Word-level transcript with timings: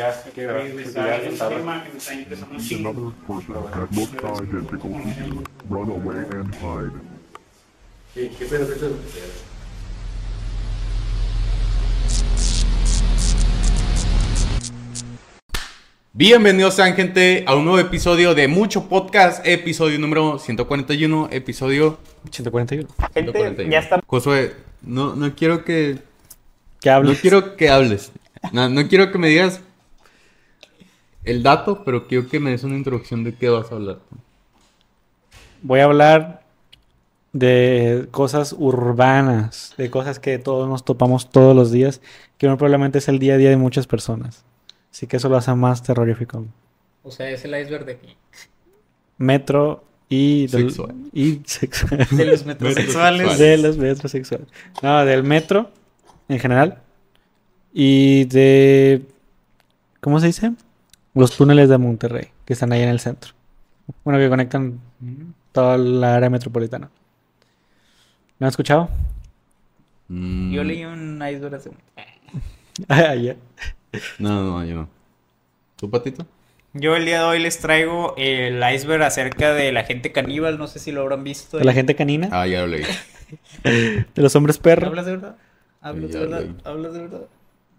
Que 0.00 0.04
el 0.04 1.36
tema 1.36 1.82
que. 1.82 1.90
Bienvenidos 16.12 16.74
sean 16.74 16.94
gente 16.94 17.42
a 17.48 17.56
un 17.56 17.64
nuevo 17.64 17.80
episodio 17.80 18.36
de 18.36 18.46
Mucho 18.46 18.88
Podcast, 18.88 19.44
episodio 19.44 19.98
número 19.98 20.38
141, 20.38 21.28
episodio 21.32 21.98
141. 22.30 22.86
Gente, 22.86 23.32
141. 23.32 23.68
ya 23.72 23.80
está. 23.80 24.00
Josué, 24.06 24.54
no, 24.80 25.16
no 25.16 25.34
quiero 25.34 25.64
que... 25.64 25.98
¿Qué 26.80 26.88
hablas? 26.88 27.16
No 27.16 27.20
quiero 27.20 27.56
que 27.56 27.68
hables. 27.68 28.12
No, 28.52 28.68
no 28.68 28.86
quiero 28.86 29.10
que 29.10 29.18
me 29.18 29.26
digas 29.26 29.60
el 31.30 31.42
dato, 31.42 31.84
pero 31.84 32.06
quiero 32.06 32.28
que 32.28 32.40
me 32.40 32.50
des 32.50 32.64
una 32.64 32.76
introducción 32.76 33.24
de 33.24 33.34
qué 33.34 33.48
vas 33.48 33.70
a 33.70 33.74
hablar. 33.76 33.98
Voy 35.62 35.80
a 35.80 35.84
hablar 35.84 36.42
de 37.32 38.08
cosas 38.10 38.54
urbanas, 38.58 39.74
de 39.76 39.90
cosas 39.90 40.18
que 40.18 40.38
todos 40.38 40.68
nos 40.68 40.84
topamos 40.84 41.30
todos 41.30 41.54
los 41.54 41.70
días, 41.70 42.00
que 42.38 42.48
muy 42.48 42.56
probablemente 42.56 42.98
es 42.98 43.08
el 43.08 43.18
día 43.18 43.34
a 43.34 43.36
día 43.36 43.50
de 43.50 43.56
muchas 43.56 43.86
personas. 43.86 44.44
Así 44.90 45.06
que 45.06 45.18
eso 45.18 45.28
lo 45.28 45.36
hace 45.36 45.54
más 45.54 45.82
terrorífico. 45.82 46.46
O 47.02 47.10
sea, 47.10 47.30
es 47.30 47.44
el 47.44 47.60
iceberg 47.60 47.84
de 47.84 47.92
aquí. 47.92 48.16
Metro 49.18 49.84
y... 50.08 50.46
del- 50.46 50.70
Sexual. 50.70 50.94
Y 51.12 51.40
sexual. 51.44 52.06
De 52.10 52.24
los 52.24 52.46
metrosexuales. 52.46 53.38
de 53.38 53.58
los 53.58 53.76
metrosexuales. 53.76 54.48
No, 54.82 55.04
del 55.04 55.22
metro 55.24 55.70
en 56.28 56.38
general. 56.38 56.82
Y 57.72 58.24
de... 58.26 59.02
¿Cómo 60.00 60.20
se 60.20 60.26
dice? 60.28 60.52
Los 61.18 61.36
túneles 61.36 61.68
de 61.68 61.78
Monterrey, 61.78 62.28
que 62.44 62.52
están 62.52 62.72
ahí 62.72 62.82
en 62.82 62.88
el 62.90 63.00
centro. 63.00 63.32
Bueno, 64.04 64.18
que 64.20 64.28
conectan 64.28 64.80
toda 65.52 65.76
la 65.78 66.14
área 66.16 66.30
metropolitana. 66.30 66.90
¿Lo 68.38 68.46
han 68.46 68.48
escuchado? 68.50 68.88
Mm, 70.08 70.52
Yo 70.52 70.62
leí 70.64 70.84
un 70.84 71.16
iceberg 71.28 71.54
hace... 71.56 71.70
Ah, 72.88 73.14
ya. 73.16 73.34
No, 74.18 74.44
no, 74.44 74.64
yo 74.64 74.74
no. 74.76 74.88
¿Tú, 75.76 75.90
Patito? 75.90 76.24
Yo 76.74 76.94
el 76.94 77.04
día 77.06 77.20
de 77.20 77.24
hoy 77.24 77.38
les 77.40 77.58
traigo 77.58 78.14
el 78.16 78.62
iceberg 78.72 79.02
acerca 79.02 79.52
de 79.52 79.72
la 79.72 79.82
gente 79.84 80.12
caníbal, 80.12 80.58
no 80.58 80.68
sé 80.68 80.78
si 80.78 80.92
lo 80.92 81.00
habrán 81.00 81.24
visto. 81.24 81.58
De 81.58 81.64
la 81.64 81.72
gente 81.72 81.96
canina, 81.96 82.28
Ah, 82.30 82.46
ya 82.46 82.60
lo 82.60 82.68
leí. 82.68 82.84
de 83.64 84.06
los 84.22 84.36
hombres 84.36 84.58
perros. 84.58 84.88
¿Hablas 84.88 85.06
de 85.06 85.12
verdad? 85.12 85.36
¿Hablas 85.80 86.12
de 86.12 86.18
verdad? 86.20 86.40
leí. 86.42 86.56
¿Hablas 86.64 86.92
de 86.92 87.00
verdad? 87.00 87.20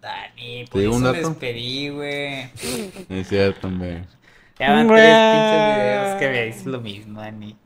Dani, 0.00 0.64
¿Te 0.64 0.70
por 0.70 0.80
un 0.80 0.88
eso 0.88 1.00
dato? 1.12 1.28
les 1.28 1.36
pedí, 1.38 1.88
güey. 1.90 2.50
Es 3.08 3.28
cierto, 3.28 3.66
hombre. 3.66 4.04
Ya 4.58 4.72
van 4.72 4.88
tres 4.88 5.16
pinches 5.32 5.76
videos 5.76 6.18
que 6.18 6.28
veis 6.28 6.66
lo 6.66 6.80
mismo, 6.80 7.20
Dani. 7.20 7.56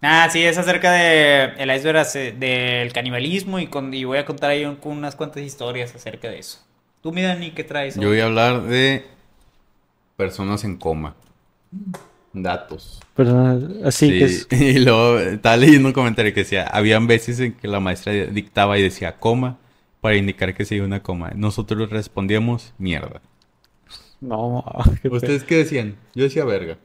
Nada, 0.00 0.30
sí, 0.30 0.42
es 0.42 0.56
acerca 0.56 0.92
de 0.92 1.44
el 1.58 1.70
iceberg 1.76 2.06
del 2.38 2.92
canibalismo 2.92 3.58
y, 3.58 3.66
con, 3.66 3.92
y 3.92 4.04
voy 4.04 4.18
a 4.18 4.24
contar 4.24 4.50
ahí 4.50 4.64
un- 4.64 4.78
unas 4.84 5.14
cuantas 5.14 5.42
historias 5.42 5.94
acerca 5.94 6.28
de 6.30 6.38
eso. 6.38 6.58
Tú, 7.02 7.12
mi 7.12 7.20
Dani, 7.22 7.50
¿qué 7.50 7.64
traes? 7.64 7.96
Yo 7.96 8.08
voy 8.08 8.20
a 8.20 8.24
hablar 8.26 8.62
de 8.62 9.04
personas 10.16 10.64
en 10.64 10.76
coma. 10.76 11.14
Datos. 12.32 13.00
Personas 13.14 13.62
así 13.84 14.08
que 14.08 14.24
es... 14.24 14.46
Y 14.50 14.78
luego 14.78 15.18
estaba 15.18 15.56
leyendo 15.56 15.88
un 15.88 15.92
comentario 15.94 16.32
que 16.32 16.40
decía, 16.40 16.64
habían 16.66 17.06
veces 17.06 17.40
en 17.40 17.52
que 17.54 17.66
la 17.68 17.80
maestra 17.80 18.12
dictaba 18.12 18.78
y 18.78 18.82
decía 18.82 19.16
coma 19.18 19.58
para 20.00 20.16
indicar 20.16 20.54
que 20.54 20.64
se 20.64 20.76
iba 20.76 20.86
una 20.86 21.02
coma. 21.02 21.30
Nosotros 21.34 21.90
respondíamos 21.90 22.72
mierda. 22.78 23.20
No, 24.20 24.64
qué 25.02 25.08
¿Ustedes 25.08 25.44
qué 25.44 25.56
decían? 25.56 25.96
Yo 26.14 26.24
decía 26.24 26.44
verga. 26.44 26.78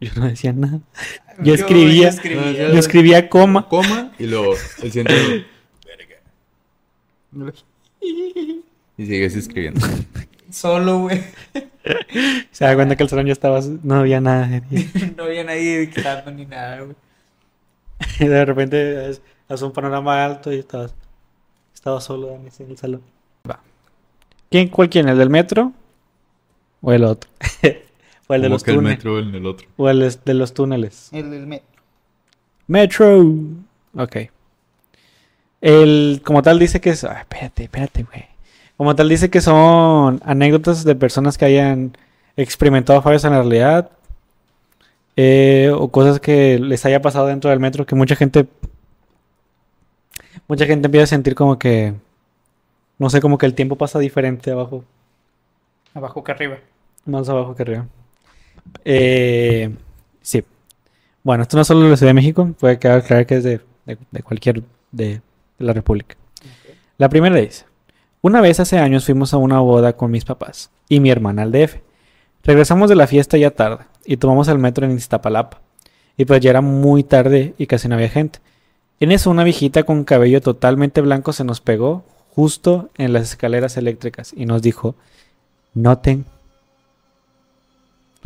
Yo 0.00 0.10
no 0.16 0.26
decía 0.28 0.52
nada. 0.52 0.80
Yo 1.42 1.54
escribía, 1.54 2.02
yo 2.02 2.08
escribía. 2.08 2.72
yo 2.72 2.78
escribía 2.78 3.28
coma. 3.28 3.68
Coma 3.68 4.12
y 4.18 4.26
luego 4.26 4.52
el 4.82 4.92
siguiente 4.92 5.46
verga. 5.84 7.52
Y 8.96 9.06
sigues 9.06 9.34
escribiendo. 9.34 9.80
Solo, 10.50 11.00
güey. 11.00 11.20
Se 12.52 12.64
da 12.64 12.74
cuenta 12.76 12.94
que 12.94 13.02
el 13.02 13.08
salón 13.08 13.26
ya 13.26 13.32
estaba, 13.32 13.60
no 13.82 13.96
había 13.96 14.20
nada. 14.20 14.62
No 15.16 15.24
había 15.24 15.42
nadie 15.42 15.80
dictando 15.80 16.30
ni 16.30 16.46
nada, 16.46 16.82
güey. 16.82 16.96
Y 18.20 18.26
de 18.26 18.44
repente 18.44 19.10
es- 19.10 19.22
hace 19.48 19.64
un 19.64 19.72
panorama 19.72 20.24
alto 20.24 20.52
y 20.52 20.58
estaba, 20.60 20.88
estaba 21.84 22.00
solo 22.00 22.28
Dani, 22.28 22.48
en 22.58 22.70
el 22.70 22.78
salón. 22.78 23.02
Va. 23.48 23.60
¿Quién, 24.50 24.68
¿Cuál 24.68 24.88
quién? 24.88 25.06
¿El 25.06 25.18
del 25.18 25.28
metro? 25.28 25.72
¿O 26.80 26.92
el 26.92 27.04
otro? 27.04 27.28
¿O 28.26 28.34
el 28.34 28.40
de 28.40 28.48
los 28.48 28.62
que 28.64 28.70
el 28.70 28.78
túneles? 28.78 28.98
metro 28.98 29.18
el 29.18 29.46
otro. 29.46 29.68
¿O 29.76 29.90
el 29.90 30.00
de 30.24 30.34
los 30.34 30.54
túneles? 30.54 31.10
El 31.12 31.30
del 31.30 31.46
metro. 31.46 31.82
Metro. 32.66 33.22
Ok. 33.96 34.16
El, 35.60 36.22
como 36.24 36.42
tal 36.42 36.58
dice 36.58 36.80
que 36.80 36.90
es... 36.90 37.04
ah, 37.04 37.20
espérate, 37.20 37.64
espérate, 37.64 38.02
güey. 38.04 38.24
Como 38.76 38.94
tal 38.96 39.08
dice 39.10 39.30
que 39.30 39.40
son 39.42 40.20
anécdotas 40.24 40.84
de 40.84 40.94
personas 40.96 41.38
que 41.38 41.44
hayan 41.44 41.96
experimentado 42.36 43.02
fallos 43.02 43.24
en 43.24 43.32
la 43.32 43.40
realidad. 43.42 43.90
eh, 45.16 45.70
o 45.74 45.88
cosas 45.90 46.20
que 46.20 46.58
les 46.58 46.84
haya 46.86 47.00
pasado 47.02 47.26
dentro 47.26 47.50
del 47.50 47.60
metro 47.60 47.86
que 47.86 47.94
mucha 47.94 48.16
gente... 48.16 48.46
Mucha 50.48 50.66
gente 50.66 50.86
empieza 50.86 51.04
a 51.04 51.08
sentir 51.08 51.34
como 51.34 51.58
que... 51.58 51.94
No 52.98 53.10
sé, 53.10 53.20
como 53.20 53.38
que 53.38 53.46
el 53.46 53.54
tiempo 53.54 53.76
pasa 53.76 53.98
diferente 53.98 54.50
abajo. 54.50 54.84
Abajo 55.94 56.22
que 56.22 56.32
arriba. 56.32 56.58
Más 57.06 57.28
abajo 57.28 57.54
que 57.54 57.62
arriba. 57.62 57.86
Eh, 58.84 59.74
sí. 60.22 60.44
Bueno, 61.22 61.42
esto 61.42 61.56
no 61.56 61.62
es 61.62 61.66
solo 61.68 61.80
de 61.82 61.90
la 61.90 61.96
Ciudad 61.96 62.10
de 62.10 62.14
México, 62.14 62.48
puede 62.58 62.78
quedar 62.78 63.02
claro 63.02 63.26
que 63.26 63.36
es 63.36 63.44
de, 63.44 63.60
de- 63.86 63.98
de 64.10 64.22
cualquier 64.22 64.62
de, 64.92 65.06
de 65.14 65.20
la 65.58 65.72
República. 65.72 66.16
La 66.98 67.08
primera 67.08 67.34
dice, 67.36 67.64
una 68.22 68.40
vez 68.40 68.60
hace 68.60 68.78
años 68.78 69.04
fuimos 69.06 69.32
a 69.34 69.38
una 69.38 69.58
boda 69.60 69.94
con 69.94 70.10
mis 70.10 70.24
papás 70.24 70.70
y 70.88 71.00
mi 71.00 71.10
hermana 71.10 71.42
al 71.42 71.52
DF. 71.52 71.76
Regresamos 72.44 72.88
de 72.90 72.96
la 72.96 73.06
fiesta 73.06 73.36
ya 73.38 73.50
tarde 73.50 73.84
y 74.04 74.18
tomamos 74.18 74.48
el 74.48 74.58
metro 74.58 74.84
en 74.86 74.92
Iztapalapa. 74.96 75.60
Y 76.16 76.26
pues 76.26 76.40
ya 76.40 76.50
era 76.50 76.60
muy 76.60 77.02
tarde 77.02 77.54
y 77.58 77.66
casi 77.66 77.88
no 77.88 77.96
había 77.96 78.08
gente. 78.08 78.38
En 79.00 79.12
eso 79.12 79.30
una 79.30 79.44
viejita 79.44 79.82
con 79.82 80.04
cabello 80.04 80.40
totalmente 80.40 81.00
blanco 81.00 81.32
se 81.32 81.44
nos 81.44 81.60
pegó 81.60 82.04
justo 82.34 82.90
en 82.96 83.12
las 83.12 83.24
escaleras 83.24 83.76
eléctricas 83.76 84.32
y 84.36 84.46
nos 84.46 84.62
dijo, 84.62 84.94
noten 85.74 86.24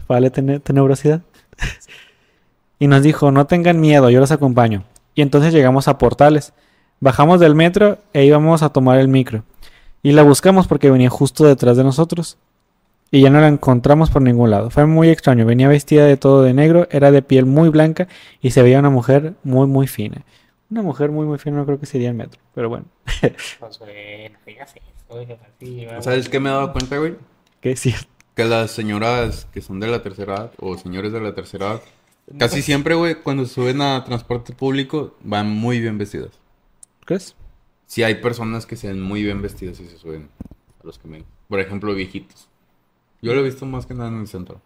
Vale, 0.09 0.31
tene- 0.31 0.59
tenebrosidad. 0.61 1.21
y 2.79 2.87
nos 2.87 3.03
dijo, 3.03 3.31
no 3.31 3.47
tengan 3.47 3.81
miedo, 3.81 4.09
yo 4.11 4.21
los 4.21 4.31
acompaño. 4.33 4.85
Y 5.15 5.23
entonces 5.23 5.53
llegamos 5.53 5.87
a 5.89 5.99
Portales. 5.99 6.53
Bajamos 7.01 7.41
del 7.41 7.55
metro 7.55 7.99
e 8.13 8.25
íbamos 8.25 8.63
a 8.63 8.71
tomar 8.71 8.99
el 8.99 9.09
micro. 9.09 9.45
Y 10.03 10.13
la 10.13 10.23
buscamos 10.23 10.67
porque 10.67 10.91
venía 10.91 11.11
justo 11.11 11.45
detrás 11.45 11.77
de 11.77 11.85
nosotros. 11.85 12.39
Y 13.11 13.21
ya 13.23 13.31
no 13.31 13.41
la 13.41 13.49
encontramos 13.49 14.11
por 14.11 14.23
ningún 14.23 14.51
lado. 14.51 14.71
Fue 14.71 14.87
muy 14.87 15.09
extraño. 15.11 15.45
Venía 15.45 15.69
vestida 15.69 16.07
de 16.07 16.17
todo 16.17 16.43
de 16.43 16.55
negro, 16.55 16.89
era 16.91 17.11
de 17.11 17.23
piel 17.23 17.45
muy 17.47 17.69
blanca 17.69 18.09
y 18.41 18.51
se 18.53 18.63
veía 18.63 18.79
una 18.79 18.91
mujer 18.91 19.35
muy, 19.45 19.67
muy 19.67 19.87
fina. 19.87 20.23
Una 20.71 20.83
mujer 20.83 21.11
muy, 21.11 21.27
muy 21.27 21.39
fina 21.39 21.57
no 21.57 21.65
creo 21.67 21.81
que 21.81 21.87
sería 21.87 22.09
el 22.11 22.15
metro. 22.15 22.41
Pero 22.55 22.69
bueno, 22.69 22.87
Pues, 23.21 23.79
güey, 23.79 24.29
no 24.29 24.39
digas 24.47 24.75
eso, 24.77 25.05
güey, 25.09 25.33
así, 25.33 25.87
güey. 25.87 26.03
¿Sabes 26.03 26.29
qué 26.29 26.41
me 26.41 26.51
he 26.51 26.53
dado 26.53 26.73
cuenta, 26.73 26.99
güey? 26.99 27.17
que 27.61 27.73
es 27.73 27.81
cierto. 27.81 28.07
Que 28.35 28.45
las 28.45 28.71
señoras 28.71 29.47
que 29.53 29.61
son 29.61 29.81
de 29.81 29.89
la 29.89 30.03
tercera 30.03 30.35
edad 30.37 30.53
o 30.61 30.77
señores 30.77 31.13
de 31.13 31.21
la 31.21 31.35
tercera 31.35 31.73
edad, 31.73 31.83
casi 32.39 32.63
siempre, 32.63 32.95
güey, 32.95 33.17
cuando 33.17 33.47
suben 33.47 33.81
a 33.81 34.05
transporte 34.05 34.53
público, 34.53 35.17
van 35.23 35.51
muy 35.51 35.81
bien 35.81 35.99
vestidas. 35.99 36.31
¿Crees? 37.05 37.35
Sí 37.87 38.03
hay 38.05 38.17
personas 38.17 38.67
que 38.67 38.77
se 38.77 38.89
ven 38.89 39.01
muy 39.01 39.25
bien 39.25 39.43
vestidas 39.43 39.81
y 39.81 39.87
se 39.87 39.97
suben 39.99 40.29
a 40.83 40.87
los 40.87 40.99
caminos. 40.99 41.27
Por 41.49 41.59
ejemplo, 41.59 41.93
viejitos. 41.95 42.49
Yo 43.23 43.35
lo 43.35 43.41
he 43.41 43.45
visto 43.45 43.67
más 43.67 43.87
que 43.87 43.95
nada 43.95 44.11
en 44.11 44.21
el 44.21 44.29
centro. 44.29 44.61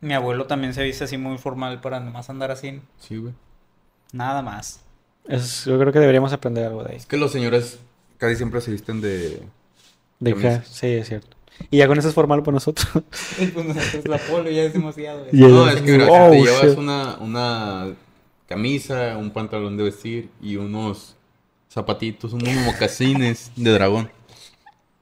Mi 0.00 0.14
abuelo 0.14 0.46
también 0.46 0.74
se 0.74 0.84
viste 0.84 1.02
así 1.02 1.16
muy 1.18 1.38
formal 1.38 1.80
para 1.80 1.98
nomás 1.98 2.30
andar 2.30 2.52
así. 2.52 2.80
Sí, 2.98 3.16
güey. 3.16 3.32
Nada 4.12 4.42
más. 4.42 4.84
Es- 5.26 5.64
yo 5.64 5.78
creo 5.78 5.92
que 5.92 5.98
deberíamos 5.98 6.32
aprender 6.32 6.66
algo 6.66 6.84
de 6.84 6.92
ahí. 6.92 6.96
Es 6.98 7.06
que 7.06 7.16
los 7.16 7.32
señores 7.32 7.78
casi 8.18 8.36
siempre 8.36 8.60
se 8.60 8.70
visten 8.70 9.00
de... 9.00 9.42
De 10.20 10.60
sí, 10.68 10.86
es 10.88 11.08
cierto. 11.08 11.36
Y 11.70 11.78
ya 11.78 11.86
con 11.88 11.98
eso 11.98 12.08
es 12.08 12.14
formal 12.14 12.42
para 12.42 12.54
nosotros. 12.54 12.88
Y 13.38 13.46
pues 13.46 13.66
nosotros 13.66 14.06
la 14.08 14.18
polo 14.18 14.50
ya 14.50 14.62
es 14.64 14.72
demasiado. 14.72 15.26
Yeah. 15.30 15.48
No, 15.48 15.68
es 15.68 15.80
que 15.80 15.92
mira, 15.92 16.06
Oh, 16.10 16.30
te 16.30 16.40
llevas 16.42 16.76
una, 16.76 17.16
una 17.18 17.94
camisa, 18.48 19.16
un 19.16 19.30
pantalón 19.30 19.76
de 19.76 19.84
vestir 19.84 20.30
y 20.40 20.56
unos 20.56 21.14
zapatitos, 21.70 22.32
unos 22.32 22.52
mocasines 22.64 23.50
de 23.56 23.70
dragón. 23.72 24.10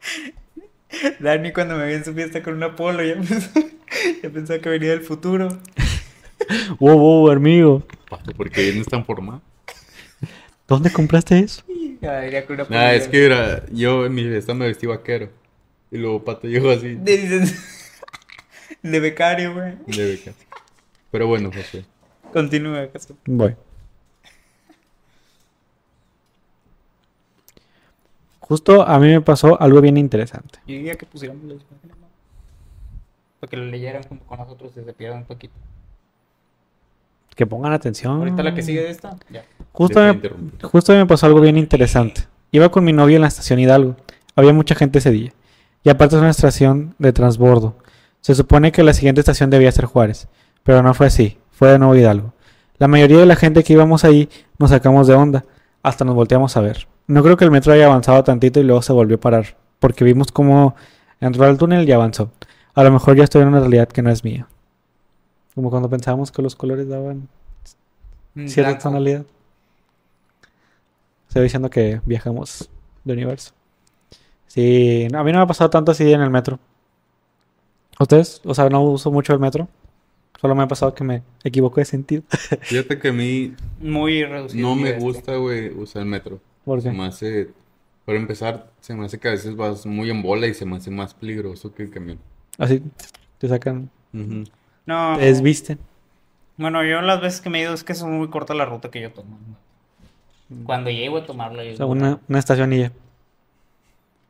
Dani 1.21 1.53
cuando 1.53 1.77
me 1.77 1.87
vi 1.87 1.95
en 1.95 2.05
su 2.05 2.15
fiesta 2.15 2.43
con 2.43 2.55
una 2.55 2.75
polo 2.75 3.03
ya 3.03 3.15
pensó, 3.15 3.51
ya 4.23 4.31
pensaba 4.31 4.59
que 4.61 4.69
venía 4.69 4.91
del 4.91 5.03
futuro. 5.03 5.49
wow, 6.79 6.99
wow, 6.99 7.31
amigo. 7.31 7.83
Pato, 8.09 8.33
porque 8.33 8.63
vienes 8.63 8.87
tan 8.87 9.05
formado. 9.05 9.43
¿Dónde 10.67 10.93
compraste 10.93 11.39
eso? 11.39 11.63
Nah, 12.01 12.93
es 12.93 13.09
que 13.09 13.21
mira, 13.23 13.65
yo 13.73 14.05
en 14.07 14.15
mi 14.15 14.25
fiesta 14.25 14.55
me 14.55 14.67
vestí 14.67 14.87
vaquero. 14.87 15.31
Y 15.91 15.99
luego 15.99 16.25
Pato 16.25 16.49
llegó 16.49 16.71
así. 16.71 16.97
Dices, 16.97 17.73
De 18.83 19.01
becario, 19.01 19.55
güey. 19.55 19.75
de 19.87 20.05
beca. 20.11 20.33
Pero 21.11 21.27
bueno, 21.27 21.51
José. 21.53 21.85
Continúa, 22.33 22.87
caso. 22.89 23.17
Voy. 23.27 23.57
Justo 28.41 28.83
a 28.87 28.99
mí 29.01 29.09
me 29.09 29.21
pasó 29.21 29.61
algo 29.61 29.81
bien 29.81 29.97
interesante. 29.97 30.61
Yo 30.67 30.75
diría 30.75 30.95
que 30.95 31.07
pusiéramos 31.07 31.43
las 31.45 31.63
imágenes, 31.63 31.97
¿no? 31.99 32.07
Para 33.41 33.51
que 33.51 33.57
lo 33.57 33.65
leyeran 33.65 34.03
junto 34.05 34.25
con 34.25 34.39
nosotros 34.39 34.73
y 34.77 34.85
se 34.85 34.93
pierdan 34.93 35.21
un 35.21 35.25
poquito. 35.25 35.55
Que 37.35 37.45
pongan 37.47 37.73
atención. 37.73 38.19
Ahorita 38.19 38.43
la 38.43 38.55
que 38.55 38.63
sigue 38.63 38.83
de 38.83 38.91
esta, 38.91 39.17
ya. 39.31 39.45
Justo 39.77 40.01
me, 40.01 40.11
interrumpí. 40.11 40.57
justo 40.63 40.93
me 40.93 41.07
pasó 41.07 41.27
algo 41.27 41.41
bien 41.41 41.57
interesante. 41.57 42.23
Iba 42.51 42.71
con 42.71 42.85
mi 42.85 42.93
novio 42.93 43.17
en 43.17 43.23
la 43.23 43.29
estación 43.29 43.59
Hidalgo. 43.59 43.97
Había 44.35 44.53
mucha 44.53 44.75
gente 44.75 44.99
ese 44.99 45.11
día. 45.11 45.33
Y 45.85 45.91
aparte 45.91 46.17
es 46.17 46.21
una 46.21 46.31
estación 46.31 46.95
de 46.99 47.13
transbordo. 47.13 47.77
Se 48.21 48.35
supone 48.35 48.73
que 48.73 48.83
la 48.83 48.93
siguiente 48.93 49.21
estación 49.21 49.51
debía 49.51 49.71
ser 49.73 49.85
Juárez. 49.85 50.29
Pero 50.63 50.83
no 50.83 50.95
fue 50.95 51.07
así. 51.07 51.39
Fue 51.51 51.71
de 51.71 51.79
nuevo 51.79 51.95
Hidalgo. 51.95 52.33
La 52.79 52.89
mayoría 52.89 53.19
de 53.19 53.27
la 53.27 53.37
gente 53.37 53.65
que 53.65 53.73
íbamos 53.73 54.05
ahí 54.05 54.29
nos 54.59 54.71
sacamos 54.71 55.07
de 55.07 55.15
onda. 55.15 55.45
Hasta 55.83 56.05
nos 56.05 56.15
volteamos 56.15 56.57
a 56.57 56.61
ver. 56.61 56.89
No 57.07 57.23
creo 57.23 57.37
que 57.37 57.45
el 57.45 57.51
metro 57.51 57.73
haya 57.73 57.87
avanzado 57.87 58.25
tantito 58.25 58.61
y 58.61 58.65
luego 58.65 58.83
se 58.83 58.93
volvió 58.93 59.17
a 59.17 59.21
parar. 59.21 59.57
Porque 59.79 60.05
vimos 60.05 60.33
cómo 60.33 60.75
entró 61.21 61.45
al 61.45 61.59
túnel 61.59 61.89
y 61.89 61.93
avanzó. 61.93 62.33
A 62.75 62.83
lo 62.83 62.91
mejor 62.91 63.17
ya 63.17 63.25
estoy 63.25 63.43
en 63.43 63.49
una 63.49 63.61
realidad 63.61 63.89
que 63.89 64.03
no 64.03 64.11
es 64.11 64.25
mía. 64.25 64.49
Como 65.55 65.71
cuando 65.71 65.89
pensábamos 65.89 66.33
que 66.33 66.43
los 66.43 66.57
colores 66.57 66.89
daban 66.89 67.29
Mm, 68.37 68.49
cierta 68.49 68.91
blanco. 68.91 69.27
Tonalidad. 71.29 71.29
Estoy 71.29 71.43
diciendo 71.45 71.71
que 71.71 72.01
viajamos 72.05 72.71
de 73.05 73.13
universo. 73.13 73.53
Sí, 74.47 75.07
a 75.15 75.23
mí 75.25 75.33
no 75.33 75.39
me 75.39 75.45
ha 75.45 75.47
pasado 75.47 75.71
tanto 75.71 75.93
así 75.93 76.13
en 76.13 76.21
el 76.21 76.31
metro. 76.31 76.59
¿Ustedes? 77.99 78.41
O 78.45 78.55
sea, 78.55 78.69
no 78.69 78.83
uso 78.83 79.11
mucho 79.11 79.33
el 79.33 79.39
metro. 79.41 79.69
Solo 80.41 80.55
me 80.55 80.63
ha 80.63 80.69
pasado 80.69 80.95
que 80.95 81.05
me 81.05 81.23
equivoco 81.45 81.81
de 81.81 81.87
sentido. 81.87 82.23
Fíjate 82.63 82.99
que 82.99 83.09
a 83.09 83.13
mí 83.13 83.55
Muy 83.81 84.25
reducido. 84.25 84.69
no 84.69 84.75
me 84.77 84.93
gusta, 84.99 85.37
güey, 85.37 85.71
usar 85.73 86.03
el 86.03 86.09
metro. 86.09 86.41
¿Por 86.65 86.83
Se 86.83 86.91
qué? 86.91 86.97
me 86.97 87.05
hace, 87.07 87.51
para 88.05 88.19
empezar, 88.19 88.71
se 88.81 88.95
me 88.95 89.07
hace 89.07 89.19
que 89.19 89.29
a 89.29 89.31
veces 89.33 89.57
vas 89.57 89.87
muy 89.87 90.11
en 90.11 90.23
bola 90.23 90.47
y 90.47 90.55
se 90.55 90.67
me 90.67 90.77
hace 90.77 90.91
más 90.91 91.15
peligroso 91.15 91.75
que 91.75 91.85
el 91.85 91.91
camión. 91.91 92.19
Así 92.59 92.83
te 93.39 93.49
sacan. 93.49 93.91
No. 94.13 95.17
te 95.17 95.25
desvisten. 95.25 95.79
Bueno, 96.59 96.85
yo 96.85 97.01
las 97.03 97.21
veces 97.21 97.41
que 97.41 97.51
me 97.51 97.59
he 97.59 97.63
ido 97.63 97.75
es 97.75 97.85
que 97.85 97.93
es 97.93 98.03
muy 98.03 98.29
corta 98.29 98.55
la 98.55 98.65
ruta 98.67 98.91
que 98.91 99.01
yo 99.01 99.13
tomo. 99.13 99.39
Cuando 100.65 100.91
llego 100.91 101.19
a 101.19 101.27
tomarla, 101.27 101.65
yo 101.65 101.73
O 101.73 101.77
sea, 101.77 101.87
una, 101.87 102.21
una 102.29 102.39
estación 102.39 102.73
y 102.73 102.79
ya. 102.81 102.87
Es 102.87 102.93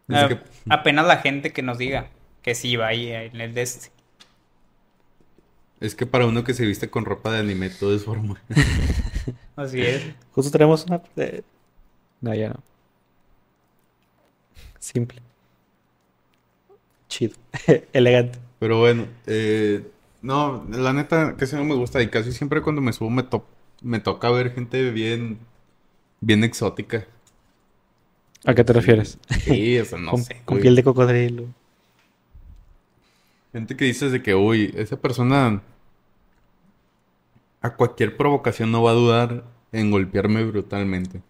Ah, 0.09 0.29
que- 0.29 0.41
Apenas 0.71 1.07
la 1.07 1.19
gente 1.19 1.53
que 1.53 1.63
nos 1.63 1.79
diga 1.79 2.09
que 2.43 2.55
sí 2.55 2.77
va 2.77 2.89
ahí 2.89 3.09
en 3.11 3.41
el 3.41 3.55
de 3.55 3.63
este. 3.63 3.91
Es 5.81 5.95
que 5.95 6.07
para 6.07 6.27
uno 6.27 6.43
que 6.45 6.55
se 6.55 6.65
viste 6.65 6.89
con 6.89 7.05
ropa 7.05 7.33
de 7.33 7.41
anime 7.41 7.69
todo 7.69 7.95
es 7.95 8.05
formal. 8.05 8.39
Así 9.57 9.83
es. 9.83 10.03
Justo 10.33 10.51
tenemos 10.51 10.87
una... 10.87 11.03
eh, 11.17 11.43
No, 12.21 12.35
ya 12.35 12.49
no. 12.51 12.57
Simple. 14.79 15.21
Chido. 17.09 17.35
Elegante. 17.93 18.39
Pero 18.59 18.79
bueno, 18.81 19.07
eh, 19.27 19.87
no, 20.23 20.65
la 20.71 20.93
neta 20.93 21.37
casi 21.37 21.57
no 21.57 21.65
me 21.65 21.75
gusta 21.75 22.01
y 22.03 22.09
casi 22.09 22.33
siempre 22.33 22.63
cuando 22.63 22.81
me 22.81 22.93
subo 22.93 23.11
me, 23.11 23.23
to- 23.23 23.47
me 23.83 24.01
toca 24.01 24.31
ver 24.31 24.53
gente 24.55 24.91
bien, 24.91 25.39
bien 26.21 26.45
exótica. 26.45 27.07
¿A 28.47 28.55
qué 28.55 28.65
te 28.65 28.73
refieres? 28.73 29.19
Sí, 29.45 29.79
o 29.79 29.85
sea, 29.85 29.99
no 29.99 30.13
con, 30.13 30.23
sé, 30.23 30.41
con 30.45 30.59
güey. 30.59 30.63
piel 30.63 30.75
de 30.77 30.85
cocodrilo. 30.85 31.45
Gente 33.53 33.77
que 33.77 33.87
dices 33.87 34.13
de 34.13 34.23
que, 34.23 34.35
uy, 34.37 34.73
esa 34.77 34.97
persona 35.01 35.61
a 37.61 37.75
cualquier 37.77 38.17
provocación 38.17 38.71
no 38.71 38.83
va 38.83 38.91
a 38.93 38.95
dudar 38.95 39.45
en 39.73 39.91
golpearme 39.91 40.45
brutalmente. 40.45 41.21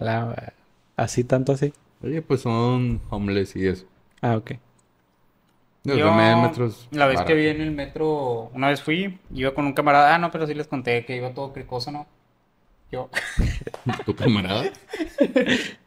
La- 0.00 0.52
así 0.96 1.24
tanto 1.24 1.52
así. 1.52 1.72
Oye, 2.02 2.20
pues 2.22 2.40
son 2.42 3.00
homeless 3.10 3.56
y 3.56 3.66
eso. 3.66 3.86
Ah, 4.20 4.36
ok. 4.36 4.52
Digo, 5.84 5.98
Yo, 5.98 6.06
también 6.06 6.28
el 6.38 6.42
metro 6.42 6.66
es 6.66 6.88
la 6.92 7.06
vez 7.06 7.20
que 7.22 7.34
vi 7.34 7.48
en 7.48 7.60
el 7.60 7.72
metro, 7.72 8.50
una 8.54 8.68
vez 8.68 8.80
fui, 8.82 9.18
iba 9.34 9.52
con 9.52 9.66
un 9.66 9.72
camarada. 9.72 10.14
Ah, 10.14 10.18
no, 10.18 10.30
pero 10.30 10.46
sí 10.46 10.54
les 10.54 10.68
conté 10.68 11.04
que 11.04 11.16
iba 11.16 11.34
todo 11.34 11.52
cricoso, 11.52 11.90
¿no? 11.90 12.06
Yo. 12.92 13.10
¿Tu 14.06 14.14
camarada? 14.14 14.70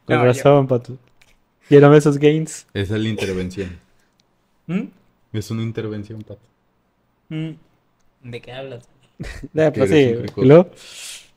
Con 0.04 0.16
No, 0.16 0.24
razón, 0.24 0.66
pato. 0.66 0.96
Lléname 1.68 1.96
esos 1.98 2.18
gains. 2.18 2.66
Esa 2.74 2.94
es 2.96 3.00
la 3.02 3.08
intervención. 3.08 3.78
¿Mm? 4.66 4.82
Es 5.32 5.50
una 5.50 5.62
intervención, 5.62 6.22
pato. 6.22 6.40
¿Mm? 7.28 7.50
¿De 8.22 8.40
qué 8.40 8.52
hablas? 8.52 8.88
Ya, 9.52 9.72
Que 9.72 9.80
pues 9.80 9.90
sí. 9.90 10.14
luego, 10.36 10.70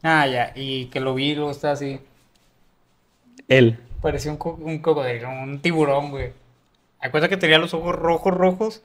Ah, 0.03 0.27
ya. 0.27 0.53
Y 0.55 0.85
que 0.87 0.99
lo 0.99 1.13
vi, 1.15 1.35
luego 1.35 1.51
está 1.51 1.71
así. 1.71 1.99
él. 3.47 3.77
Parecía 4.01 4.31
un, 4.31 4.37
co- 4.37 4.57
un 4.61 4.79
cocodrilo, 4.79 5.29
un 5.29 5.59
tiburón, 5.59 6.11
güey. 6.11 6.31
Acuerda 7.01 7.27
que 7.29 7.37
tenía 7.37 7.59
los 7.59 7.73
ojos 7.73 7.95
rojos, 7.95 8.33
rojos. 8.33 8.83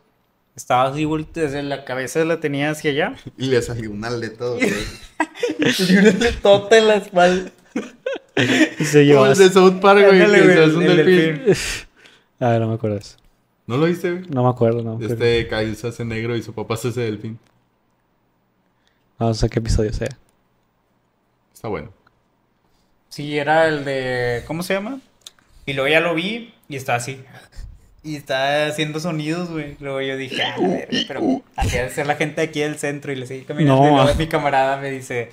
Estaba 0.57 0.85
así, 0.91 1.05
vuelto 1.05 1.41
desde 1.41 1.63
la 1.63 1.85
cabeza 1.85 2.25
la 2.25 2.39
tenía 2.41 2.71
hacia 2.71 2.91
allá. 2.93 3.17
Y 3.39 3.47
le 3.47 3.61
salió 3.63 3.91
una 3.91 4.09
aleta. 4.09 4.47
güey. 4.47 4.61
Y 5.79 5.97
una 5.97 6.77
en 6.77 6.89
la 6.89 6.95
espalda. 6.97 7.51
Y 8.79 8.85
se 8.85 9.05
llevó 9.05 9.21
Como 9.21 9.33
el 9.33 9.39
de 9.39 9.49
South 9.51 9.81
Park, 9.81 10.05
güey, 10.07 10.21
Ándale, 10.23 10.65
el- 10.65 10.77
un 10.77 10.83
el 10.83 10.97
delfín. 10.97 11.45
delfín. 11.45 11.55
Ah, 12.41 12.59
no 12.59 12.69
me 12.69 12.75
acuerdo 12.75 12.97
eso. 12.99 13.17
¿No 13.67 13.77
lo 13.79 13.87
viste, 13.87 14.11
güey? 14.11 14.25
No 14.29 14.43
me 14.43 14.51
acuerdo, 14.51 14.83
no. 14.83 14.99
pero- 14.99 15.13
Este 15.13 15.49
Kyle 15.49 15.75
se 15.77 15.87
hace 15.89 16.05
negro 16.05 16.37
y 16.37 16.43
su 16.43 16.53
papá 16.53 16.77
se 16.77 16.89
hace 16.89 17.01
delfín. 17.03 17.39
No 19.19 19.33
sé 19.35 19.49
qué 19.49 19.61
episodio 19.61 19.93
sea. 19.93 20.09
Está 21.55 21.69
bueno. 21.69 21.93
Sí, 23.09 23.39
era 23.39 23.69
el 23.69 23.85
de. 23.85 24.43
¿Cómo 24.47 24.63
se 24.63 24.75
llama? 24.75 25.01
Y 25.67 25.73
luego 25.73 25.89
ya 25.89 26.01
lo 26.01 26.15
vi 26.15 26.53
y 26.69 26.77
está 26.77 26.97
así. 26.97 27.23
Y 28.05 28.17
está 28.17 28.67
haciendo 28.67 29.01
sonidos, 29.01 29.51
güey. 29.51 29.77
Luego 29.81 30.03
yo 30.03 30.19
dije, 30.19 30.43
ah, 30.43 30.57
la 30.59 30.69
verga, 30.69 30.99
pero 31.09 31.43
así 31.57 31.79
ha 31.79 31.85
de 31.85 31.91
ser 31.91 32.07
la 32.07 32.17
gente 32.17 32.43
aquí 32.43 32.61
del 32.61 32.77
centro 32.77 33.11
y 33.13 33.17
le 33.17 33.27
seguí 33.27 33.45
caminando. 33.45 33.83
No. 33.83 33.89
Y 33.89 34.05
luego 34.05 34.15
mi 34.19 34.27
camarada 34.27 34.77
me 34.77 34.91
dice, 34.91 35.31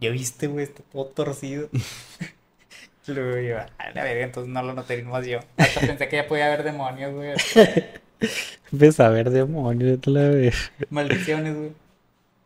¿ya 0.00 0.10
viste, 0.10 0.46
güey? 0.46 0.64
Está 0.64 0.84
todo 0.92 1.06
torcido. 1.06 1.68
luego 3.08 3.38
yo, 3.40 3.58
ah, 3.58 3.90
la 3.92 4.04
verga, 4.04 4.24
entonces 4.24 4.52
no 4.52 4.62
lo 4.62 4.72
noté 4.72 5.02
más 5.02 5.26
yo. 5.26 5.40
Hasta 5.56 5.80
pensé 5.80 6.08
que 6.08 6.16
ya 6.16 6.28
podía 6.28 6.46
haber 6.46 6.62
demonios, 6.62 7.12
güey. 7.12 7.34
Ves 8.70 9.00
a 9.00 9.08
ver, 9.08 9.30
demonio, 9.30 9.86
vete 9.86 10.10
a 10.10 10.12
la 10.12 10.28
ver. 10.28 10.54
Maldiciones, 10.90 11.56
güey. 11.56 11.72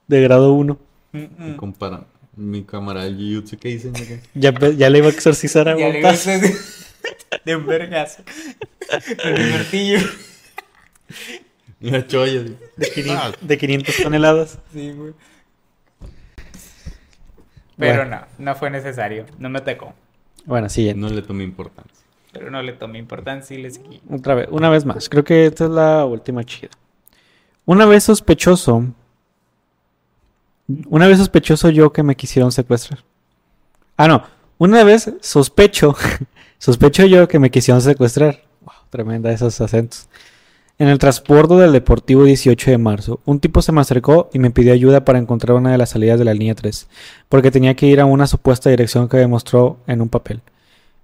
De 0.09 0.23
grado 0.23 0.55
1. 0.55 0.79
Mm, 1.13 1.19
mm. 1.19 1.57
Compara. 1.57 2.05
Mi 2.35 2.63
camarada 2.65 3.07
el 3.07 3.17
Jujutsu 3.17 3.59
que 3.59 3.69
dicen. 3.69 3.93
Ya, 4.35 4.53
ya 4.53 4.89
le 4.89 4.99
iba 4.99 5.09
a 5.09 5.11
exorcizar 5.11 5.69
a 5.69 5.77
Ya 5.77 5.89
le 5.91 6.01
botas. 6.01 6.27
De 7.45 7.57
un 7.57 7.67
vergazo. 7.67 8.23
Con 9.23 9.35
el 9.37 9.51
martillo. 9.53 9.99
La 11.81 12.07
cholla. 12.07 12.43
sí. 12.47 12.57
De 12.77 12.91
500, 12.91 13.39
de 13.41 13.59
500 13.59 13.97
toneladas. 14.03 14.59
Sí, 14.73 14.93
güey. 14.93 15.15
Pero 17.79 18.03
Bueno. 18.05 18.27
no, 18.39 18.45
no 18.45 18.55
fue 18.57 18.71
necesario. 18.71 19.27
No 19.39 19.49
me 19.49 19.61
tocó. 19.61 19.95
Bueno, 20.45 20.69
siguiente. 20.69 21.01
No 21.01 21.09
le 21.09 21.23
tomé 21.23 21.45
importancia. 21.45 21.97
Pero 22.33 22.51
no 22.51 22.63
le 22.63 22.73
tomé 22.75 22.99
importancia 22.99 23.57
y 23.59 23.63
le 23.63 23.71
seguí. 23.71 24.01
Otra 24.11 24.35
vez, 24.35 24.49
una 24.51 24.69
vez 24.69 24.85
más. 24.85 25.09
Creo 25.09 25.25
que 25.25 25.47
esta 25.47 25.65
es 25.65 25.71
la 25.71 26.05
última 26.05 26.45
chida. 26.45 26.71
Una 27.65 27.87
vez 27.87 28.05
sospechoso. 28.05 28.85
Una 30.89 31.09
vez 31.09 31.19
sospechoso 31.19 31.71
yo 31.71 31.93
que 31.93 32.03
me 32.03 32.15
quisieron 32.15 32.53
secuestrar. 32.53 33.03
Ah, 33.97 34.07
no. 34.07 34.25
Una 34.59 34.85
vez 34.85 35.11
sospecho. 35.21 35.97
sospecho 36.61 37.07
yo 37.07 37.27
que 37.27 37.41
me 37.41 37.51
quisieron 37.51 37.83
secuestrar. 37.83 38.43
Tremenda 38.91 39.33
esos 39.33 39.61
acentos. 39.61 40.09
En 40.79 40.89
el 40.89 40.99
transbordo 40.99 41.59
del 41.59 41.73
Deportivo 41.73 42.25
18 42.25 42.71
de 42.71 42.79
marzo, 42.79 43.21
un 43.25 43.41
tipo 43.41 43.61
se 43.61 43.73
me 43.73 43.81
acercó 43.81 44.31
y 44.33 44.39
me 44.39 44.51
pidió 44.51 44.73
ayuda 44.73 45.05
para 45.05 45.19
encontrar 45.19 45.57
una 45.57 45.73
de 45.73 45.79
las 45.79 45.91
salidas 45.91 46.19
de 46.19 46.25
la 46.25 46.33
línea 46.33 46.55
3, 46.55 46.89
porque 47.29 47.51
tenía 47.51 47.75
que 47.75 47.87
ir 47.87 48.01
a 48.01 48.07
una 48.07 48.27
supuesta 48.27 48.71
dirección 48.71 49.09
que 49.09 49.19
demostró 49.19 49.79
en 49.87 50.01
un 50.01 50.09
papel. 50.09 50.41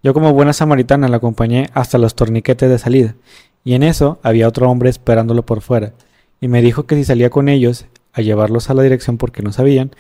Yo 0.03 0.15
como 0.15 0.33
buena 0.33 0.53
samaritana 0.53 1.09
la 1.09 1.19
acompañé 1.19 1.69
hasta 1.75 1.99
los 1.99 2.15
torniquetes 2.15 2.71
de 2.71 2.79
salida, 2.79 3.17
y 3.65 3.75
en 3.75 3.83
eso 3.83 4.19
había 4.23 4.49
otro 4.49 4.71
hombre 4.71 4.89
esperándolo 4.89 5.45
por 5.45 5.61
fuera, 5.61 5.93
y 6.41 6.49
me 6.49 6.63
dijo 6.63 6.87
que 6.87 6.95
si 6.95 7.05
salía 7.05 7.29
con 7.29 7.51
ellos 7.51 7.85
a 8.15 8.23
llevarlos 8.23 8.71
a 8.71 8.75
la 8.75 8.83
dirección 8.83 9.19
porque 9.19 9.43
no 9.43 9.53
sabían, 9.53 9.95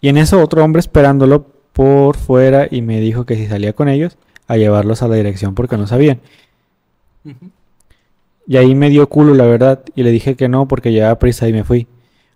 y 0.00 0.10
en 0.10 0.16
eso 0.16 0.40
otro 0.40 0.62
hombre 0.62 0.78
esperándolo 0.78 1.57
por 1.78 2.16
fuera 2.16 2.66
y 2.68 2.82
me 2.82 2.98
dijo 3.00 3.24
que 3.24 3.36
si 3.36 3.46
salía 3.46 3.72
con 3.72 3.88
ellos 3.88 4.18
a 4.48 4.56
llevarlos 4.56 5.02
a 5.02 5.06
la 5.08 5.14
dirección 5.14 5.54
porque 5.54 5.76
no 5.76 5.86
sabían. 5.86 6.20
Y 8.48 8.56
ahí 8.56 8.74
me 8.74 8.88
dio 8.90 9.08
culo, 9.08 9.32
la 9.34 9.44
verdad, 9.44 9.84
y 9.94 10.02
le 10.02 10.10
dije 10.10 10.34
que 10.34 10.48
no 10.48 10.66
porque 10.66 10.90
llevaba 10.90 11.18
prisa 11.20 11.46
y 11.48 11.52
me 11.52 11.62
fui. 11.62 11.86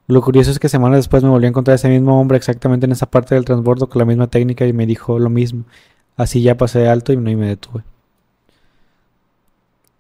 Lo 0.07 0.21
curioso 0.23 0.53
es 0.53 0.61
que 0.61 0.69
semanas 0.69 0.99
después 0.99 1.25
me 1.25 1.31
volví 1.31 1.47
a 1.47 1.49
encontrar 1.49 1.75
ese 1.75 1.89
mismo 1.89 2.21
hombre 2.21 2.37
exactamente 2.37 2.87
en 2.87 2.93
esa 2.93 3.07
parte 3.11 3.35
del 3.35 3.45
transbordo 3.45 3.89
con 3.89 3.99
la 3.99 4.05
misma 4.05 4.29
técnica 4.29 4.65
y 4.67 4.73
me 4.73 4.87
dijo 4.87 5.19
lo 5.19 5.31
mismo. 5.31 5.65
Así 6.17 6.41
ya 6.43 6.57
pasé 6.57 6.79
de 6.81 6.89
alto 6.89 7.13
y 7.13 7.17
no 7.17 7.29
y 7.31 7.35
me 7.37 7.49
detuve. 7.49 7.83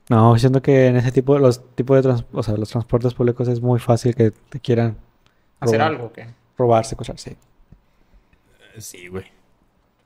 No, 0.09 0.37
siento 0.39 0.61
que 0.63 0.87
en 0.89 0.97
ese 0.97 1.11
tipo, 1.13 1.39
los 1.39 1.63
tipos 1.75 1.97
de 1.97 2.03
trans- 2.03 2.25
o 2.33 2.43
sea, 2.43 2.57
los 2.57 2.69
transportes 2.69 3.15
públicos 3.15 3.49
es 3.49 3.61
muy 3.61 3.81
fácil 3.81 4.15
que 4.15 4.31
te 4.31 4.61
quieran 4.61 4.97
¿Hacer 5.61 5.81
algo 5.81 6.13
qué? 6.13 6.27
robar, 6.59 6.85
secuestrar, 6.85 7.19
sí. 7.19 7.37
Sí, 8.79 9.09
güey. 9.09 9.25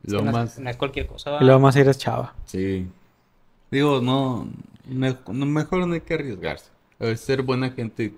Es 0.05 0.13
Lo 0.13 0.23
no, 0.23 0.31
es- 0.31 0.33
más... 0.35 0.59
no 0.59 0.71
es 0.71 0.77
cualquier 0.77 1.07
cosa. 1.07 1.41
luego 1.41 1.61
más 1.61 1.77
eres 1.77 1.99
chava. 1.99 2.35
Sí. 2.45 2.87
Digo, 3.71 4.01
no, 4.01 4.49
me- 4.87 5.17
no, 5.29 5.47
Mejor 5.47 5.87
no 5.87 5.95
hay 5.95 6.01
que 6.01 6.15
arriesgarse. 6.15 6.71
A 6.99 7.15
ser 7.17 7.43
buena 7.43 7.71
gente 7.71 8.15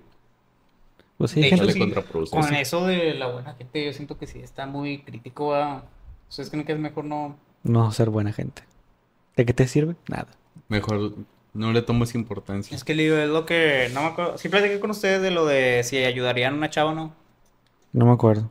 Pues 1.17 1.31
sí, 1.31 1.41
De 1.41 1.49
gente- 1.49 1.65
hecho, 1.65 1.73
sí. 1.73 2.29
Con 2.31 2.53
eso 2.53 2.87
de 2.87 3.13
la 3.15 3.27
buena 3.27 3.53
gente, 3.55 3.83
yo 3.85 3.91
siento 3.91 4.17
que 4.17 4.25
sí 4.27 4.39
está 4.39 4.65
muy 4.65 4.99
crítico. 4.99 5.47
¿va? 5.49 5.83
¿Ustedes 6.29 6.49
creen 6.49 6.65
que 6.65 6.71
es 6.73 6.79
mejor 6.79 7.03
no? 7.05 7.35
no 7.63 7.91
ser 7.91 8.09
buena 8.09 8.31
gente. 8.31 8.63
¿De 9.35 9.45
qué 9.45 9.53
te 9.53 9.67
sirve? 9.67 9.95
Nada. 10.07 10.27
Mejor 10.69 11.13
no 11.53 11.73
le 11.73 11.81
tomes 11.81 12.15
importancia. 12.15 12.73
Es 12.75 12.83
que 12.85 12.95
le 12.95 13.23
es 13.23 13.29
lo 13.29 13.45
que. 13.45 13.89
No 13.93 14.01
me 14.03 14.07
acuerdo. 14.07 14.37
Sí 14.37 14.47
platiqué 14.47 14.79
con 14.79 14.91
ustedes 14.91 15.21
de 15.21 15.31
lo 15.31 15.45
de 15.45 15.81
si 15.83 15.97
ayudarían 15.97 16.53
a 16.53 16.57
una 16.57 16.69
chava 16.69 16.91
o 16.91 16.95
no. 16.95 17.13
No 17.91 18.05
me 18.05 18.13
acuerdo. 18.13 18.49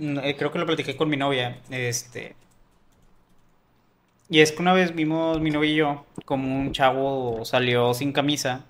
Mm, 0.00 0.18
eh, 0.24 0.36
Creo 0.36 0.50
que 0.50 0.58
lo 0.58 0.66
platiqué 0.66 0.96
con 0.96 1.08
mi 1.08 1.16
novia. 1.16 1.58
Este. 1.70 2.34
Y 4.30 4.40
es 4.40 4.52
que 4.52 4.62
una 4.62 4.72
vez 4.72 4.94
vimos 4.94 5.40
mi 5.40 5.50
novia 5.50 5.70
y 5.70 5.74
yo 5.76 6.06
como 6.24 6.56
un 6.58 6.72
chavo 6.72 7.44
salió 7.44 7.92
sin 7.94 8.12
camisa. 8.12 8.64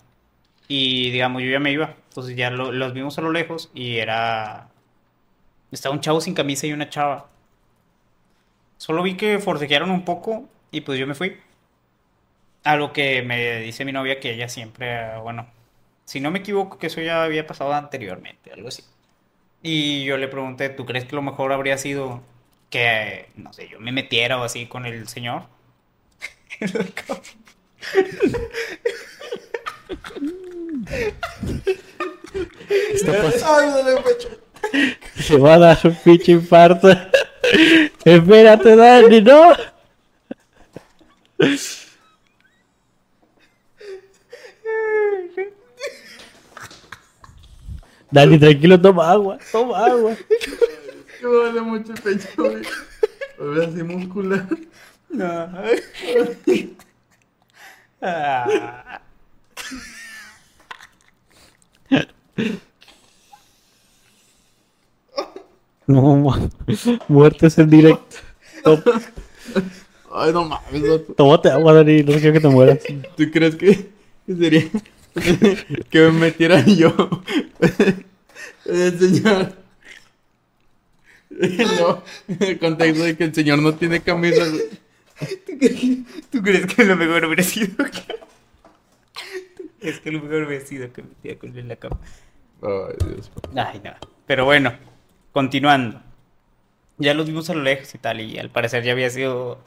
Y 0.69 1.11
digamos, 1.13 1.43
yo 1.43 1.51
ya 1.51 1.61
me 1.61 1.73
iba. 1.73 1.97
Entonces 2.11 2.37
ya 2.37 2.51
lo- 2.51 2.73
los 2.73 2.95
vimos 2.95 3.19
a 3.19 3.23
lo 3.23 3.33
lejos 3.33 3.71
y 3.75 3.99
era. 3.99 4.69
Estaba 5.73 5.95
un 5.95 6.01
chavo 6.01 6.21
sin 6.21 6.35
camisa 6.35 6.67
y 6.69 6.73
una 6.73 6.89
chava. 6.91 7.29
Solo 8.79 9.05
vi 9.05 9.17
que 9.17 9.39
forcejearon 9.39 9.93
un 9.93 10.05
poco 10.05 10.49
y 10.73 10.81
pues 10.81 10.99
yo 10.99 11.07
me 11.07 11.15
fui. 11.15 11.37
A 12.65 12.77
lo 12.77 12.93
que 12.93 13.23
me 13.23 13.61
dice 13.61 13.85
mi 13.85 13.93
novia 13.93 14.19
que 14.21 14.33
ella 14.33 14.49
siempre, 14.49 15.19
bueno, 15.21 15.47
si 16.05 16.21
no 16.21 16.31
me 16.31 16.41
equivoco, 16.41 16.79
que 16.79 16.89
eso 16.89 17.01
ya 17.01 17.23
había 17.25 17.47
pasado 17.47 17.73
anteriormente, 17.75 18.53
algo 18.53 18.69
así. 18.69 18.83
Y 19.63 20.05
yo 20.05 20.17
le 20.17 20.29
pregunté, 20.29 20.71
¿tú 20.71 20.87
crees 20.87 21.05
que 21.05 21.17
lo 21.17 21.23
mejor 21.23 21.53
habría 21.53 21.77
sido 21.77 22.23
que, 22.71 23.29
no 23.37 23.53
sé, 23.53 23.69
yo 23.69 23.79
me 23.81 23.93
metiera 23.93 24.39
o 24.41 24.45
así 24.45 24.67
con 24.67 24.87
el 24.87 25.07
señor? 25.09 25.43
Se 35.17 35.37
va 35.39 35.55
a 35.55 35.59
dar 35.59 35.79
un 35.85 35.95
pinche 35.97 36.33
infarto. 36.33 36.89
Espérate, 38.05 38.77
Dani, 38.77 39.21
no. 39.21 39.53
Dani, 48.13 48.39
tranquilo, 48.39 48.81
toma 48.81 49.11
agua, 49.11 49.39
toma 49.53 49.87
agua. 49.87 50.17
Me 51.23 51.29
duele 51.29 51.61
mucho 51.61 51.93
el 51.93 52.01
pecho, 52.01 52.29
güey. 52.37 52.63
Me 53.39 53.45
veo 53.47 53.63
así 53.69 53.83
muscular. 53.83 54.47
Ah. 58.03 59.01
No, 65.87 66.17
ma- 66.17 66.49
muertes 67.09 67.59
en 67.59 67.69
directo. 67.71 68.17
Ay, 70.13 70.33
no 70.33 70.45
mames. 70.45 71.07
Tómate 71.17 71.51
agua, 71.51 71.73
Dani, 71.75 72.03
no 72.03 72.13
quiero 72.13 72.33
que 72.33 72.41
te 72.41 72.49
mueras. 72.49 72.79
¿Tú 73.17 73.25
crees 73.33 73.57
que 73.57 73.91
que 74.27 74.35
sería 74.37 74.65
que 75.91 76.01
me 76.01 76.11
metiera 76.13 76.65
yo 76.65 76.95
el 78.67 78.99
señor? 78.99 79.55
No, 81.31 82.03
en 82.29 82.43
el 82.43 82.59
contexto 82.59 83.05
de 83.05 83.17
que 83.17 83.25
el 83.25 83.35
señor 83.35 83.61
no 83.61 83.75
tiene 83.75 84.01
camisa. 84.01 84.45
¿Tú 86.31 86.43
crees 86.43 86.67
que 86.67 86.85
lo 86.85 86.97
mejor 86.97 87.25
hubiera 87.25 87.43
sido 87.43 87.77
que... 87.77 88.21
Es 89.81 90.01
que 90.01 90.11
lo 90.11 90.21
mejor 90.21 90.43
hubiera 90.43 90.67
sido 90.67 90.93
que 90.93 91.03
me 91.03 91.09
metiera 91.09 91.39
con 91.39 91.51
él 91.51 91.59
en 91.61 91.69
la 91.69 91.77
cama. 91.77 91.99
Ay, 92.63 93.09
Dios. 93.09 93.31
Ay, 93.57 93.81
no. 93.83 93.93
Pero 94.27 94.45
bueno, 94.45 94.75
continuando. 95.33 96.03
Ya 96.99 97.15
los 97.15 97.27
vimos 97.27 97.49
a 97.49 97.55
lo 97.55 97.63
lejos 97.63 97.95
y 97.95 97.99
tal, 97.99 98.21
y 98.21 98.39
al 98.39 98.51
parecer 98.51 98.85
ya 98.85 98.93
había 98.93 99.09
sido... 99.09 99.63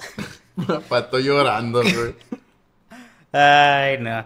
Pato 0.90 1.20
llorando, 1.20 1.82
güey. 1.82 2.14
Ay, 3.32 3.98
no. 3.98 4.26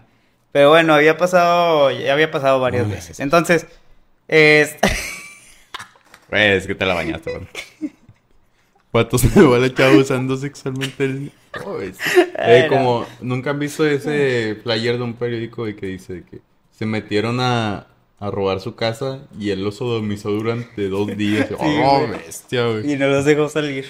Pero 0.57 0.69
bueno, 0.69 0.95
había 0.95 1.15
pasado, 1.17 1.91
ya 1.91 2.13
había 2.13 2.31
pasado 2.31 2.59
varias 2.59 2.89
veces. 2.89 3.19
Entonces, 3.19 3.67
es... 4.27 4.75
Güey, 6.31 6.51
es 6.57 6.65
que 6.65 6.73
te 6.73 6.83
la 6.83 6.95
bañaste, 6.95 7.29
güey. 7.29 7.91
Pato 8.89 9.19
se 9.19 9.39
va 9.39 9.59
la 9.59 9.71
chava 9.71 9.95
usando 9.95 10.35
sexualmente 10.35 11.03
el... 11.03 11.31
Ay, 11.53 11.93
sí. 11.93 12.21
Eh, 12.39 12.65
como, 12.69 13.05
¿nunca 13.21 13.51
han 13.51 13.59
visto 13.59 13.85
ese 13.85 14.57
flyer 14.63 14.97
de 14.97 15.03
un 15.03 15.13
periódico 15.13 15.63
de 15.63 15.75
que 15.75 15.85
dice 15.85 16.23
que 16.27 16.41
se 16.71 16.87
metieron 16.87 17.39
a, 17.39 17.85
a 18.17 18.31
robar 18.31 18.59
su 18.59 18.73
casa 18.73 19.27
y 19.39 19.51
él 19.51 19.63
lo 19.63 19.71
sodomizó 19.71 20.31
durante 20.31 20.89
dos 20.89 21.15
días? 21.15 21.51
oh, 21.59 21.99
güey. 21.99 22.19
bestia, 22.19 22.65
güey. 22.65 22.93
Y 22.93 22.95
no 22.95 23.07
los 23.09 23.25
dejó 23.25 23.47
salir. 23.47 23.85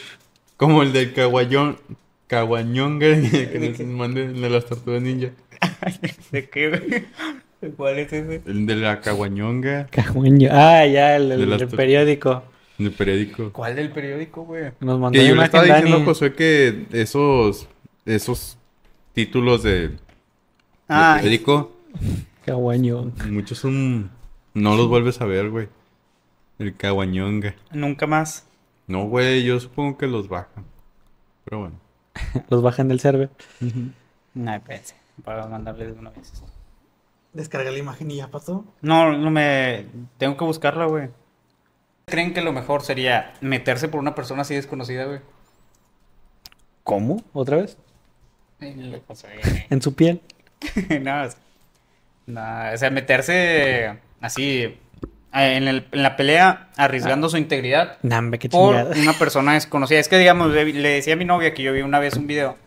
Como 0.58 0.84
el 0.84 0.92
del 0.92 1.14
caguayón, 1.14 1.80
caguañonga 2.28 3.08
que 3.32 3.74
nos 3.80 3.88
manden 3.88 4.42
de 4.42 4.50
las 4.50 4.66
tortugas 4.66 5.02
ninja. 5.02 5.30
¿De 6.32 6.50
qué, 6.50 6.70
güey? 6.70 7.74
¿Cuál 7.76 8.00
es 8.00 8.14
ese? 8.14 8.42
El 8.46 8.66
de 8.66 8.76
la 8.76 9.02
caguañonga. 9.02 9.88
Ah, 10.52 10.86
ya, 10.86 11.16
el, 11.16 11.32
el- 11.32 11.40
De 11.42 11.46
las 11.48 11.62
el 11.62 11.68
tu- 11.70 11.76
periódico. 11.76 12.44
del 12.78 12.92
periódico. 12.92 13.52
¿Cuál 13.52 13.76
del 13.76 13.92
periódico, 13.92 14.44
güey? 14.44 14.72
Nos 14.80 15.00
mandó 15.00 15.18
Que 15.20 15.28
yo 15.28 15.36
le 15.36 15.44
estaba 15.44 15.64
diciendo. 15.64 16.04
Josué 16.06 16.34
que 16.36 16.86
esos, 16.92 17.68
esos 18.06 18.58
títulos 19.14 19.64
de, 19.64 19.90
de 19.90 19.98
Ah, 20.88 21.16
periódico, 21.18 21.76
Cagüeño. 22.46 23.12
muchos 23.30 23.58
son... 23.58 24.12
No 24.54 24.76
los 24.76 24.88
vuelves 24.88 25.20
a 25.22 25.26
ver, 25.26 25.50
güey. 25.50 25.68
El 26.60 26.76
caguañonga. 26.76 27.56
nunca 27.72 28.08
más. 28.08 28.48
No, 28.88 29.04
güey, 29.08 29.44
yo 29.44 29.60
supongo 29.60 29.98
que 29.98 30.08
los 30.08 30.30
bajan. 30.30 30.64
Pero 31.46 31.60
bueno. 31.62 31.76
Los 32.50 32.62
bajan 32.64 32.88
del 32.88 33.00
server. 33.00 33.30
No, 34.34 34.54
espérense. 34.54 34.96
Para 35.24 35.48
mandarles 35.48 35.94
de 35.94 36.00
una 36.00 36.10
vez. 36.12 36.32
Descarga 37.34 37.72
la 37.72 37.78
imagen 37.78 38.10
y 38.12 38.18
ya 38.18 38.28
pasó. 38.30 38.66
No, 38.82 39.12
no 39.18 39.30
me... 39.32 39.86
Tengo 40.18 40.38
que 40.38 40.46
buscarla, 40.46 40.86
güey. 40.86 41.10
¿Creen 42.06 42.34
que 42.34 42.42
lo 42.42 42.54
mejor 42.54 42.84
sería 42.84 43.34
meterse 43.42 43.88
por 43.90 44.00
una 44.00 44.16
persona 44.16 44.44
así 44.44 44.56
desconocida, 44.56 45.06
güey? 45.06 45.20
¿Cómo? 46.84 47.22
¿Otra 47.34 47.58
vez? 47.58 47.78
En 48.60 49.82
su 49.82 49.94
piel. 49.94 50.22
no, 51.02 51.24
es- 51.26 51.38
no, 52.26 52.42
o 52.74 52.78
sea, 52.78 52.90
meterse 52.90 54.00
así 54.22 54.62
eh, 54.64 54.78
en, 55.34 55.68
el- 55.68 55.88
en 55.92 56.04
la 56.04 56.16
pelea, 56.18 56.70
arriesgando 56.76 57.30
su 57.30 57.38
integridad 57.38 57.98
Nambe, 58.02 58.40
qué 58.40 58.50
por 58.50 58.76
chingada. 58.76 58.96
una 59.02 59.14
persona 59.14 59.54
desconocida. 59.54 60.00
Es 60.00 60.08
que, 60.10 60.18
digamos, 60.18 60.52
le, 60.52 60.66
le 60.66 60.90
decía 60.90 61.14
a 61.14 61.18
mi 61.18 61.26
novia 61.26 61.54
que 61.54 61.64
yo 61.64 61.72
vi 61.74 61.82
una 61.82 62.00
vez 62.00 62.16
un 62.16 62.26
video 62.28 62.58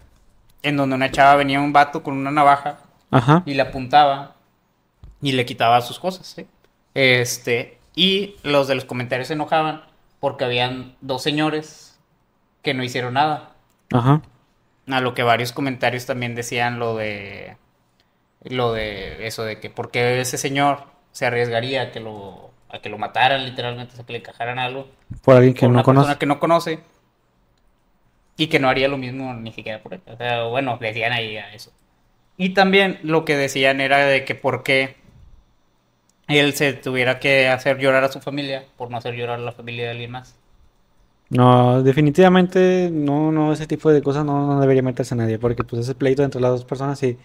en 0.63 0.77
donde 0.77 0.97
una 0.97 1.11
chava 1.11 1.37
venía 1.37 1.61
un 1.61 1.73
vato 1.73 2.03
con 2.03 2.15
una 2.15 2.31
navaja 2.31 2.79
Ajá. 3.11 3.43
y 3.47 3.55
le 3.55 3.63
apuntaba 3.63 4.35
y 5.23 5.33
le 5.33 5.45
quitaba 5.47 5.81
sus 5.81 5.99
cosas. 5.99 6.37
Este, 6.95 7.79
y 7.95 8.37
los 8.43 8.69
de 8.69 8.75
los 8.75 8.85
comentarios 8.85 9.29
se 9.29 9.35
enojaban 9.35 9.83
porque 10.21 10.45
habían 10.45 10.97
dos 11.01 11.23
señores 11.23 11.99
que 12.63 12.75
no 12.75 12.85
hicieron 12.85 13.15
nada. 13.15 13.51
Ajá. 13.93 14.23
A 14.91 15.01
lo 15.01 15.15
que 15.15 15.23
varios 15.23 15.53
comentarios 15.53 16.07
también 16.07 16.35
decían 16.35 16.79
lo 16.79 16.97
de 16.97 17.57
lo 18.43 18.73
de 18.73 19.27
eso 19.27 19.45
de 19.45 19.61
que 19.61 19.69
por 19.71 19.91
qué 19.91 20.21
ese 20.21 20.39
señor 20.39 20.85
se 21.13 21.27
arriesgaría 21.27 21.83
a 21.83 21.93
que 21.93 22.01
lo 22.01 22.51
a 22.71 22.79
que 22.81 22.89
lo 22.89 22.99
mataran 22.99 23.45
literalmente, 23.45 23.97
sea, 23.97 24.07
que 24.07 24.13
le 24.13 24.19
encajaran 24.21 24.59
algo 24.59 24.87
Por 25.23 25.37
alguien 25.37 25.55
que 25.55 25.61
por 25.61 25.69
no 25.71 25.75
una 25.75 25.83
conoce. 25.83 26.05
persona 26.07 26.19
que 26.19 26.27
no 26.27 26.39
conoce 26.41 26.81
y 28.41 28.47
que 28.47 28.59
no 28.59 28.71
haría 28.71 28.89
lo 28.89 28.97
mismo 28.97 29.35
ni 29.35 29.53
siquiera 29.53 29.83
por 29.83 29.93
él. 29.93 30.01
O 30.07 30.17
sea, 30.17 30.45
bueno, 30.45 30.79
decían 30.81 31.13
ahí 31.13 31.37
a 31.37 31.53
eso. 31.53 31.71
Y 32.39 32.55
también 32.55 32.99
lo 33.03 33.27
que 33.27 33.37
decían 33.37 33.83
era 33.83 33.99
de 34.07 34.25
que 34.25 34.35
por 34.35 34.63
qué 34.63 34.97
él 36.27 36.55
se 36.55 36.73
tuviera 36.73 37.21
que 37.21 37.49
hacer 37.49 37.77
llorar 37.77 38.03
a 38.03 38.11
su 38.11 38.19
familia 38.21 38.65
por 38.79 38.91
no 38.91 38.97
hacer 38.97 39.15
llorar 39.15 39.41
a 39.41 39.43
la 39.43 39.53
familia 39.53 39.85
de 39.85 39.91
alguien 39.91 40.13
más. 40.13 40.39
No, 41.29 41.83
definitivamente 41.83 42.89
no, 42.91 43.31
no, 43.31 43.53
ese 43.53 43.67
tipo 43.67 43.93
de 43.93 44.01
cosas 44.01 44.25
no, 44.25 44.59
debería 44.59 44.83
meterse 44.83 45.15
nadie, 45.15 45.39
porque 45.39 45.63
pues 45.63 45.83
ese 45.83 45.95
pleito 45.95 46.23
entre 46.23 46.41
las 46.41 46.53
dos 46.53 46.65
personas 46.65 47.03
y 47.03 47.19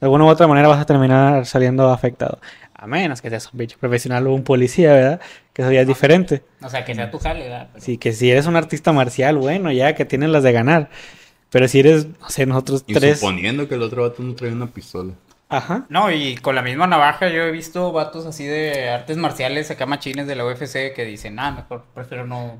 de 0.00 0.06
alguna 0.06 0.24
u 0.24 0.28
otra 0.28 0.46
manera 0.46 0.68
vas 0.68 0.80
a 0.80 0.86
terminar 0.86 1.44
saliendo 1.46 1.90
afectado. 1.90 2.38
A 2.74 2.86
menos 2.86 3.20
que 3.20 3.28
seas 3.28 3.52
un 3.52 3.58
bicho 3.58 3.76
profesional 3.78 4.26
o 4.26 4.32
un 4.32 4.42
policía, 4.42 4.92
¿verdad? 4.94 5.20
Que 5.52 5.62
eso 5.62 5.70
ya 5.70 5.82
es 5.82 5.86
diferente. 5.86 6.42
O 6.62 6.68
sea, 6.70 6.84
que 6.84 6.94
sea 6.94 7.10
tu 7.10 7.18
jale, 7.18 7.42
¿verdad? 7.44 7.68
Pero- 7.74 7.84
Sí, 7.84 7.98
que 7.98 8.12
si 8.12 8.30
eres 8.30 8.46
un 8.46 8.56
artista 8.56 8.92
marcial, 8.92 9.36
bueno, 9.36 9.70
ya 9.70 9.94
que 9.94 10.04
tienes 10.06 10.30
las 10.30 10.42
de 10.42 10.52
ganar. 10.52 10.88
Pero 11.50 11.68
si 11.68 11.80
eres, 11.80 12.06
no 12.20 12.30
sé, 12.30 12.46
nosotros 12.46 12.84
Y 12.86 12.94
tres. 12.94 13.18
suponiendo 13.20 13.68
que 13.68 13.74
el 13.74 13.82
otro 13.82 14.02
vato 14.02 14.22
no 14.22 14.34
trae 14.34 14.52
una 14.52 14.66
pistola. 14.68 15.12
Ajá. 15.50 15.84
No, 15.88 16.10
y 16.12 16.36
con 16.36 16.54
la 16.54 16.62
misma 16.62 16.86
navaja 16.86 17.28
yo 17.28 17.42
he 17.42 17.50
visto 17.50 17.90
vatos 17.92 18.24
así 18.24 18.44
de 18.46 18.88
artes 18.88 19.16
marciales 19.16 19.70
acá 19.70 19.84
machines 19.84 20.26
de 20.28 20.36
la 20.36 20.46
UFC 20.46 20.94
que 20.94 21.04
dicen, 21.04 21.38
ah, 21.40 21.50
mejor 21.50 21.84
prefiero 21.92 22.24
no. 22.24 22.56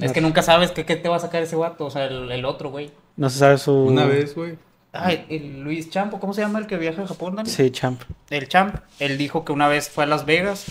Es 0.00 0.12
que 0.12 0.22
nunca 0.22 0.40
sabes 0.42 0.70
qué, 0.70 0.86
qué 0.86 0.96
te 0.96 1.08
va 1.10 1.16
a 1.16 1.20
sacar 1.20 1.42
ese 1.42 1.54
vato, 1.54 1.84
o 1.84 1.90
sea, 1.90 2.06
el, 2.06 2.32
el 2.32 2.44
otro, 2.46 2.70
güey. 2.70 2.90
No 3.16 3.28
se 3.28 3.38
sabe 3.38 3.58
su... 3.58 3.72
Una 3.74 4.06
vez, 4.06 4.34
güey. 4.34 4.56
Ay, 4.92 5.24
el 5.28 5.60
Luis 5.62 5.88
Champo, 5.90 6.18
¿cómo 6.18 6.34
se 6.34 6.40
llama 6.40 6.58
el 6.58 6.66
que 6.66 6.76
viaja 6.76 7.02
a 7.02 7.06
Japón, 7.06 7.36
Dani? 7.36 7.48
Sí, 7.48 7.70
champ. 7.70 8.02
El 8.28 8.48
Champ, 8.48 8.76
él 8.98 9.18
dijo 9.18 9.44
que 9.44 9.52
una 9.52 9.68
vez 9.68 9.88
fue 9.88 10.04
a 10.04 10.06
Las 10.06 10.24
Vegas, 10.26 10.66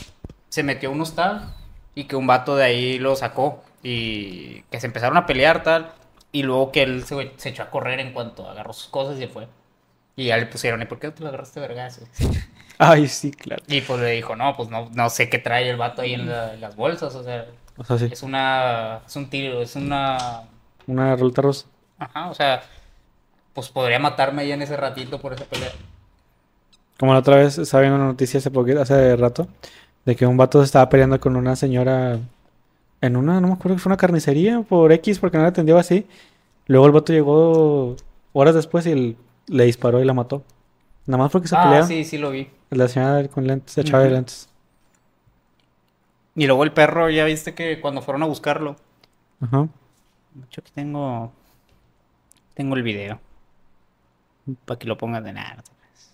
se 0.49 0.63
metió 0.63 0.89
a 0.89 0.91
un 0.91 1.01
hostal 1.01 1.53
y 1.95 2.03
que 2.05 2.15
un 2.17 2.27
vato 2.27 2.55
de 2.57 2.65
ahí 2.65 2.99
lo 2.99 3.15
sacó 3.15 3.63
y 3.81 4.61
que 4.63 4.79
se 4.81 4.87
empezaron 4.87 5.15
a 5.17 5.25
pelear 5.25 5.63
tal 5.63 5.91
y 6.33 6.43
luego 6.43 6.71
que 6.71 6.83
él 6.83 7.05
se, 7.05 7.31
se 7.37 7.49
echó 7.49 7.63
a 7.63 7.69
correr 7.69 7.99
en 8.01 8.11
cuanto 8.13 8.47
agarró 8.49 8.73
sus 8.73 8.89
cosas 8.89 9.15
y 9.17 9.19
se 9.21 9.27
fue. 9.29 9.47
Y 10.17 10.25
ya 10.25 10.37
le 10.37 10.47
pusieron, 10.47 10.81
¿y 10.81 10.85
por 10.85 10.99
qué 10.99 11.07
no 11.07 11.13
te 11.13 11.23
lo 11.23 11.29
agarraste 11.29 11.61
vergas? 11.61 12.01
Ay, 12.77 13.07
sí, 13.07 13.31
claro. 13.31 13.63
Y 13.67 13.81
pues 13.81 14.01
le 14.01 14.11
dijo, 14.11 14.35
no, 14.35 14.55
pues 14.55 14.69
no, 14.69 14.89
no 14.93 15.09
sé 15.09 15.29
qué 15.29 15.37
trae 15.39 15.69
el 15.69 15.77
vato 15.77 16.01
ahí 16.01 16.13
en, 16.13 16.27
la- 16.29 16.53
en 16.53 16.61
las 16.61 16.75
bolsas, 16.75 17.15
o 17.15 17.23
sea, 17.23 17.45
O 17.77 17.83
sea, 17.85 17.97
sí. 17.97 18.09
es 18.11 18.21
una, 18.23 18.99
es 19.07 19.15
un 19.15 19.29
tiro, 19.29 19.61
es 19.61 19.75
una, 19.77 20.43
Una 20.87 21.15
ruleta 21.15 21.41
rusa. 21.41 21.67
ajá, 21.97 22.29
o 22.29 22.33
sea, 22.33 22.63
pues 23.53 23.69
podría 23.69 23.99
matarme 23.99 24.41
ahí 24.43 24.51
en 24.51 24.61
ese 24.61 24.77
ratito 24.77 25.19
por 25.19 25.33
esa 25.33 25.45
pelea. 25.45 25.71
Como 26.97 27.13
la 27.13 27.19
otra 27.19 27.37
vez 27.37 27.57
estaba 27.57 27.81
viendo 27.81 27.97
una 27.97 28.07
noticia 28.07 28.39
hace 28.39 28.51
poquito, 28.51 28.81
hace 28.81 29.15
rato, 29.15 29.47
de 30.05 30.15
que 30.15 30.25
un 30.25 30.37
vato 30.37 30.59
se 30.59 30.65
estaba 30.65 30.89
peleando 30.89 31.19
con 31.19 31.35
una 31.35 31.55
señora 31.55 32.19
en 33.01 33.15
una, 33.15 33.39
no 33.39 33.47
me 33.47 33.53
acuerdo 33.53 33.75
que 33.77 33.81
fue 33.81 33.89
una 33.89 33.97
carnicería 33.97 34.61
por 34.61 34.91
X, 34.91 35.19
porque 35.19 35.37
no 35.37 35.43
la 35.43 35.49
atendió 35.49 35.77
así. 35.77 36.05
Luego 36.67 36.85
el 36.85 36.91
vato 36.91 37.13
llegó 37.13 37.95
horas 38.33 38.55
después 38.55 38.85
y 38.85 38.91
el- 38.91 39.17
le 39.47 39.63
disparó 39.65 40.01
y 40.01 40.05
la 40.05 40.13
mató. 40.13 40.43
Nada 41.05 41.23
más 41.23 41.31
porque 41.31 41.47
se 41.47 41.55
Ah, 41.55 41.63
pelearon. 41.63 41.87
sí, 41.87 42.03
sí 42.03 42.17
lo 42.17 42.29
vi. 42.31 42.49
La 42.69 42.87
señora 42.87 43.27
con 43.29 43.47
lentes, 43.47 43.75
la 43.77 43.83
chava 43.83 43.99
de 44.03 44.09
Ujú. 44.09 44.15
lentes. 44.15 44.49
Y 46.35 46.45
luego 46.47 46.63
el 46.63 46.71
perro, 46.71 47.09
ya 47.09 47.25
viste 47.25 47.53
que 47.55 47.81
cuando 47.81 48.01
fueron 48.01 48.23
a 48.23 48.25
buscarlo, 48.27 48.75
Ajá. 49.41 49.67
de 50.33 50.45
hecho 50.45 50.61
aquí 50.61 50.71
tengo, 50.73 51.31
tengo 52.53 52.75
el 52.75 52.83
video, 52.83 53.19
para 54.65 54.79
que 54.79 54.87
lo 54.87 54.97
pongas 54.97 55.23
de 55.23 55.33
nada. 55.33 55.55
no 55.55 55.63
te 55.63 55.71
creas. 55.71 56.11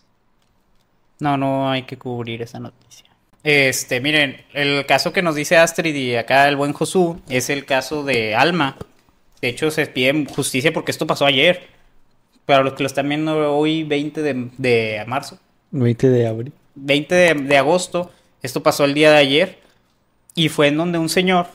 No, 1.19 1.37
no 1.37 1.69
hay 1.69 1.83
que 1.83 1.97
cubrir 1.97 2.41
esa 2.41 2.59
noticia. 2.59 3.05
Este, 3.43 4.01
miren, 4.01 4.37
el 4.53 4.85
caso 4.85 5.13
que 5.13 5.21
nos 5.21 5.35
dice 5.35 5.57
Astrid 5.57 5.95
y 5.95 6.15
acá 6.15 6.47
el 6.49 6.55
buen 6.55 6.73
Josu 6.73 7.21
es 7.29 7.49
el 7.49 7.65
caso 7.65 8.03
de 8.03 8.35
Alma. 8.35 8.75
De 9.41 9.49
hecho, 9.49 9.69
se 9.69 9.85
pide 9.85 10.25
justicia 10.25 10.73
porque 10.73 10.91
esto 10.91 11.05
pasó 11.05 11.25
ayer. 11.25 11.67
Para 12.45 12.63
los 12.63 12.73
que 12.73 12.83
lo 12.83 12.87
están 12.87 13.09
viendo 13.09 13.55
hoy, 13.55 13.83
20 13.83 14.21
de, 14.21 14.49
de 14.57 15.03
marzo, 15.07 15.39
20 15.71 16.09
de 16.09 16.27
abril. 16.27 16.53
20 16.75 17.15
de, 17.15 17.33
de 17.33 17.57
agosto, 17.57 18.11
esto 18.41 18.63
pasó 18.63 18.85
el 18.85 18.93
día 18.93 19.11
de 19.11 19.17
ayer. 19.17 19.59
Y 20.35 20.49
fue 20.49 20.67
en 20.67 20.77
donde 20.77 20.97
un 20.97 21.09
señor, 21.09 21.47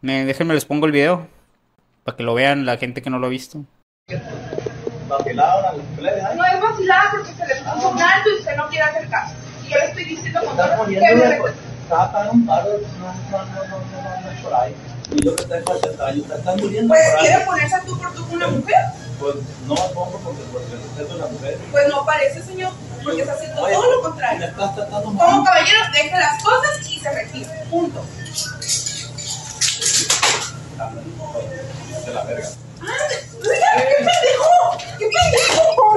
me, 0.00 0.24
déjenme 0.24 0.54
les 0.54 0.64
pongo 0.64 0.86
el 0.86 0.92
video, 0.92 1.28
para 2.04 2.16
que 2.16 2.22
lo 2.22 2.34
vean 2.34 2.66
la 2.66 2.76
gente 2.76 3.02
que 3.02 3.10
no 3.10 3.18
lo 3.18 3.26
ha 3.26 3.30
visto. 3.30 3.64
No 5.08 6.44
es 6.44 6.60
vacilada 6.60 7.10
porque 7.10 7.34
se 7.34 7.46
le 7.46 7.54
puso 7.62 7.88
un 7.90 8.02
alto 8.02 8.30
y 8.30 8.38
usted 8.38 8.56
no 8.56 8.68
quiere 8.68 8.84
hacer 8.84 9.08
caso. 9.08 9.34
Y 9.64 9.70
yo 9.70 9.78
le 9.78 9.84
estoy 9.86 10.04
diciendo 10.04 10.40
con 10.44 10.56
todo 10.56 10.86
que 10.86 11.00
me. 11.00 11.40
Estaba 11.84 12.12
pagando 12.12 12.32
un 12.32 12.46
paro, 12.46 12.70
no, 12.98 13.06
no, 13.06 13.44
no, 13.44 13.44
no, 13.44 13.76
no, 13.76 14.20
no, 14.22 14.30
es 14.30 14.40
por 14.40 14.54
ahí. 14.54 14.74
Y 15.10 15.22
yo 15.22 15.36
que 15.36 15.44
tengo 15.44 15.72
80 15.72 16.06
años, 16.06 16.26
te 16.26 16.34
están 16.34 16.56
muriendo 16.56 16.88
Pues 16.88 17.02
quiere 17.20 17.44
ponerse 17.44 17.74
a 17.74 17.80
tú 17.82 17.98
por 17.98 18.14
tú 18.14 18.24
con 18.26 18.36
una 18.36 18.46
mujer. 18.48 18.84
Pues 19.20 19.34
no 19.66 19.74
me 19.74 19.94
pongo 19.94 20.20
porque, 20.24 20.42
porque 20.50 20.74
usted 20.76 21.04
es 21.04 21.12
una 21.12 21.26
mujer. 21.26 21.58
Pues 21.70 21.88
no 21.88 22.06
parece, 22.06 22.42
señor, 22.42 22.72
porque 23.04 23.20
está 23.20 23.34
haciendo 23.34 23.60
todo 23.60 23.92
lo 23.92 24.02
contrario. 24.02 24.48
Como 24.56 25.44
caballero, 25.44 25.78
deje 25.92 26.18
las 26.18 26.42
cosas 26.42 26.90
y 26.90 26.98
se 26.98 27.10
retira. 27.10 27.50
Punto. 27.70 28.02
De 32.06 32.14
la 32.14 32.24
verga. 32.24 32.48
¡Qué 33.42 33.96
pendejo! 33.98 34.78
¡Qué 34.98 35.06
pendejo! 35.08 35.96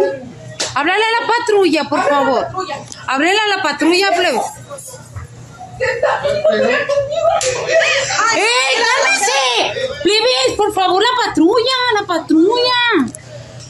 Háblale 0.76 1.04
a 1.04 1.22
la 1.22 1.28
patrulla, 1.28 1.84
por 1.86 2.04
favor. 2.08 2.48
Háblale 3.08 3.40
a 3.40 3.56
la 3.58 3.64
patrulla, 3.64 4.12
plebe. 4.16 4.40
¿Qué 5.80 5.86
está 5.86 6.18
haciendo 6.20 6.44
conmigo? 6.50 7.28
¡Ey, 8.36 8.84
cálmese! 8.84 9.90
Plebes, 10.04 10.58
por 10.58 10.74
favor, 10.74 11.02
la 11.02 11.26
patrulla, 11.26 11.72
la 12.00 12.06
patrulla. 12.08 13.14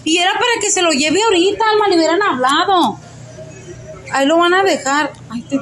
Y 0.04 0.18
era 0.18 0.34
para 0.34 0.62
que 0.62 0.72
se 0.72 0.82
lo 0.82 0.92
lleve 0.92 1.22
ahorita, 1.24 1.66
Alma, 1.70 1.88
le 1.90 1.96
hubieran 1.98 2.22
hablado. 2.24 2.98
Ahí 4.14 4.26
lo 4.26 4.38
van 4.38 4.54
a 4.54 4.64
dejar. 4.64 5.12
Ay, 5.30 5.42
te- 5.44 5.60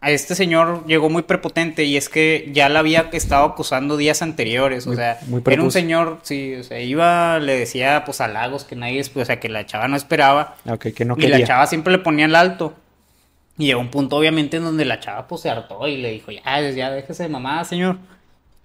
A 0.00 0.12
este 0.12 0.36
señor 0.36 0.86
llegó 0.86 1.10
muy 1.10 1.22
prepotente 1.22 1.82
y 1.84 1.96
es 1.96 2.08
que 2.08 2.48
ya 2.52 2.68
la 2.68 2.78
había 2.78 3.08
estado 3.12 3.44
acusando 3.44 3.96
días 3.96 4.22
anteriores, 4.22 4.86
o 4.86 4.90
Muy- 4.90 4.96
sea, 4.96 5.18
muy 5.26 5.42
era 5.44 5.60
un 5.62 5.72
señor, 5.72 6.20
sí, 6.22 6.54
o 6.54 6.62
sea, 6.62 6.80
iba, 6.80 7.40
le 7.40 7.58
decía 7.58 8.04
pues 8.04 8.20
halagos 8.20 8.62
que 8.62 8.76
nadie, 8.76 9.00
o 9.12 9.24
sea, 9.24 9.40
que 9.40 9.48
la 9.48 9.66
chava 9.66 9.88
no 9.88 9.96
esperaba 9.96 10.54
Ok, 10.66 10.88
que 10.94 11.04
no 11.04 11.14
y 11.18 11.22
la 11.22 11.30
quería. 11.30 11.46
chava 11.46 11.66
siempre 11.66 11.92
le 11.92 11.98
ponía 11.98 12.26
el 12.26 12.36
alto. 12.36 12.74
Y 13.56 13.66
llegó 13.66 13.80
un 13.80 13.90
punto 13.90 14.14
obviamente 14.16 14.58
en 14.58 14.62
donde 14.62 14.84
la 14.84 15.00
chava 15.00 15.26
pues 15.26 15.40
se 15.40 15.50
hartó 15.50 15.88
y 15.88 15.96
le 15.96 16.12
dijo, 16.12 16.30
ya, 16.30 16.60
ya 16.70 16.90
déjese 16.92 17.24
de 17.24 17.28
mamá, 17.28 17.64
señor. 17.64 17.98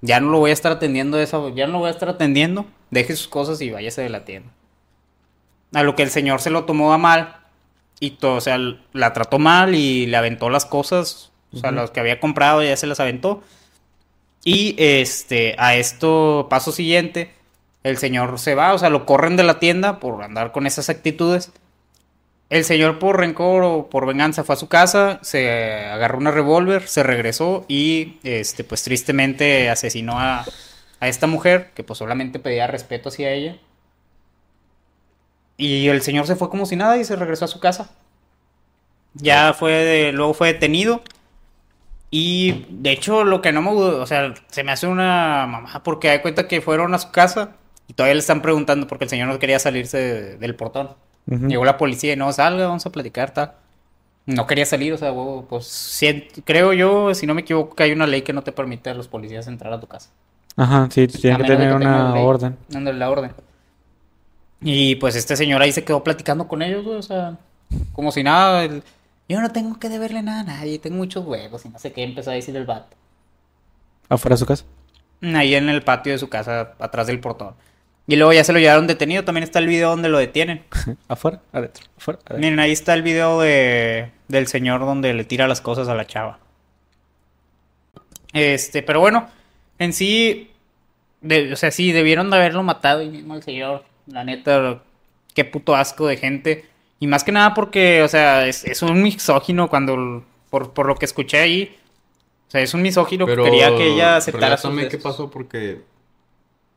Ya 0.01 0.19
no 0.19 0.29
lo 0.29 0.37
voy 0.37 0.51
a 0.51 0.53
estar 0.53 0.71
atendiendo 0.71 1.17
eso, 1.19 1.49
ya 1.55 1.65
no 1.65 1.73
lo 1.73 1.79
voy 1.79 1.87
a 1.87 1.91
estar 1.91 2.09
atendiendo. 2.09 2.67
Deje 2.91 3.15
sus 3.15 3.27
cosas 3.27 3.59
y 3.61 3.71
váyase 3.71 4.03
de 4.03 4.09
la 4.09 4.23
tienda. 4.23 4.49
A 5.73 5.81
lo 5.81 5.95
que 5.95 6.03
el 6.03 6.11
señor 6.11 6.41
se 6.41 6.51
lo 6.51 6.65
tomó 6.65 6.93
a 6.93 6.99
mal 6.99 7.37
y 8.03 8.11
todo, 8.11 8.35
o 8.35 8.41
sea, 8.41 8.57
la 8.91 9.13
trató 9.13 9.39
mal 9.39 9.75
y 9.75 10.05
le 10.07 10.17
aventó 10.17 10.49
las 10.49 10.65
cosas, 10.65 11.31
o 11.53 11.57
sea, 11.57 11.71
las 11.71 11.91
que 11.91 12.01
había 12.01 12.19
comprado 12.19 12.61
ya 12.61 12.75
se 12.75 12.85
las 12.85 12.99
aventó. 12.99 13.41
Y 14.43 14.75
este, 14.77 15.55
a 15.57 15.75
esto, 15.75 16.47
paso 16.49 16.73
siguiente, 16.73 17.31
el 17.83 17.97
señor 17.97 18.39
se 18.39 18.55
va, 18.55 18.73
o 18.73 18.77
sea, 18.77 18.89
lo 18.89 19.05
corren 19.05 19.37
de 19.37 19.43
la 19.43 19.59
tienda 19.59 20.01
por 20.01 20.21
andar 20.21 20.51
con 20.51 20.67
esas 20.67 20.89
actitudes. 20.89 21.53
El 22.49 22.65
señor 22.65 22.99
por 22.99 23.19
rencor 23.19 23.63
o 23.63 23.89
por 23.89 24.05
venganza 24.05 24.43
fue 24.43 24.55
a 24.55 24.57
su 24.57 24.67
casa, 24.67 25.19
se 25.21 25.85
agarró 25.85 26.17
una 26.17 26.31
revólver, 26.31 26.85
se 26.89 27.03
regresó 27.03 27.63
y 27.69 28.17
este 28.23 28.65
pues 28.65 28.83
tristemente 28.83 29.69
asesinó 29.69 30.19
a, 30.19 30.45
a 30.99 31.07
esta 31.07 31.25
mujer 31.25 31.71
que 31.73 31.85
pues 31.85 31.99
solamente 31.99 32.37
pedía 32.37 32.67
respeto 32.67 33.07
hacia 33.07 33.31
ella. 33.31 33.57
Y 35.57 35.87
el 35.87 36.01
señor 36.01 36.25
se 36.27 36.35
fue 36.35 36.49
como 36.49 36.65
si 36.65 36.75
nada 36.75 36.97
y 36.97 37.03
se 37.05 37.15
regresó 37.15 37.45
a 37.45 37.47
su 37.49 37.59
casa. 37.59 37.89
Ya 39.13 39.53
fue 39.53 39.71
de- 39.71 40.11
luego 40.11 40.33
fue 40.33 40.53
detenido. 40.53 41.01
Y 42.09 42.65
de 42.69 42.91
hecho 42.91 43.23
lo 43.23 43.41
que 43.41 43.51
no 43.51 43.61
me 43.61 43.71
o 43.71 44.05
sea, 44.05 44.33
se 44.49 44.63
me 44.63 44.71
hace 44.71 44.85
una 44.87 45.47
mamá 45.47 45.81
porque 45.83 46.09
da 46.09 46.21
cuenta 46.21 46.47
que 46.47 46.61
fueron 46.61 46.93
a 46.93 46.99
su 46.99 47.09
casa 47.11 47.51
y 47.87 47.93
todavía 47.93 48.13
le 48.15 48.19
están 48.19 48.41
preguntando 48.41 48.87
porque 48.87 49.05
el 49.05 49.09
señor 49.09 49.27
no 49.29 49.39
quería 49.39 49.57
salirse 49.59 49.97
de- 49.97 50.37
del 50.37 50.55
portón. 50.55 50.89
Llegó 51.25 51.63
la 51.63 51.77
policía 51.77 52.13
y 52.13 52.15
no, 52.17 52.31
salga, 52.33 52.67
vamos 52.67 52.85
a 52.85 52.91
platicar, 52.91 53.31
tal. 53.33 53.53
No 54.25 54.45
quería 54.45 54.65
salir, 54.65 54.93
o 54.93 54.97
sea, 54.97 55.13
pues 55.49 56.01
creo 56.45 56.73
yo, 56.73 57.13
si 57.15 57.25
no 57.25 57.33
me 57.33 57.41
equivoco, 57.41 57.75
que 57.75 57.83
hay 57.83 57.91
una 57.93 58.07
ley 58.07 58.21
que 58.23 58.33
no 58.33 58.41
te 58.41 58.51
permite 58.51 58.89
a 58.89 58.93
los 58.93 59.07
policías 59.07 59.47
entrar 59.47 59.71
a 59.73 59.79
tu 59.79 59.87
casa. 59.87 60.09
Ajá, 60.57 60.87
sí, 60.91 61.03
A 61.03 61.07
tiene 61.07 61.37
que 61.37 61.43
tener 61.45 61.73
una 61.73 62.13
orden. 62.15 62.57
dándole 62.69 62.99
la 62.99 63.09
orden. 63.09 63.31
Y 64.63 64.95
pues 64.95 65.15
este 65.15 65.36
señor 65.36 65.62
ahí 65.62 65.71
se 65.71 65.84
quedó 65.84 66.04
platicando 66.04 66.47
con 66.47 66.62
ellos, 66.62 66.86
o 66.88 67.02
sea, 67.02 67.38
como 67.93 68.12
si 68.12 68.23
nada. 68.23 68.63
el- 68.63 68.84
Yo 69.30 69.41
no 69.41 69.52
tengo 69.52 69.80
que 69.80 69.89
deberle 69.89 70.21
nada 70.21 70.41
a 70.41 70.43
nadie, 70.43 70.80
tengo 70.80 70.97
muchos 70.97 71.26
huevos 71.26 71.65
y 71.65 71.69
no 71.69 71.80
sé 71.80 71.91
qué, 71.93 72.04
empezó 72.04 72.32
a 72.32 72.34
decir 72.34 72.56
el 72.56 72.65
vato. 72.65 72.95
Afuera 74.10 74.36
de 74.36 74.39
su 74.39 74.45
casa. 74.45 74.65
Ahí 75.21 75.56
en 75.56 75.69
el 75.69 75.82
patio 75.84 76.12
de 76.13 76.19
su 76.19 76.30
casa, 76.30 76.73
atrás 76.80 77.08
del 77.08 77.19
portón. 77.19 77.56
Y 78.06 78.17
luego 78.17 78.34
ya 78.34 78.43
se 78.43 78.52
lo 78.52 78.60
llevaron 78.60 78.86
detenido, 78.86 79.23
también 79.23 79.43
está 79.43 79.60
el 79.60 79.67
video 79.67 79.89
donde 79.89 80.10
lo 80.10 80.17
detienen. 80.17 80.63
Afuera, 81.08 81.39
adentro. 81.54 81.86
Afuera, 81.97 82.19
adentro. 82.26 82.39
Miren, 82.39 82.60
ahí 82.60 82.71
está 82.73 82.93
el 82.93 83.02
video 83.02 83.39
de, 83.39 84.12
del 84.28 84.47
señor 84.47 84.82
donde 84.82 85.13
le 85.13 85.23
tira 85.23 85.47
las 85.47 85.62
cosas 85.62 85.88
a 85.88 85.95
la 85.95 86.06
chava. 86.06 86.39
Este, 88.34 88.84
pero 88.84 88.99
bueno, 88.99 89.30
en 89.80 89.93
sí, 89.93 90.52
de- 91.21 91.54
o 91.54 91.56
sea, 91.56 91.71
sí, 91.71 91.91
debieron 91.91 92.30
de 92.30 92.38
haberlo 92.38 92.63
matado 92.63 92.99
ahí 92.99 93.10
mismo 93.10 93.34
al 93.36 93.43
señor. 93.43 93.86
La 94.07 94.23
neta, 94.23 94.83
qué 95.33 95.45
puto 95.45 95.75
asco 95.75 96.07
de 96.07 96.17
gente. 96.17 96.65
Y 96.99 97.07
más 97.07 97.23
que 97.23 97.31
nada 97.31 97.53
porque, 97.53 98.01
o 98.01 98.07
sea, 98.07 98.47
es, 98.47 98.63
es 98.63 98.81
un 98.81 99.01
misógino 99.01 99.69
cuando, 99.69 100.23
por, 100.49 100.71
por 100.73 100.85
lo 100.85 100.95
que 100.95 101.05
escuché 101.05 101.39
ahí. 101.39 101.75
O 102.47 102.51
sea, 102.51 102.61
es 102.61 102.73
un 102.73 102.81
misógino 102.81 103.25
Pero 103.25 103.43
que 103.43 103.49
quería 103.49 103.75
que 103.75 103.93
ella 103.93 104.17
aceptara 104.17 104.57
sus 104.57 104.73
qué 104.87 104.97
pasó 104.97 105.29
porque 105.29 105.81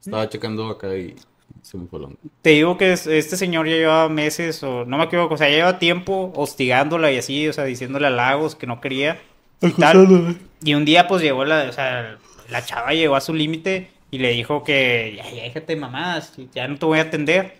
estaba 0.00 0.28
checando 0.28 0.68
acá 0.68 0.96
y 0.96 1.14
se 1.62 1.76
me 1.76 1.86
fue 1.86 2.00
la. 2.00 2.08
Te 2.42 2.50
digo 2.50 2.78
que 2.78 2.92
es- 2.92 3.06
este 3.06 3.36
señor 3.36 3.66
ya 3.68 3.76
llevaba 3.76 4.08
meses, 4.08 4.62
o 4.62 4.84
no 4.84 4.98
me 4.98 5.04
equivoco, 5.04 5.34
o 5.34 5.36
sea, 5.36 5.48
ya 5.48 5.56
lleva 5.56 5.78
tiempo 5.78 6.32
hostigándola 6.34 7.12
y 7.12 7.18
así, 7.18 7.46
o 7.48 7.52
sea, 7.52 7.64
diciéndole 7.64 8.06
halagos 8.06 8.54
que 8.54 8.66
no 8.66 8.80
quería. 8.80 9.20
Y, 9.60 9.70
tal. 9.72 10.38
y 10.62 10.74
un 10.74 10.84
día, 10.84 11.08
pues 11.08 11.22
llegó 11.22 11.44
la, 11.44 11.66
o 11.68 11.72
sea, 11.72 12.18
la 12.48 12.64
chava 12.64 12.92
llegó 12.92 13.16
a 13.16 13.20
su 13.20 13.34
límite 13.34 13.90
y 14.16 14.18
le 14.18 14.30
dijo 14.30 14.64
que, 14.64 15.14
ya, 15.16 15.30
ya 15.30 15.42
déjate 15.44 15.74
de 15.74 15.80
mamadas, 15.80 16.32
ya 16.54 16.66
no 16.68 16.76
te 16.78 16.86
voy 16.86 16.98
a 16.98 17.02
atender. 17.02 17.56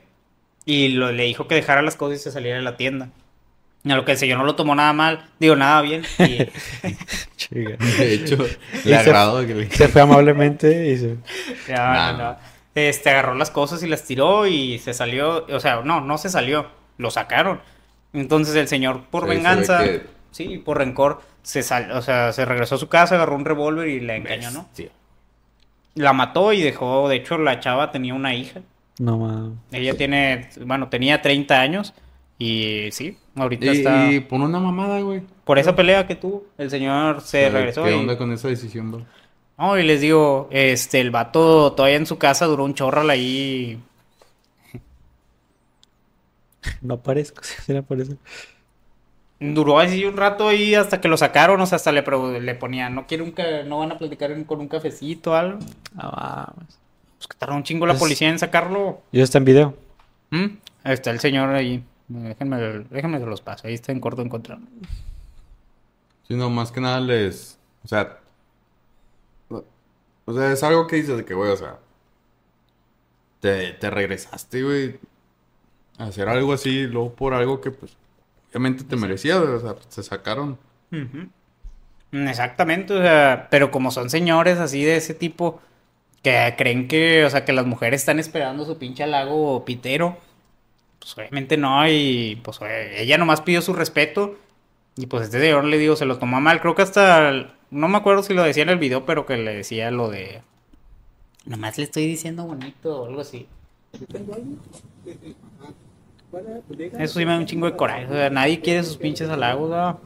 Y 0.65 0.89
lo- 0.89 1.13
le 1.13 1.25
dijo 1.25 1.47
que 1.47 1.55
dejara 1.55 1.83
las 1.83 1.97
cosas 1.97 2.19
y 2.21 2.23
se 2.23 2.33
saliera 2.33 2.57
de 2.59 2.65
la 2.65 2.77
tienda. 2.77 3.11
A 3.85 3.95
lo 3.95 4.05
que 4.05 4.13
el 4.13 4.19
señor 4.19 4.39
no 4.39 4.45
lo 4.45 4.57
tomó 4.57 4.75
nada 4.75 4.93
mal, 4.93 5.29
digo, 5.39 5.55
nada 5.55 5.81
bien. 5.83 6.03
Y 6.19 6.39
Chica. 7.37 7.77
De 7.99 8.15
hecho, 8.15 8.37
Y 8.85 8.89
le 8.89 8.95
se- 8.95 8.97
agradó 8.97 9.47
que 9.47 9.55
le... 9.55 9.71
Se 9.71 9.87
fue 9.89 10.01
amablemente 10.03 10.91
y 10.91 10.97
se... 10.97 11.17
Ya, 11.69 11.77
Nah, 11.93 12.13
no, 12.13 12.19
no. 12.19 12.25
no. 12.33 12.39
Este, 12.75 13.11
agarró 13.11 13.35
las 13.35 13.51
cosas 13.51 13.83
y 13.83 13.87
las 13.87 14.03
tiró 14.05 14.47
y 14.47 14.79
se 14.81 14.93
salió. 14.93 15.47
O 15.47 15.61
sea, 15.61 15.83
no, 15.83 16.01
no 16.01 16.19
se 16.19 16.29
salió. 16.29 16.67
Lo 16.99 17.11
sacaron. 17.11 17.61
Entonces 18.13 18.55
el 18.57 18.67
señor, 18.69 19.05
por 19.05 19.23
se 19.25 19.29
venganza, 19.29 19.85
que- 19.85 20.03
sí, 20.33 20.59
por 20.59 20.79
rencor, 20.79 21.23
se 21.43 21.63
sal, 21.63 21.93
o 21.93 22.03
sea, 22.03 22.33
se 22.33 22.45
regresó 22.45 22.75
a 22.75 22.79
su 22.79 22.89
casa, 22.89 23.15
agarró 23.15 23.37
un 23.37 23.45
revólver 23.45 23.87
y 23.89 24.01
la 24.01 24.17
engañó, 24.17 24.51
¿no? 24.51 24.69
La 25.97 26.13
mató 26.13 26.53
y 26.53 26.63
dejó, 26.63 27.09
de 27.09 27.17
hecho, 27.17 27.37
la 27.39 27.59
chava 27.59 27.91
tenía 27.91 28.15
una 28.15 28.35
hija. 28.35 28.61
No, 28.99 29.19
ma. 29.19 29.51
Ella 29.73 29.97
tiene, 29.97 30.49
bueno, 30.65 30.89
tenía 30.89 31.21
30 31.21 31.61
años 31.61 31.95
y 32.39 32.89
sí, 32.93 33.19
ahorita 33.35 33.67
Y, 33.67 33.69
está... 33.69 34.13
y 34.13 34.21
por 34.21 34.41
una 34.41 34.61
mamada, 34.61 35.01
güey. 35.01 35.23
Por 35.45 35.59
esa 35.59 35.75
pelea 35.75 36.07
que 36.07 36.15
tuvo, 36.17 36.45
el 36.59 36.71
señor 36.71 37.21
se 37.23 37.51
regresó 37.51 37.85
¿Qué 37.85 37.91
y... 37.93 37.95
onda 37.95 38.17
con 38.17 38.33
esa 38.33 38.49
decisión, 38.49 38.93
bro? 38.93 39.07
No, 39.59 39.79
y 39.79 39.83
les 39.85 40.01
digo, 40.03 40.49
este, 40.51 41.01
el 41.01 41.11
vato 41.11 41.73
todavía 41.73 41.97
en 41.97 42.07
su 42.07 42.19
casa 42.19 42.45
duró 42.47 42.65
un 42.65 42.75
chorral 42.75 43.09
ahí. 43.11 43.79
No 46.83 46.95
aparezco, 46.95 47.43
sí, 47.65 47.73
no 47.73 47.81
aparezco. 47.81 48.17
Duró 49.39 49.79
así 49.79 50.05
un 50.05 50.17
rato 50.17 50.49
ahí 50.49 50.75
hasta 50.75 51.01
que 51.01 51.09
lo 51.09 51.17
sacaron, 51.19 51.61
o 51.61 51.67
sea, 51.67 51.77
hasta 51.77 51.93
le, 51.93 52.03
le 52.41 52.55
ponían, 52.55 52.95
¿no 52.95 53.07
quiere 53.07 53.23
un 53.23 53.35
no 53.69 53.81
van 53.81 53.93
a 53.93 53.99
platicar 53.99 54.33
con 54.47 54.61
un 54.61 54.69
cafecito 54.69 55.33
o 55.33 55.35
algo? 55.35 55.59
Ah, 55.97 56.53
vamos. 56.57 56.79
Pues 57.19 57.27
que 57.29 57.37
tardó 57.37 57.55
un 57.55 57.63
chingo 57.63 57.87
la 57.87 57.93
Pues- 57.93 58.01
policía 58.01 58.29
en 58.31 58.39
sacarlo. 58.39 59.03
¿Y 59.13 59.21
está 59.21 59.39
en 59.39 59.45
video? 59.45 59.75
¿Mm? 60.31 60.45
Ahí 60.85 60.93
está 60.95 61.11
el 61.11 61.21
señor 61.21 61.51
ahí. 61.51 61.85
Déjenme, 62.09 62.57
déjenme 62.91 63.19
se 63.19 63.27
los 63.27 63.41
paso, 63.41 63.67
ahí 63.67 63.75
está 63.75 63.93
en 63.93 64.01
corto 64.01 64.23
encontrado. 64.23 64.63
Sí, 66.29 66.35
no, 66.35 66.49
más 66.51 66.73
que 66.73 66.81
nada 66.81 67.01
les... 67.01 67.59
O 67.85 67.89
sea... 67.89 68.19
O 70.29 70.33
sea, 70.33 70.51
es 70.53 70.63
algo 70.65 70.87
que 70.89 70.97
dices 70.97 71.17
de 71.17 71.25
que, 71.25 71.35
güey, 71.35 71.51
o 71.53 71.57
sea... 71.57 71.79
Te, 73.41 73.73
te 73.75 73.91
regresaste, 73.91 74.63
güey. 74.63 74.99
A 75.99 76.05
hacer 76.07 76.29
algo 76.29 76.53
así, 76.53 76.85
luego 76.87 77.13
por 77.15 77.35
algo 77.35 77.61
que, 77.61 77.71
pues... 77.71 77.97
Obviamente 78.51 78.85
te 78.85 78.97
merecía, 78.97 79.39
güey, 79.39 79.55
o 79.55 79.61
sea, 79.61 79.75
te 79.75 80.03
sacaron. 80.03 80.59
Exactamente, 82.13 82.95
o 82.95 83.03
sea, 83.03 83.49
pero 83.51 83.71
como 83.71 83.91
son 83.91 84.11
señores 84.11 84.59
así 84.59 84.85
de 84.85 84.97
ese 84.97 85.15
tipo 85.15 85.61
que 86.23 86.55
creen 86.57 86.89
que, 86.89 87.25
o 87.25 87.31
sea, 87.31 87.45
que 87.45 87.53
las 87.53 87.67
mujeres 87.67 88.01
están 88.01 88.19
esperando 88.19 88.65
su 88.65 88.79
pinche 88.79 89.03
halago 89.05 89.65
pitero, 89.65 90.17
pues 90.99 91.17
obviamente 91.19 91.57
no, 91.57 91.89
y 91.89 92.41
pues 92.43 92.59
ella 92.63 93.19
nomás 93.19 93.43
pidió 93.43 93.63
su 93.63 93.75
respeto 93.75 94.37
y 94.97 95.07
pues 95.07 95.25
este 95.25 95.41
señor 95.41 95.65
le 95.65 95.79
digo, 95.79 95.97
se 95.97 96.07
lo 96.07 96.19
tomó 96.19 96.41
mal, 96.41 96.61
creo 96.61 96.75
que 96.75 96.83
hasta, 96.83 97.55
no 97.71 97.89
me 97.89 97.99
acuerdo 97.99 98.23
si 98.23 98.35
lo 98.35 98.43
decía 98.43 98.63
en 98.63 98.71
el 98.71 98.79
video, 98.79 99.05
pero 99.05 99.27
que 99.27 99.37
le 99.37 99.55
decía 99.55 99.91
lo 99.91 100.09
de, 100.09 100.43
nomás 101.45 101.79
le 101.79 101.85
estoy 101.85 102.07
diciendo 102.07 102.45
bonito 102.45 103.03
o 103.03 103.07
algo 103.07 103.21
así. 103.21 103.47
Eso 106.99 107.19
sí 107.19 107.25
me 107.25 107.33
da 107.33 107.39
un 107.39 107.47
chingo 107.47 107.67
de 107.67 107.77
coraje, 107.77 108.07
o 108.07 108.13
sea, 108.13 108.31
nadie 108.31 108.61
quiere 108.61 108.83
sus 108.83 108.97
pinches 108.97 109.29
halagos, 109.29 109.71
¿no? 109.71 110.01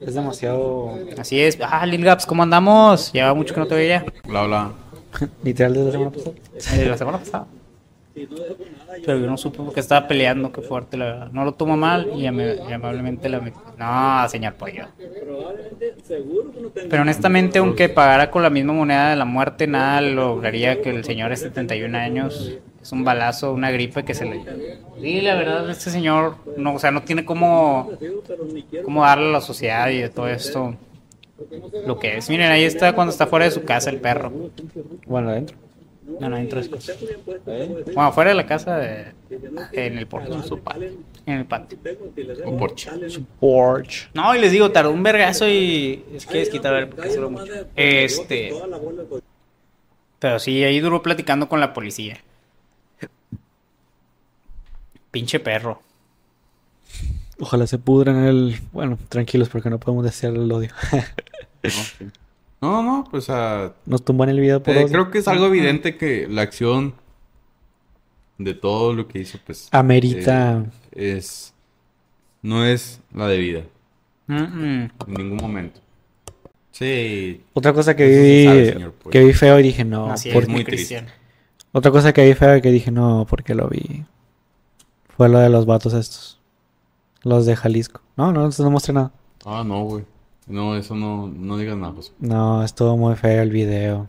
Es 0.00 0.14
demasiado... 0.14 0.98
Así 1.18 1.40
es. 1.40 1.58
Ah, 1.60 1.84
Lil 1.84 2.04
Gaps, 2.04 2.26
¿cómo 2.26 2.42
andamos? 2.42 3.12
Lleva 3.12 3.34
mucho 3.34 3.54
que 3.54 3.60
no 3.60 3.66
te 3.66 3.74
veía. 3.74 4.04
Bla, 4.26 4.44
bla. 4.44 4.72
Literal 5.42 5.74
desde 5.74 5.86
la 5.86 5.92
semana 5.92 6.10
pasada. 6.10 6.36
Eh, 6.74 6.86
la 6.86 6.96
semana 6.96 7.18
pasada. 7.18 7.46
Pero 8.14 9.18
yo 9.18 9.26
no 9.26 9.36
supe 9.36 9.58
porque 9.58 9.80
estaba 9.80 10.08
peleando, 10.08 10.52
qué 10.52 10.62
fuerte, 10.62 10.96
la 10.96 11.04
verdad. 11.04 11.30
No 11.32 11.44
lo 11.44 11.54
tomo 11.54 11.76
mal 11.76 12.10
y 12.16 12.26
amablemente 12.26 13.28
la 13.28 13.40
metí. 13.40 13.58
No, 13.78 14.28
señor 14.28 14.54
pollo. 14.54 14.86
Pero 16.88 17.02
honestamente, 17.02 17.60
aunque 17.60 17.88
pagara 17.88 18.30
con 18.30 18.42
la 18.42 18.50
misma 18.50 18.72
moneda 18.72 19.10
de 19.10 19.16
la 19.16 19.24
muerte, 19.24 19.66
nada 19.66 20.00
lograría 20.00 20.82
que 20.82 20.90
el 20.90 21.04
señor 21.04 21.30
de 21.30 21.36
71 21.36 21.96
años 21.96 22.58
es 22.90 22.92
un 22.92 23.04
balazo, 23.04 23.52
una 23.52 23.70
gripe 23.70 24.04
que 24.04 24.14
se 24.14 24.24
le... 24.24 24.42
Sí, 25.00 25.20
la 25.20 25.36
verdad, 25.36 25.70
este 25.70 25.90
señor, 25.90 26.34
no, 26.56 26.74
o 26.74 26.78
sea, 26.80 26.90
no 26.90 27.02
tiene 27.04 27.24
cómo, 27.24 27.88
cómo 28.84 29.02
darle 29.02 29.28
a 29.28 29.32
la 29.34 29.40
sociedad 29.40 29.88
y 29.90 29.98
de 29.98 30.08
todo 30.08 30.26
esto 30.28 30.74
lo 31.86 31.98
que 32.00 32.16
es. 32.16 32.28
Miren, 32.28 32.50
ahí 32.50 32.64
está 32.64 32.92
cuando 32.92 33.12
está 33.12 33.28
fuera 33.28 33.44
de 33.44 33.52
su 33.52 33.62
casa 33.62 33.90
el 33.90 34.00
perro. 34.00 34.32
Bueno, 35.06 35.30
adentro. 35.30 35.56
No, 36.18 36.28
no, 36.28 36.36
dentro 36.36 36.58
de 36.60 36.64
su 36.64 36.70
casa. 36.72 36.92
Bueno, 37.94 38.12
fuera 38.12 38.30
de 38.30 38.34
la 38.36 38.46
casa, 38.46 38.76
de- 38.78 39.12
en 39.72 39.96
el 39.96 40.08
porche, 40.08 40.32
en 40.32 40.42
su 40.42 40.58
patio. 40.58 40.88
En 41.26 41.38
el 41.38 41.44
patio. 41.46 41.78
O 42.44 42.56
porche. 42.56 42.90
Porch. 43.38 44.10
No, 44.14 44.34
y 44.34 44.40
les 44.40 44.50
digo, 44.50 44.72
tardó 44.72 44.90
un 44.90 45.04
vergazo 45.04 45.48
y 45.48 46.04
es 46.12 46.26
que 46.26 46.42
es 46.42 46.50
quitar 46.50 46.74
el 46.74 46.88
mucho. 47.30 47.44
Este. 47.76 48.52
Pero 50.18 50.38
sí, 50.40 50.62
ahí 50.64 50.80
duró 50.80 51.00
platicando 51.02 51.48
con 51.48 51.60
la 51.60 51.72
policía. 51.72 52.18
Pinche 55.10 55.40
perro. 55.40 55.80
Ojalá 57.38 57.66
se 57.66 57.78
pudran 57.78 58.24
el... 58.24 58.60
Bueno, 58.72 58.98
tranquilos 59.08 59.48
porque 59.48 59.70
no 59.70 59.78
podemos 59.80 60.04
desear 60.04 60.34
el 60.34 60.50
odio. 60.52 60.70
No, 61.62 61.70
sí. 61.70 62.06
no, 62.60 62.82
no, 62.82 63.04
pues 63.10 63.28
a... 63.30 63.72
Nos 63.86 64.04
tumban 64.04 64.28
el 64.28 64.40
video 64.40 64.62
por 64.62 64.74
Eh, 64.74 64.84
odio. 64.84 64.88
creo 64.92 65.10
que 65.10 65.18
es 65.18 65.28
algo 65.28 65.46
evidente 65.46 65.96
que 65.96 66.26
la 66.28 66.42
acción 66.42 66.94
de 68.38 68.54
todo 68.54 68.92
lo 68.94 69.08
que 69.08 69.20
hizo, 69.20 69.38
pues... 69.44 69.68
Amerita... 69.72 70.64
eh, 70.92 71.16
es... 71.18 71.54
No 72.42 72.64
es 72.64 73.00
la 73.14 73.26
debida. 73.26 73.62
Mm, 74.26 74.34
mm. 74.36 74.90
En 75.08 75.14
ningún 75.14 75.36
momento. 75.38 75.80
Sí. 76.72 77.42
Otra 77.52 77.72
cosa 77.74 77.94
que 77.96 78.06
vi... 78.06 78.44
sabe, 78.44 78.72
señor, 78.72 78.92
pues. 79.02 79.12
que 79.12 79.24
vi 79.24 79.32
feo 79.34 79.58
y 79.60 79.62
dije 79.62 79.84
no. 79.84 80.10
Así 80.10 80.30
por- 80.30 80.44
es, 80.44 80.48
muy 80.48 80.56
muy 80.56 80.64
triste. 80.64 80.94
cristiano. 80.94 81.08
Otra 81.72 81.90
cosa 81.90 82.12
que 82.14 82.26
vi 82.26 82.32
feo 82.34 82.56
y 82.56 82.62
que 82.62 82.70
dije 82.70 82.90
no, 82.90 83.26
porque 83.28 83.54
lo 83.54 83.68
vi. 83.68 84.04
Fue 85.20 85.28
lo 85.28 85.38
de 85.38 85.50
los 85.50 85.66
vatos 85.66 85.92
estos. 85.92 86.38
Los 87.24 87.44
de 87.44 87.54
Jalisco. 87.54 88.00
No, 88.16 88.32
no, 88.32 88.48
no 88.58 88.70
mostré 88.70 88.94
nada. 88.94 89.10
Ah, 89.44 89.62
no, 89.66 89.84
güey. 89.84 90.06
No, 90.46 90.74
eso 90.76 90.94
no, 90.94 91.28
no 91.28 91.58
digas 91.58 91.76
nada, 91.76 91.92
José. 91.92 92.12
No, 92.20 92.64
estuvo 92.64 92.96
muy 92.96 93.14
feo 93.16 93.42
el 93.42 93.50
video. 93.50 94.06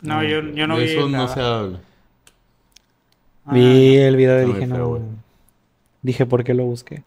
No, 0.00 0.22
yo, 0.22 0.40
yo 0.40 0.66
no 0.66 0.78
De 0.78 0.84
vi. 0.84 0.90
eso 0.92 1.02
no 1.02 1.08
nada. 1.18 1.28
se 1.28 1.40
habla. 1.42 1.80
Ah, 3.44 3.52
Vi 3.52 3.96
el 3.98 4.16
video 4.16 4.42
y 4.42 4.46
dije 4.54 4.66
feo, 4.66 4.78
no. 4.78 4.88
güey. 4.88 5.02
Dije 6.00 6.24
por 6.24 6.42
qué 6.44 6.54
lo 6.54 6.64
busqué. 6.64 7.02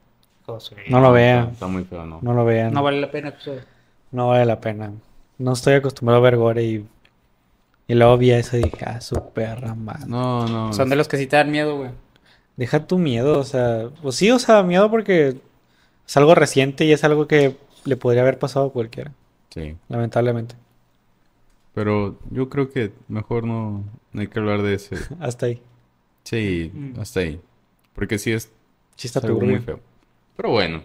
José. 0.46 0.76
No 0.92 1.02
lo 1.02 1.12
vean. 1.12 1.40
Está, 1.46 1.54
está 1.54 1.68
muy 1.68 1.84
feo, 1.84 2.06
¿no? 2.06 2.20
No 2.22 2.34
lo 2.36 2.46
vean. 2.46 2.72
No 2.76 2.84
vale 2.84 3.02
la 3.02 3.10
pena. 3.10 3.34
pues, 3.44 3.66
No 4.12 4.28
vale 4.28 4.46
la 4.46 4.62
pena. 4.62 4.92
No 5.40 5.54
estoy 5.54 5.74
acostumbrado 5.74 6.20
a 6.20 6.24
ver 6.24 6.38
gore 6.38 6.64
y. 6.64 6.86
Y 7.88 7.96
luego 7.96 8.18
vi 8.20 8.30
eso 8.30 8.56
y 8.56 8.62
dije, 8.66 8.86
ah, 8.86 9.02
su 9.02 9.16
perra 9.34 9.74
madre. 9.74 10.04
No, 10.06 10.46
no. 10.48 10.74
Son 10.74 10.90
de 10.90 10.96
los 10.96 11.08
que 11.08 11.18
sí 11.18 11.26
te 11.26 11.38
dan 11.38 11.50
miedo, 11.50 11.76
güey. 11.78 11.90
Deja 12.58 12.86
tu 12.88 12.98
miedo, 12.98 13.40
o 13.40 13.44
sea. 13.44 13.90
Pues 14.02 14.16
sí, 14.16 14.30
o 14.32 14.40
sea, 14.40 14.62
miedo 14.64 14.90
porque 14.92 15.38
es 16.06 16.18
algo 16.18 16.36
reciente 16.36 16.84
y 16.86 16.92
es 16.92 17.04
algo 17.06 17.28
que 17.28 17.56
le 17.86 17.96
podría 17.96 18.24
haber 18.24 18.38
pasado 18.40 18.66
a 18.68 18.72
cualquiera, 18.74 19.14
Sí. 19.54 19.76
lamentablemente. 19.88 20.56
Pero 21.74 22.18
yo 22.32 22.50
creo 22.50 22.70
que 22.70 22.92
mejor 23.08 23.46
no, 23.46 23.84
no 24.12 24.22
hay 24.22 24.28
que 24.28 24.40
hablar 24.40 24.62
de 24.64 24.74
ese. 24.74 24.96
Hasta 25.20 25.46
ahí. 25.46 25.62
Sí, 26.24 26.72
Mm. 26.74 27.00
hasta 27.00 27.22
ahí. 27.22 27.40
Porque 27.94 28.18
sí 28.20 28.34
es 28.34 28.52
Sí, 28.98 29.08
está 29.08 29.20
algo 29.20 29.40
muy 29.40 29.60
feo. 29.60 29.80
Pero 30.36 30.50
bueno. 30.50 30.82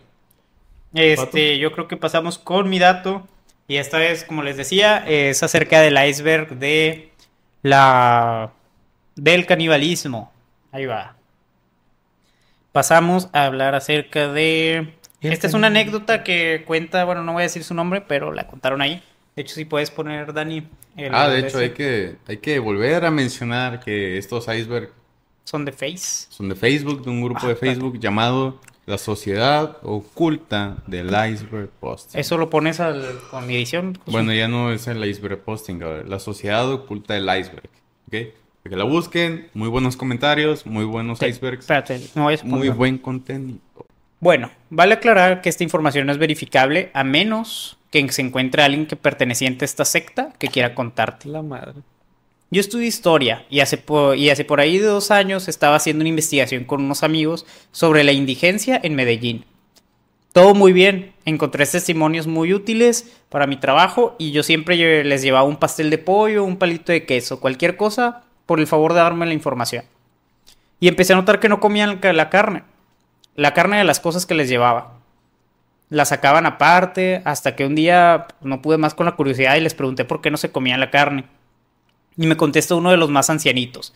Este, 0.95 1.59
yo 1.59 1.73
creo 1.73 1.89
que 1.89 1.97
pasamos 1.97 2.39
con 2.39 2.69
mi 2.69 2.79
dato. 2.79 3.27
Y 3.67 3.77
esta 3.77 3.99
vez, 3.99 4.25
como 4.25 4.43
les 4.43 4.57
decía, 4.59 4.99
es 5.09 5.43
acerca 5.43 5.81
del 5.81 5.97
iceberg 6.07 6.59
de 6.59 7.11
la 7.63 8.53
del 9.17 9.47
canibalismo. 9.47 10.31
Ahí 10.73 10.85
va. 10.87 11.17
Pasamos 12.73 13.29
a 13.33 13.45
hablar 13.47 13.75
acerca 13.75 14.33
de. 14.33 14.95
El 15.21 15.33
Esta 15.33 15.47
es 15.47 15.55
una 15.55 15.69
anécdota 15.69 16.25
que 16.25 16.65
cuenta, 16.67 17.05
bueno, 17.05 17.23
no 17.23 17.33
voy 17.35 17.43
a 17.43 17.45
decir 17.45 17.63
su 17.65 17.75
nombre, 17.75 18.01
pero 18.01 18.33
la 18.33 18.47
contaron 18.49 18.81
ahí. 18.83 19.03
De 19.37 19.43
hecho, 19.43 19.55
si 19.55 19.65
puedes 19.65 19.91
poner, 19.91 20.33
Dani. 20.33 20.67
el 20.97 21.15
Ah, 21.15 21.29
de 21.29 21.35
de 21.43 21.49
hecho, 21.49 21.59
ese. 21.61 21.65
hay 21.65 21.71
que, 21.71 22.17
hay 22.27 22.37
que 22.39 22.59
volver 22.59 23.05
a 23.05 23.11
mencionar 23.11 23.81
que 23.81 24.19
estos 24.19 24.49
iceberg 24.49 24.91
Son 25.45 25.65
de 25.65 25.73
Face. 25.73 26.27
son 26.31 26.49
de 26.49 26.55
Facebook, 26.55 27.05
de 27.05 27.11
un 27.11 27.23
grupo 27.23 27.47
de 27.47 27.53
Ah, 27.53 27.57
Facebook 27.57 27.99
llamado 28.01 28.61
La 28.87 28.99
Sociedad 28.99 29.77
Oculta 29.83 30.79
del 30.87 31.07
Iceberg 31.09 31.69
Posting. 31.81 32.19
Eso 32.19 32.37
lo 32.37 32.51
pones 32.51 32.81
al, 32.81 33.05
con 33.31 33.47
mi 33.47 33.55
edición. 33.55 33.99
Bueno, 34.07 34.33
ya 34.33 34.49
no 34.49 34.73
es 34.73 34.87
el 34.89 35.05
Iceberg 35.05 35.39
Posting, 35.41 35.83
ahora, 35.83 36.03
La 36.05 36.19
Sociedad 36.19 36.69
Oculta 36.71 37.15
del 37.15 37.25
Iceberg. 37.25 37.69
¿Ok? 38.09 38.17
Que 38.63 38.77
la 38.77 38.85
busquen, 38.85 39.49
muy 39.55 39.69
buenos 39.69 39.97
comentarios, 39.97 40.67
muy 40.67 40.85
buenos 40.85 41.19
Sí, 41.19 41.27
icebergs, 41.27 41.65
Espérate, 41.65 42.01
no 42.15 42.27
vayas 42.27 42.43
a 42.43 42.47
muy 42.47 42.69
buen 42.69 42.97
contenido. 42.97 43.59
Bueno, 44.21 44.51
vale 44.71 44.95
aclarar 44.95 45.41
que 45.41 45.49
esta 45.49 45.65
información 45.65 46.07
no 46.07 46.13
es 46.13 46.19
verificable 46.19 46.91
a 46.95 47.03
menos 47.03 47.77
que 47.91 48.11
se 48.13 48.23
encuentre 48.23 48.63
alguien 48.63 48.87
que 48.87 48.95
perteneciente 48.95 49.65
a 49.65 49.67
esta 49.67 49.85
secta 49.85 50.33
que 50.39 50.47
quiera 50.47 50.77
contarte. 50.77 51.29
La 51.29 51.43
madre. 51.43 51.75
Yo 52.53 52.61
estudio 52.61 52.87
historia 52.87 53.45
y 53.51 53.61
hace, 53.61 53.83
y 54.17 54.29
hace 54.31 54.45
por 54.45 54.61
ahí 54.61 54.79
de 54.79 54.87
dos 54.87 55.11
años 55.11 55.49
estaba 55.49 55.75
haciendo 55.75 56.03
una 56.03 56.11
investigación 56.11 56.65
con 56.65 56.85
unos 56.85 57.03
amigos 57.03 57.47
sobre 57.73 58.05
la 58.05 58.13
indigencia 58.13 58.79
en 58.83 58.95
Medellín. 58.95 59.45
Todo 60.33 60.55
muy 60.55 60.73
bien. 60.73 61.13
Encontré 61.25 61.67
testimonios 61.67 62.27
muy 62.27 62.55
útiles 62.55 63.13
para 63.29 63.49
mi 63.49 63.57
trabajo 63.57 64.15
y 64.19 64.31
yo 64.31 64.43
siempre 64.43 65.03
les 65.03 65.23
llevaba 65.23 65.45
un 65.45 65.57
pastel 65.57 65.91
de 65.91 65.99
pollo, 65.99 66.45
un 66.45 66.59
palito 66.59 66.93
de 66.93 67.05
queso, 67.05 67.41
cualquier 67.41 67.77
cosa 67.77 68.23
por 68.53 68.61
el 68.61 68.67
favor 68.67 68.93
de 68.93 69.01
darme 69.01 69.25
la 69.25 69.33
información. 69.33 69.87
Y 70.79 70.87
empecé 70.87 71.15
a 71.15 71.17
notar 71.17 71.41
que 71.41 71.49
no 71.49 71.59
comían 71.59 72.01
la 72.03 72.29
carne. 72.29 72.65
La 73.35 73.55
carne 73.55 73.79
de 73.79 73.85
las 73.85 73.99
cosas 73.99 74.27
que 74.27 74.35
les 74.35 74.51
llevaba. 74.51 74.99
La 75.89 76.05
sacaban 76.05 76.45
aparte 76.45 77.23
hasta 77.25 77.57
que 77.57 77.65
un 77.65 77.75
día 77.75 78.27
no 78.43 78.61
pude 78.61 78.77
más 78.77 78.93
con 78.93 79.07
la 79.07 79.17
curiosidad 79.17 79.57
y 79.57 79.63
les 79.63 79.73
pregunté 79.73 80.05
por 80.05 80.21
qué 80.21 80.31
no 80.31 80.37
se 80.37 80.53
comían 80.53 80.81
la 80.81 80.91
carne. 80.91 81.25
Y 82.19 82.27
me 82.27 82.37
contesta 82.37 82.75
uno 82.75 82.91
de 82.91 82.99
los 82.99 83.09
más 83.09 83.31
ancianitos. 83.31 83.95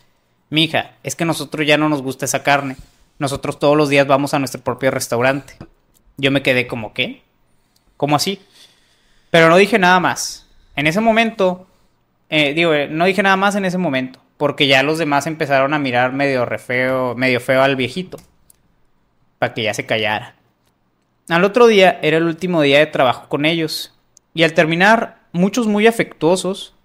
Mija, 0.49 0.93
es 1.03 1.17
que 1.17 1.27
nosotros 1.27 1.67
ya 1.67 1.77
no 1.77 1.91
nos 1.91 2.01
gusta 2.01 2.25
esa 2.25 2.43
carne. 2.43 2.79
Nosotros 3.19 3.59
todos 3.59 3.77
los 3.77 3.91
días 3.91 4.07
vamos 4.07 4.33
a 4.33 4.39
nuestro 4.39 4.63
propio 4.63 4.91
restaurante. 4.91 5.59
Yo 6.17 6.31
me 6.31 6.43
quedé 6.43 6.67
como, 6.67 6.95
¿qué? 6.95 7.23
¿Cómo 7.99 8.17
así? 8.17 8.41
Pero 9.31 9.51
no 9.51 9.59
dije 9.59 9.79
nada 9.79 10.01
más. 10.01 10.47
En 10.77 10.87
ese 10.87 11.03
momento, 11.03 11.67
eh, 12.31 12.55
digo, 12.55 12.73
eh, 12.73 12.89
no 12.89 13.05
dije 13.05 13.23
nada 13.23 13.37
más 13.37 13.55
en 13.55 13.67
ese 13.67 13.77
momento, 13.77 14.19
porque 14.37 14.67
ya 14.67 14.83
los 14.83 14.99
demás 14.99 15.27
empezaron 15.27 15.75
a 15.75 15.79
mirar 15.79 16.13
medio 16.13 16.45
re 16.45 16.59
feo, 16.59 17.15
medio 17.15 17.41
feo 17.41 17.63
al 17.63 17.77
viejito, 17.77 18.19
para 19.39 19.55
que 19.55 19.63
ya 19.63 19.75
se 19.75 19.87
callara. 19.87 20.37
Al 21.29 21.45
otro 21.45 21.67
día 21.67 21.99
era 22.03 22.19
el 22.19 22.25
último 22.25 22.63
día 22.63 22.79
de 22.79 22.87
trabajo 22.87 23.29
con 23.29 23.45
ellos, 23.45 23.95
y 24.35 24.43
al 24.43 24.53
terminar, 24.53 25.21
muchos 25.33 25.67
muy 25.67 25.87
afectuosos, 25.87 26.77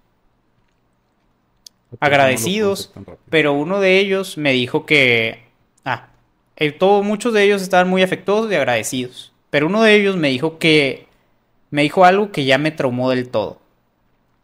agradecidos, 2.00 2.92
pero 3.28 3.52
uno 3.52 3.80
de 3.80 3.98
ellos 3.98 4.38
me 4.38 4.52
dijo 4.52 4.86
que... 4.86 5.44
Ah, 5.84 6.08
eh, 6.56 6.72
todo, 6.72 7.02
muchos 7.02 7.32
de 7.32 7.44
ellos 7.44 7.62
estaban 7.62 7.88
muy 7.88 8.02
afectuosos 8.02 8.50
y 8.50 8.54
agradecidos. 8.54 9.32
Pero 9.50 9.66
uno 9.66 9.82
de 9.82 9.94
ellos 9.94 10.16
me 10.16 10.28
dijo 10.28 10.58
que... 10.58 11.06
Me 11.70 11.82
dijo 11.82 12.04
algo 12.04 12.32
que 12.32 12.44
ya 12.44 12.58
me 12.58 12.70
traumó 12.70 13.10
del 13.10 13.30
todo. 13.30 13.61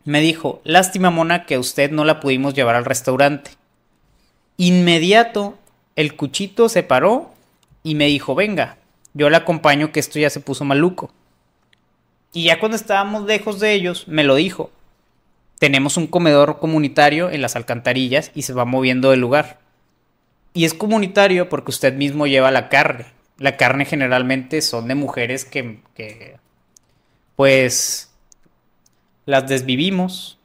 Me 0.09 0.23
dijo, 0.23 0.63
lástima 0.65 1.11
mona 1.11 1.45
que 1.45 1.57
a 1.57 1.61
usted 1.61 1.91
no 1.91 2.07
la 2.07 2.19
pudimos 2.19 2.55
llevar 2.55 2.77
al 2.77 2.87
restaurante. 2.87 3.51
Inmediato, 4.57 5.59
el 5.97 6.17
cuchito 6.17 6.71
se 6.71 6.83
paró 6.83 7.35
y 7.83 7.95
me 7.95 8.07
dijo, 8.07 8.35
venga, 8.35 8.79
yo 9.13 9.29
le 9.29 9.37
acompaño 9.37 9.93
que 9.93 10.01
esto 10.01 10.19
ya 10.19 10.31
se 10.31 10.41
puso 10.41 10.65
maluco. 10.65 11.13
Y 12.33 12.45
ya 12.45 12.59
cuando 12.59 12.77
estábamos 12.77 13.27
lejos 13.27 13.61
de 13.61 13.75
ellos, 13.75 14.09
me 14.09 14.25
lo 14.25 14.37
dijo. 14.37 14.71
Tenemos 15.59 15.99
un 15.99 16.07
comedor 16.07 16.59
comunitario 16.59 17.29
en 17.29 17.43
las 17.43 17.55
alcantarillas 17.55 18.31
y 18.35 18.45
se 18.45 18.55
va 18.55 18.65
moviendo 18.65 19.11
del 19.11 19.21
lugar. 19.21 19.59
Y 20.55 20.65
es 20.65 20.73
comunitario 20.73 21.51
porque 21.51 21.71
usted 21.71 21.93
mismo 21.93 22.27
lleva 22.27 22.51
la 22.51 22.71
carne. 22.71 23.05
La 23.37 23.59
carne 23.59 23.85
generalmente 23.85 24.63
son 24.63 24.89
de 24.89 24.95
mujeres 24.95 25.45
que, 25.45 25.81
que 25.95 26.39
pues, 27.37 28.08
las 29.29 29.47
desvivimos. 29.47 30.39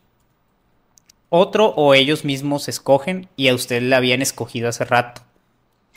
Otro 1.29 1.67
o 1.77 1.93
ellos 1.93 2.25
mismos 2.25 2.67
escogen 2.67 3.29
y 3.37 3.47
a 3.47 3.55
usted 3.55 3.81
la 3.81 3.95
habían 3.97 4.21
escogido 4.21 4.67
hace 4.67 4.83
rato. 4.83 5.21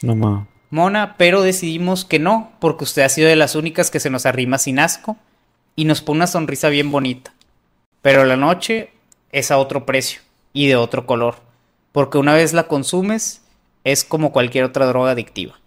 No 0.03 0.15
ma. 0.15 0.47
Mona, 0.71 1.17
pero 1.19 1.43
decidimos 1.43 2.05
que 2.05 2.21
no, 2.21 2.53
porque 2.61 2.85
usted 2.85 3.03
ha 3.03 3.09
sido 3.09 3.29
de 3.29 3.35
las 3.35 3.57
únicas 3.57 3.91
que 3.91 3.99
se 3.99 4.09
nos 4.09 4.25
arrima 4.25 4.59
sin 4.59 4.79
asco 4.79 5.17
y 5.75 5.85
nos 5.85 6.01
pone 6.01 6.19
una 6.19 6.27
sonrisa 6.29 6.69
bien 6.69 6.93
bonita. 6.93 7.33
Pero 8.03 8.25
la 8.25 8.37
noche 8.37 8.93
es 9.33 9.51
a 9.51 9.59
otro 9.59 9.85
precio 9.85 10.21
y 10.53 10.69
de 10.69 10.77
otro 10.77 11.07
color, 11.07 11.37
porque 11.91 12.19
una 12.19 12.35
vez 12.35 12.53
la 12.53 12.69
consumes 12.69 13.43
es 13.83 14.05
como 14.05 14.31
cualquier 14.31 14.63
otra 14.65 14.87
droga 14.87 15.11
adictiva. 15.11 15.59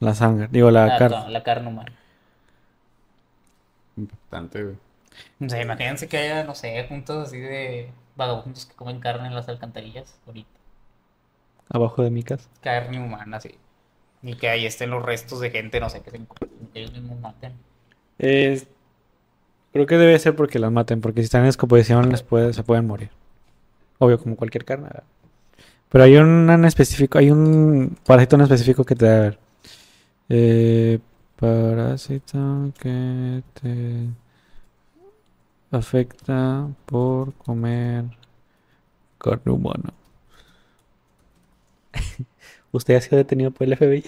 La 0.00 0.14
sangre. 0.16 0.48
Digo, 0.50 0.72
la 0.72 0.86
La, 0.86 0.98
carne. 0.98 1.30
la 1.30 1.42
carne 1.44 1.68
humana. 1.68 1.92
Impactante, 3.96 4.62
güey. 4.64 4.76
O 5.40 5.48
sea, 5.48 5.62
imagínense 5.62 6.08
que 6.08 6.18
haya, 6.18 6.44
no 6.44 6.54
sé, 6.54 6.84
juntos 6.88 7.28
así 7.28 7.38
de 7.38 7.90
vagabundos 8.16 8.66
que 8.66 8.74
comen 8.74 9.00
carne 9.00 9.28
en 9.28 9.34
las 9.34 9.48
alcantarillas 9.48 10.18
ahorita. 10.26 10.48
Abajo 11.68 12.02
de 12.02 12.10
mi 12.10 12.22
casa. 12.22 12.48
Carne 12.60 12.98
humana, 12.98 13.40
sí. 13.40 13.54
Y 14.22 14.36
que 14.36 14.48
ahí 14.48 14.66
estén 14.66 14.90
los 14.90 15.04
restos 15.04 15.40
de 15.40 15.50
gente, 15.50 15.80
no 15.80 15.90
sé, 15.90 16.02
que, 16.02 16.10
se, 16.10 16.18
que 16.18 16.80
ellos 16.80 16.92
mismos 16.92 17.20
maten. 17.20 17.52
Creo 18.18 19.86
que 19.86 19.98
debe 19.98 20.18
ser 20.20 20.36
porque 20.36 20.58
las 20.58 20.70
maten, 20.70 21.00
porque 21.00 21.20
si 21.20 21.24
están 21.24 21.40
en 21.40 21.48
descomposición 21.48 22.08
les 22.10 22.22
puede, 22.22 22.52
se 22.52 22.62
pueden 22.62 22.86
morir. 22.86 23.10
Obvio, 23.98 24.20
como 24.20 24.36
cualquier 24.36 24.64
carne. 24.64 24.84
¿verdad? 24.84 25.02
Pero 25.88 26.04
hay 26.04 26.16
un 26.16 26.48
en 26.48 26.64
específico, 26.64 27.18
hay 27.18 27.30
un 27.30 27.96
parásito 28.06 28.36
en 28.36 28.42
específico 28.42 28.84
que 28.84 28.94
te 28.94 29.06
da 29.06 29.16
a 29.16 29.20
ver. 29.20 29.38
Eh, 30.28 30.98
parásito 31.36 32.72
que 32.80 33.42
te 33.60 34.08
afecta 35.76 36.68
por 36.86 37.32
comer 37.34 38.04
carne 39.18 39.52
humana. 39.52 39.92
¿Usted 42.72 42.96
ha 42.96 43.00
sido 43.00 43.16
detenido 43.18 43.50
por 43.50 43.66
el 43.66 43.76
FBI? 43.76 44.04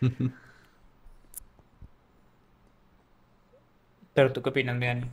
Pero 4.14 4.32
tú 4.32 4.42
qué 4.42 4.48
opinas, 4.50 4.80
Dani? 4.80 5.06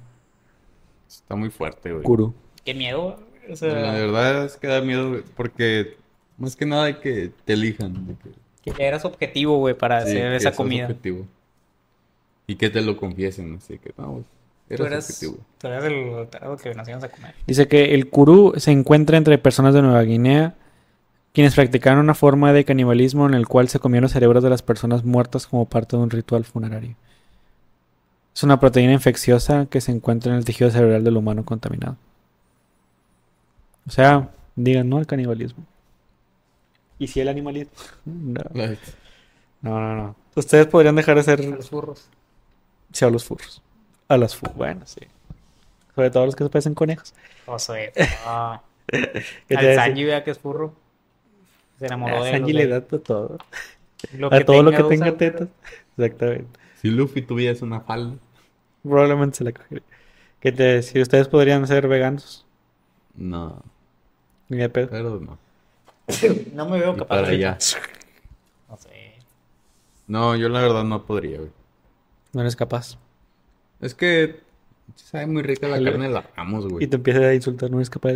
Está 1.08 1.36
muy 1.36 1.50
fuerte, 1.50 1.92
güey. 1.92 2.04
Kuru. 2.04 2.34
Qué 2.63 2.74
miedo, 2.74 3.20
La 3.62 3.92
verdad 3.94 4.46
es 4.46 4.56
que 4.56 4.68
da 4.68 4.82
miedo, 4.82 5.10
güey, 5.10 5.24
porque 5.36 5.98
más 6.38 6.56
que 6.56 6.66
nada 6.66 6.86
de 6.86 7.00
que 7.00 7.32
te 7.44 7.54
elijan. 7.54 8.08
de 8.08 8.16
que- 8.16 8.34
eras 8.88 9.04
objetivo, 9.04 9.58
güey, 9.58 9.74
para 9.78 10.02
sí, 10.06 10.12
hacer 10.12 10.30
que 10.32 10.36
esa 10.38 10.54
comida. 10.54 10.86
objetivo. 10.86 11.28
Y 12.48 12.56
que 12.56 12.70
te 12.70 12.82
lo 12.82 12.96
confiesen, 12.98 13.56
así 13.56 13.78
que, 13.78 13.94
no, 13.98 14.24
güey, 14.67 14.78
Tú 14.78 14.84
eres 14.86 14.93
eras, 14.93 15.10
objetivo. 15.10 15.38
tú 15.60 15.67
eras 15.67 15.84
el 15.86 16.28
tarado 16.30 16.58
que 16.58 16.73
nos 16.73 16.88
íbamos 16.88 17.04
a 17.06 17.10
comer. 17.10 17.36
Dice 17.47 17.67
que 17.67 17.93
el 17.93 18.10
kurú 18.10 18.54
se 18.58 18.71
encuentra 18.71 19.17
entre 19.17 19.38
personas 19.38 19.73
de 19.73 19.82
Nueva 19.82 20.02
Guinea 20.04 20.56
quienes 21.34 21.56
practicaron 21.56 21.99
una 21.99 22.13
forma 22.13 22.54
de 22.54 22.63
canibalismo 22.63 23.26
en 23.28 23.34
el 23.34 23.47
cual 23.47 23.67
se 23.67 23.80
comieron 23.80 24.04
los 24.04 24.12
cerebros 24.12 24.43
de 24.43 24.52
las 24.52 24.62
personas 24.62 25.04
muertas 25.04 25.47
como 25.47 25.65
parte 25.67 25.97
de 25.97 26.04
un 26.04 26.12
ritual 26.12 26.43
funerario. 26.45 26.95
Es 28.36 28.43
una 28.43 28.60
proteína 28.60 28.93
infecciosa 28.93 29.65
que 29.65 29.82
se 29.82 29.91
encuentra 29.91 30.32
en 30.32 30.38
el 30.38 30.45
tejido 30.45 30.69
cerebral 30.69 31.04
del 31.04 31.17
humano 31.17 31.43
contaminado. 31.43 31.97
O 33.88 33.91
sea, 33.91 34.30
digan 34.56 34.89
no 34.89 34.97
al 34.97 35.08
canibalismo. 35.08 35.63
¿Y 36.99 37.08
si 37.08 37.19
el 37.19 37.28
animalismo? 37.28 37.71
No, 39.63 39.80
no. 39.80 39.95
no. 39.95 40.15
Ustedes 40.36 40.67
podrían 40.67 40.95
dejar 40.97 41.15
de 41.15 41.23
ser... 41.23 41.43
Los 41.45 41.69
furros. 41.69 42.10
Sí, 42.91 43.06
a 43.06 43.10
los 43.10 43.23
furros. 43.23 43.62
A 44.08 44.18
los 44.18 44.36
furros, 44.36 44.56
bueno, 44.56 44.86
sí. 44.86 45.02
Sobre 45.96 46.10
todo 46.12 46.26
los 46.26 46.36
que 46.36 46.44
se 46.44 46.50
parecen 46.50 46.74
conejos. 46.76 47.13
Oso, 47.46 47.76
eh. 47.76 47.92
Ah. 48.26 48.62
¿Qué 48.88 49.24
te 49.48 49.58
Al 49.70 49.76
Sanji, 49.76 50.04
vea 50.04 50.24
que 50.24 50.32
es 50.32 50.39
furro. 50.39 50.74
Se 51.80 51.86
enamoró 51.86 52.22
A 52.22 52.26
de 52.26 52.32
Sanji 52.32 52.54
los 52.54 52.62
le 52.63 52.68
da 52.68 52.82
todo. 52.82 53.38
lo 54.18 54.34
a 54.34 54.39
todo 54.44 54.62
lo 54.63 54.72
que 54.72 54.84
tenga 54.84 55.16
tetas. 55.18 55.48
Exactamente. 55.98 56.60
si 56.82 56.89
Luffy 56.89 57.22
tuviese 57.22 57.63
una 57.63 57.80
falda, 57.82 58.16
Probablemente 58.84 59.38
se 59.38 59.44
la 59.46 59.54
cogería. 59.54 59.84
¿Qué 60.42 60.52
te 60.52 60.63
decir? 60.63 61.02
¿Ustedes 61.02 61.28
podrían 61.30 61.66
ser 61.68 61.88
veganos? 61.88 62.46
no, 63.16 63.62
Ni 64.50 64.58
de 64.58 64.68
pedo. 64.70 64.89
pero 64.89 65.20
no. 65.22 65.38
No 66.54 66.68
me 66.68 66.80
veo 66.80 66.94
capaz 66.98 67.08
para 67.08 67.28
de- 67.30 67.36
allá. 67.36 67.58
No 68.70 68.78
sé. 68.78 69.13
No, 70.08 70.36
yo 70.36 70.50
la 70.50 70.62
verdad 70.62 70.84
no 70.84 71.04
podría, 71.06 71.38
güey. 71.38 71.52
No 72.34 72.42
eres 72.42 72.56
capaz. 72.58 72.98
Es 73.84 73.93
que 73.96 74.39
sabe 74.96 75.28
muy 75.28 75.43
rica 75.43 75.67
la 75.67 75.76
Jale. 75.76 75.91
carne 75.91 76.08
de 76.08 76.13
la 76.13 76.22
ramos, 76.36 76.65
Y 76.65 76.67
güey. 76.69 76.88
te 76.88 76.96
empiezas 76.96 77.24
a 77.24 77.34
insultar, 77.34 77.69
no 77.69 77.78
eres 77.78 77.89
capaz. 77.89 78.13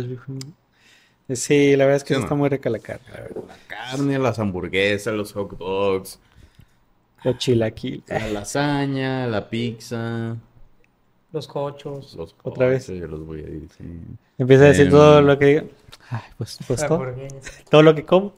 Sí, 1.34 1.76
la 1.76 1.84
verdad 1.84 1.96
es 1.96 2.04
que 2.04 2.08
Sí, 2.08 2.14
sí 2.14 2.20
no. 2.20 2.24
está 2.24 2.34
muy 2.34 2.48
rica 2.48 2.70
la 2.70 2.78
carne. 2.78 3.04
la 3.46 3.56
carne, 3.66 4.18
las 4.18 4.38
hamburguesas, 4.38 5.12
los 5.14 5.32
hot 5.34 5.58
dogs, 5.58 6.18
Los 7.22 7.36
chilaquiles. 7.38 8.08
la 8.08 8.28
lasaña, 8.28 9.26
la 9.26 9.48
pizza, 9.50 10.36
Los 11.32 11.46
cochos. 11.46 12.14
los 12.16 12.34
Otra 12.42 12.68
vez. 12.68 12.86
yo 12.86 13.06
los 13.06 13.26
voy 13.26 13.40
a 13.40 13.46
decir. 13.46 13.86
Empieza 14.38 14.64
a 14.64 14.68
decir 14.68 14.88
todo 14.88 15.20
lo 15.20 15.38
que 15.38 15.44
diga. 15.44 15.64
Ay, 16.10 16.22
pues, 16.38 16.58
pues 16.66 16.80
La 16.80 16.88
todo. 16.88 17.04
Todo 17.70 17.82
lo 17.82 17.94
que 17.94 18.04
como. 18.06 18.34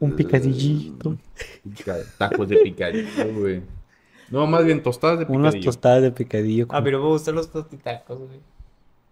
Un 0.00 0.16
picadillito. 0.16 1.16
Pica- 1.62 1.98
Tacos 2.18 2.48
de 2.48 2.56
picadillo, 2.56 3.32
güey. 3.34 3.62
No, 4.30 4.46
más 4.46 4.64
bien 4.64 4.82
tostadas 4.82 5.18
de 5.20 5.24
Unas 5.26 5.52
picadillo. 5.54 5.64
tostadas 5.70 6.02
de 6.02 6.10
picadillo. 6.12 6.64
A 6.64 6.68
con- 6.76 6.84
mí 6.84 6.90
no 6.90 6.98
me 7.00 7.06
gustan 7.08 7.34
los 7.34 7.50
tostitacos, 7.50 8.18
güey. 8.18 8.40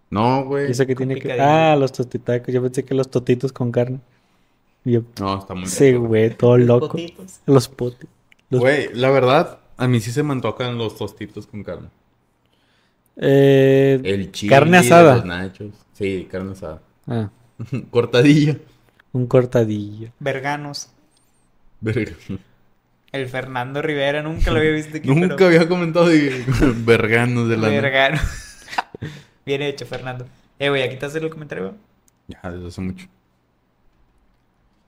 No, 0.09 0.43
güey. 0.45 0.67
¿Y 0.67 0.71
eso 0.71 0.85
que 0.85 0.95
tiene 0.95 1.15
que. 1.15 1.31
Ah, 1.39 1.75
los 1.75 1.91
tostitacos. 1.91 2.53
Yo 2.53 2.61
pensé 2.61 2.83
que 2.83 2.93
los 2.95 3.09
totitos 3.09 3.51
con 3.53 3.71
carne. 3.71 3.99
Yo, 4.83 5.01
No, 5.19 5.37
está 5.39 5.53
muy 5.53 5.67
sí, 5.67 5.91
rico. 5.91 6.07
güey, 6.07 6.35
todo 6.35 6.57
Los 6.57 6.67
loco. 6.67 6.87
potitos. 6.89 7.39
Los 7.45 7.67
potes. 7.69 8.09
Los- 8.49 8.61
Güey, 8.61 8.89
la 8.93 9.09
verdad, 9.11 9.59
a 9.77 9.87
mí 9.87 9.99
sí 9.99 10.11
se 10.11 10.23
me 10.23 10.31
antojan 10.33 10.77
los 10.77 10.97
tostitos 10.97 11.45
con 11.47 11.63
carne. 11.63 11.87
Eh, 13.17 13.99
El 14.03 14.31
chile 14.31 14.49
Carne 14.49 14.77
asada. 14.77 15.15
los 15.17 15.25
nachos. 15.25 15.73
Sí, 15.93 16.27
carne 16.29 16.53
asada. 16.53 16.81
ah, 17.07 17.29
Cortadilla. 17.91 18.57
un 19.13 19.27
cortadillo. 19.27 20.09
Verganos. 20.19 20.89
Verga. 21.81 22.13
El 23.11 23.27
Fernando 23.27 23.81
Rivera, 23.81 24.21
nunca 24.21 24.51
lo 24.51 24.59
había 24.59 24.71
visto 24.71 24.97
aquí. 24.97 25.07
Nunca 25.13 25.35
pero- 25.35 25.47
había 25.47 25.67
comentado 25.67 26.07
de 26.07 26.43
verganos 26.85 27.49
de 27.49 27.57
la... 27.57 27.69
Vergano. 27.69 28.19
Bien 29.45 29.61
hecho, 29.61 29.85
Fernando. 29.85 30.27
Eh, 30.59 30.69
güey, 30.69 30.83
¿aquí 30.83 30.95
te 30.95 31.05
el 31.05 31.29
comentario, 31.29 31.69
güey? 31.69 31.75
Ya, 32.27 32.51
desde 32.51 32.67
hace 32.67 32.81
mucho. 32.81 33.07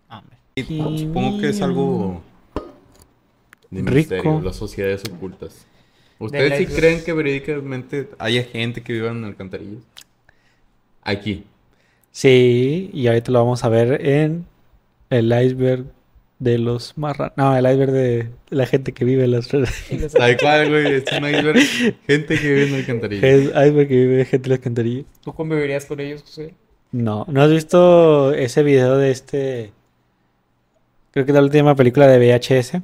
Hombre. 0.10 0.38
Y 0.56 0.64
supongo 1.00 1.42
que 1.42 1.50
es 1.50 1.62
algo 1.62 2.24
de 3.72 3.82
Rico. 3.82 3.92
misterio, 3.96 4.42
las 4.42 4.56
sociedades 4.56 5.02
ocultas. 5.12 5.66
¿Ustedes 6.20 6.58
sí 6.60 6.66
creen 6.68 7.04
que 7.04 7.12
verídicamente 7.12 8.10
haya 8.20 8.44
gente 8.44 8.82
que 8.82 8.94
viva 8.94 9.10
en 9.10 9.26
alcantarillas? 9.26 9.84
Aquí. 11.02 11.46
Sí, 12.12 12.92
y 12.94 13.08
ahorita 13.08 13.32
lo 13.32 13.40
vamos 13.40 13.64
a 13.64 13.70
ver 13.70 14.06
en 14.08 14.46
el 15.10 15.26
iceberg 15.34 15.86
de 16.44 16.58
los 16.58 16.98
marranos. 16.98 17.34
No, 17.38 17.56
el 17.56 17.66
iceberg 17.66 17.92
de 17.92 18.30
la 18.50 18.66
gente 18.66 18.92
que 18.94 19.06
vive 19.06 19.24
en 19.24 19.32
las 19.32 19.48
Tal 20.18 20.38
cual, 20.38 20.70
güey. 20.70 20.94
Es 20.94 21.04
un 21.12 21.28
iceberg. 21.30 21.60
Gente 22.08 22.38
que 22.40 22.54
vive 22.54 22.68
en 22.70 22.76
alcantarillas. 22.76 23.24
El 23.24 23.42
iceberg 23.48 23.88
que 23.88 23.96
vive 23.96 24.26
gente 24.26 24.48
en 24.48 24.50
la 24.50 24.56
alcantarilla. 24.56 25.04
¿Tú 25.24 25.34
convivirías 25.34 25.86
con 25.86 26.00
ellos, 26.00 26.22
José? 26.22 26.54
No, 26.92 27.26
¿no 27.30 27.42
has 27.42 27.50
visto 27.52 28.34
ese 28.34 28.62
video 28.64 28.98
de 28.98 29.12
este? 29.12 29.72
Creo 31.12 31.26
que 31.26 31.32
es 31.32 31.36
la 31.36 31.42
última 31.42 31.76
película 31.76 32.08
de 32.08 32.18
VHS. 32.20 32.82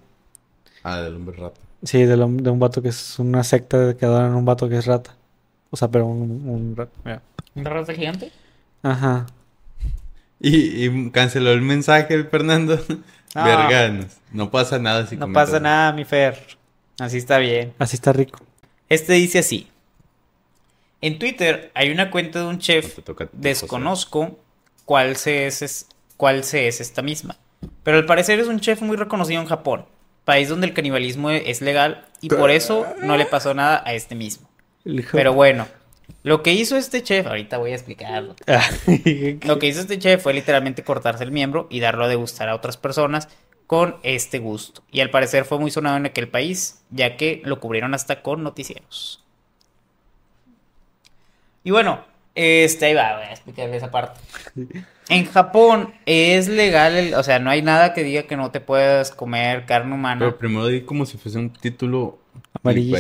Ah, 0.84 1.02
del 1.02 1.16
hombre 1.16 1.36
rata. 1.38 1.60
Sí, 1.84 2.04
de, 2.04 2.18
lo- 2.18 2.28
de 2.28 2.50
un 2.50 2.60
vato 2.60 2.82
que 2.82 2.90
es 2.90 3.20
una 3.20 3.44
secta 3.44 3.96
que 3.96 4.06
adoran 4.06 4.32
a 4.34 4.36
un 4.36 4.46
vato 4.46 4.68
que 4.70 4.78
es 4.78 4.86
rata. 4.86 5.16
O 5.70 5.78
sea, 5.78 5.88
pero 5.90 6.06
un, 6.08 6.22
un 6.48 6.76
rata. 6.76 6.92
mira. 7.06 7.22
¿Un 7.56 7.66
raza 7.66 7.94
gigante? 7.94 8.32
Ajá. 8.84 9.26
Y, 10.40 10.86
y 10.86 11.10
canceló 11.12 11.52
el 11.52 11.62
mensaje 11.62 12.14
el 12.14 12.26
Fernando. 12.28 12.80
No. 13.36 13.44
Verganos. 13.44 14.18
No 14.32 14.50
pasa 14.50 14.80
nada 14.80 15.06
si 15.08 15.16
No 15.16 15.32
pasa 15.32 15.60
nada, 15.60 15.92
mi 15.94 16.06
Fer. 16.06 16.58
Así 17.00 17.18
está 17.18 17.38
bien. 17.38 17.74
Así 17.80 17.96
está 17.96 18.12
rico. 18.14 18.40
Este 18.90 19.14
dice 19.14 19.40
así. 19.40 19.68
En 21.02 21.18
Twitter 21.20 21.72
hay 21.74 21.92
una 21.92 22.12
cuenta 22.12 22.40
de 22.40 22.46
un 22.46 22.54
No 22.56 22.60
chef. 22.60 23.00
toca 23.04 23.30
Desconozco 23.32 24.38
cuál 24.86 25.16
se 25.16 25.48
es, 25.48 25.62
es- 25.62 25.88
cuál 26.18 26.44
se 26.44 26.68
es 26.68 26.82
esta 26.82 27.02
misma. 27.02 27.38
Pero 27.84 27.98
al 27.98 28.06
parecer 28.06 28.40
es 28.40 28.48
un 28.48 28.60
chef 28.60 28.82
muy 28.82 28.98
reconocido 28.98 29.42
en 29.42 29.48
Japón. 29.48 29.86
País 30.26 30.50
donde 30.50 30.68
el 30.68 30.74
canibalismo 30.74 31.30
es 31.32 31.62
legal 31.62 32.06
y 32.22 32.30
por 32.30 32.52
eso 32.52 32.86
no 33.02 33.16
le 33.18 33.26
pasó 33.26 33.54
nada 33.54 33.82
a 33.86 33.94
este 33.94 34.16
mismo. 34.16 34.48
Pero 35.12 35.34
bueno, 35.34 35.68
lo 36.24 36.44
que 36.44 36.54
hizo 36.54 36.76
este 36.78 37.02
chef, 37.04 37.28
ahorita 37.28 37.58
voy 37.58 37.72
a 37.72 37.76
explicarlo. 37.76 38.36
Lo 39.48 39.60
que 39.60 39.68
hizo 39.68 39.80
este 39.80 39.98
chef 40.00 40.22
fue 40.22 40.34
literalmente 40.34 40.84
cortarse 40.84 41.24
el 41.24 41.32
miembro 41.32 41.68
y 41.70 41.80
darlo 41.80 42.06
a 42.06 42.08
degustar 42.08 42.50
a 42.50 42.56
otras 42.56 42.78
personas 42.78 43.30
con 43.68 43.96
este 44.04 44.40
gusto. 44.40 44.84
Y 44.92 45.00
al 45.02 45.10
parecer 45.12 45.46
fue 45.46 45.60
muy 45.60 45.72
sonado 45.72 45.98
en 45.98 46.06
aquel 46.06 46.28
país, 46.28 46.82
ya 46.90 47.16
que 47.18 47.42
lo 47.46 47.60
cubrieron 47.60 47.94
hasta 47.94 48.22
con 48.22 48.44
noticieros. 48.44 49.24
Y 51.64 51.72
bueno, 51.72 52.04
este 52.36 52.86
ahí 52.88 52.94
va, 52.94 53.16
voy 53.18 53.26
a 53.26 53.32
explicarle 53.32 53.78
esa 53.78 53.92
parte. 53.92 54.20
En 55.10 55.26
Japón 55.26 55.94
es 56.06 56.48
legal, 56.48 56.96
el- 56.96 57.14
o 57.16 57.24
sea, 57.24 57.40
no 57.40 57.50
hay 57.50 57.62
nada 57.62 57.94
que 57.94 58.04
diga 58.04 58.24
que 58.24 58.38
no 58.38 58.52
te 58.52 58.60
puedas 58.62 59.12
comer 59.12 59.66
carne 59.66 59.94
humana. 59.94 60.20
Pero 60.20 60.38
primero 60.38 60.68
di 60.68 60.82
como 60.82 61.06
si 61.06 61.18
fuese 61.18 61.38
un 61.38 61.52
título 61.52 62.20
Amarillista. 62.64 62.98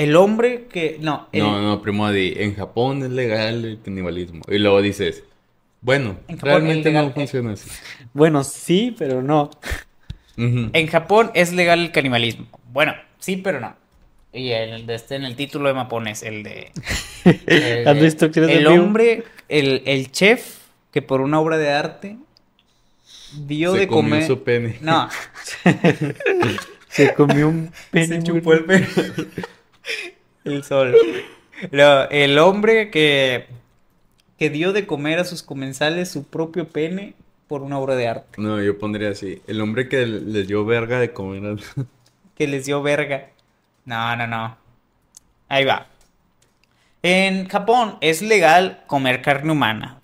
El 0.00 0.16
hombre 0.16 0.66
que, 0.72 0.96
no, 1.00 1.28
el- 1.32 1.42
No, 1.42 1.60
no, 1.60 1.82
primero 1.82 2.10
di, 2.10 2.32
en 2.36 2.54
Japón 2.54 3.02
es 3.02 3.10
legal 3.10 3.64
el 3.64 3.80
canibalismo. 3.82 4.42
Y 4.48 4.58
luego 4.58 4.80
dices, 4.80 5.24
bueno, 5.82 6.18
realmente 6.28 6.90
no 6.90 7.10
funciona 7.12 7.52
así. 7.52 7.68
Bueno, 8.14 8.42
sí, 8.42 8.94
pero 8.98 9.22
no. 9.22 9.50
Ujú. 10.38 10.70
En 10.72 10.86
Japón 10.88 11.30
es 11.34 11.52
legal 11.52 11.80
el 11.80 11.92
canibalismo. 11.92 12.46
Bueno, 12.72 12.94
sí, 13.18 13.36
pero 13.36 13.60
no. 13.60 13.76
Y 14.32 14.50
el 14.50 14.86
de 14.86 14.94
este 14.94 15.16
en 15.16 15.24
el 15.24 15.36
título 15.36 15.68
de 15.68 15.74
Mapones, 15.74 16.22
el 16.22 16.42
de. 16.42 16.72
el 17.46 18.66
hombre, 18.66 19.24
el, 19.48 19.82
el 19.84 20.10
chef 20.10 20.58
que 20.92 21.02
por 21.02 21.20
una 21.20 21.38
obra 21.40 21.56
de 21.58 21.70
arte 21.70 22.16
dio 23.46 23.72
Se 23.74 23.80
de 23.80 23.86
comió 23.86 24.10
comer. 24.10 24.26
su 24.26 24.42
pene. 24.42 24.78
No, 24.80 25.08
Se 26.88 27.14
comió 27.14 27.48
un 27.48 27.70
pene. 27.90 28.06
se 28.06 28.22
chupó 28.22 28.54
el 28.54 28.64
pene. 28.64 28.86
El 30.44 30.64
sol. 30.64 30.96
No, 31.72 32.04
el 32.04 32.38
hombre 32.38 32.90
que 32.90 33.46
que 34.38 34.48
dio 34.48 34.72
de 34.72 34.86
comer 34.86 35.18
a 35.18 35.24
sus 35.24 35.42
comensales 35.42 36.10
su 36.10 36.24
propio 36.24 36.66
pene 36.68 37.12
por 37.46 37.60
una 37.62 37.78
obra 37.78 37.94
de 37.96 38.08
arte. 38.08 38.40
No, 38.40 38.62
yo 38.62 38.78
pondría 38.78 39.10
así, 39.10 39.42
el 39.46 39.60
hombre 39.60 39.88
que 39.88 40.06
les 40.06 40.48
dio 40.48 40.64
verga 40.64 40.98
de 40.98 41.12
comer 41.12 41.44
al- 41.44 41.60
que 42.34 42.46
les 42.46 42.64
dio 42.64 42.80
verga. 42.82 43.28
No, 43.84 44.16
no, 44.16 44.26
no. 44.26 44.56
Ahí 45.48 45.64
va. 45.66 45.86
En 47.02 47.48
Japón 47.48 47.96
es 48.00 48.22
legal 48.22 48.82
comer 48.86 49.20
carne 49.20 49.52
humana. 49.52 50.00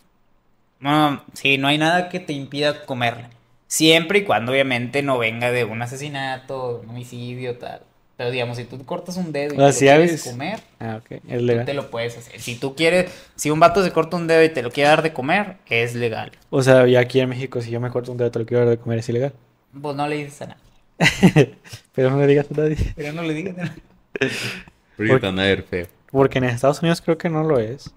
No, 0.80 1.22
sí, 1.32 1.56
no 1.56 1.68
hay 1.68 1.78
nada 1.78 2.08
que 2.10 2.20
te 2.20 2.32
impida 2.34 2.84
comerla. 2.84 3.30
Siempre 3.68 4.18
y 4.20 4.24
cuando 4.24 4.52
obviamente 4.52 5.02
no 5.02 5.16
venga 5.18 5.50
de 5.50 5.64
un 5.64 5.80
asesinato, 5.82 6.80
un 6.82 6.90
homicidio, 6.90 7.56
tal. 7.58 7.80
Pero 8.16 8.30
digamos, 8.30 8.56
si 8.56 8.64
tú 8.64 8.82
cortas 8.86 9.16
un 9.18 9.30
dedo 9.30 9.52
y 9.52 9.56
te 9.58 9.62
Ah, 9.62 9.66
lo 9.66 9.72
sí, 9.72 9.80
quieres 9.80 10.24
comer, 10.24 10.60
Ah. 10.80 11.00
Es 11.10 11.20
tú 11.46 11.64
te 11.66 11.74
lo 11.74 11.90
puedes 11.90 12.16
hacer. 12.16 12.40
Si 12.40 12.54
tú 12.54 12.74
quieres, 12.74 13.10
si 13.34 13.50
un 13.50 13.60
vato 13.60 13.84
se 13.84 13.92
corta 13.92 14.16
un 14.16 14.26
dedo 14.26 14.42
y 14.42 14.48
te 14.48 14.62
lo 14.62 14.70
quiere 14.70 14.88
dar 14.88 15.02
de 15.02 15.12
comer, 15.12 15.56
es 15.68 15.94
legal. 15.94 16.32
O 16.48 16.62
sea, 16.62 16.86
ya 16.86 17.00
aquí 17.00 17.20
en 17.20 17.28
México, 17.28 17.60
si 17.60 17.70
yo 17.70 17.78
me 17.80 17.90
corto 17.90 18.12
un 18.12 18.18
dedo, 18.18 18.30
te 18.30 18.38
lo 18.38 18.46
quiero 18.46 18.64
dar 18.64 18.70
de 18.76 18.82
comer, 18.82 19.00
es 19.00 19.08
ilegal. 19.10 19.32
Pues 19.80 19.94
no 19.96 20.08
le 20.08 20.16
dices 20.16 20.40
a 20.42 20.46
nadie. 20.46 20.62
Pero 21.94 22.10
no 22.10 22.18
le 22.18 22.26
digas 22.26 22.46
a 22.50 22.54
nadie. 22.60 22.76
Pero 22.96 23.12
no 23.12 23.22
le 23.22 23.34
digas 23.34 23.58
a 23.58 23.64
nadie. 23.64 23.82
Porque 24.96 25.62
feo. 25.68 25.86
Porque 26.10 26.38
en 26.38 26.44
Estados 26.44 26.80
Unidos 26.80 27.02
creo 27.02 27.18
que 27.18 27.28
no 27.28 27.44
lo 27.44 27.58
es. 27.58 27.92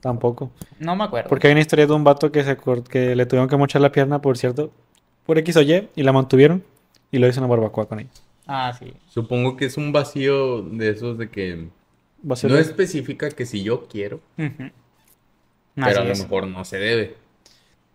Tampoco. 0.00 0.50
No 0.80 0.96
me 0.96 1.04
acuerdo. 1.04 1.28
Porque 1.28 1.46
hay 1.46 1.52
una 1.52 1.60
historia 1.60 1.86
de 1.86 1.92
un 1.92 2.02
vato 2.02 2.32
que 2.32 2.42
se 2.42 2.56
cort- 2.58 2.88
que 2.88 3.14
le 3.14 3.26
tuvieron 3.26 3.48
que 3.48 3.56
mochar 3.56 3.82
la 3.82 3.92
pierna, 3.92 4.20
por 4.20 4.36
cierto, 4.38 4.72
por 5.26 5.38
X 5.38 5.56
o 5.58 5.62
Y, 5.62 5.88
y 5.94 6.02
la 6.02 6.12
mantuvieron 6.12 6.64
y 7.12 7.18
lo 7.18 7.28
hizo 7.28 7.38
una 7.40 7.48
barbacoa 7.48 7.86
con 7.86 8.00
ella. 8.00 8.10
Ah, 8.52 8.72
sí. 8.76 8.92
Supongo 9.08 9.56
que 9.56 9.66
es 9.66 9.76
un 9.76 9.92
vacío 9.92 10.62
de 10.62 10.90
esos 10.90 11.16
de 11.18 11.30
que 11.30 11.68
no 12.24 12.56
especifica 12.58 13.30
que 13.30 13.46
si 13.46 13.62
yo 13.62 13.86
quiero, 13.86 14.20
pero 14.36 14.72
Así 15.76 15.98
a 15.98 16.04
lo 16.04 16.10
es. 16.12 16.20
mejor 16.22 16.46
no 16.48 16.64
se 16.64 16.78
debe. 16.78 17.16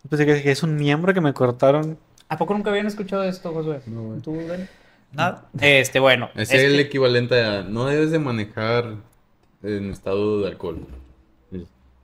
Pensé 0.10 0.26
que, 0.26 0.41
que 0.41 0.52
es 0.52 0.63
un 0.63 0.78
miembro 0.78 1.13
que 1.13 1.20
me 1.20 1.34
cortaron. 1.34 1.98
¿A 2.30 2.38
poco 2.38 2.54
nunca 2.54 2.70
habían 2.70 2.88
escuchado 2.88 3.24
esto, 3.24 3.52
Josué? 3.54 3.82
¿Tú, 4.24 4.38
Dani? 4.48 4.63
Nada. 5.12 5.46
Este, 5.60 6.00
bueno. 6.00 6.30
Es 6.36 6.52
es 6.54 6.63
el 6.63 6.74
que- 6.76 6.82
equivalente 6.84 7.41
a 7.44 7.63
no 7.63 7.86
debes 7.88 8.12
de 8.12 8.20
manejar 8.20 8.96
en 9.62 9.91
estado 9.91 10.41
de 10.41 10.48
alcohol. 10.48 10.88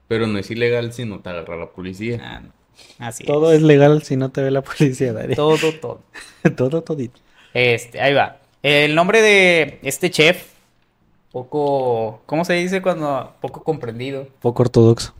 Pero 0.08 0.26
no 0.26 0.38
es 0.38 0.50
ilegal 0.50 0.92
si 0.92 1.06
no 1.06 1.20
te 1.20 1.30
agarra 1.30 1.56
la 1.56 1.70
policía. 1.70 2.18
Ah, 2.22 2.40
no. 2.40 2.52
Así 2.98 3.24
Todo 3.24 3.52
es 3.52 3.62
legal 3.62 4.02
si 4.02 4.16
no 4.16 4.30
te 4.30 4.42
ve 4.42 4.50
la 4.50 4.62
policía, 4.62 5.12
Dari. 5.14 5.34
Todo, 5.34 5.56
todo. 5.80 6.02
todo, 6.56 6.82
todito. 6.82 7.18
Este, 7.54 8.00
ahí 8.00 8.12
va. 8.14 8.38
El 8.62 8.94
nombre 8.94 9.20
de 9.22 9.78
este 9.82 10.10
chef, 10.10 10.44
poco, 11.32 12.22
¿cómo 12.26 12.44
se 12.44 12.52
dice 12.54 12.80
cuando 12.82 13.34
poco 13.40 13.64
comprendido? 13.64 14.28
Poco 14.40 14.62
ortodoxo. 14.62 15.14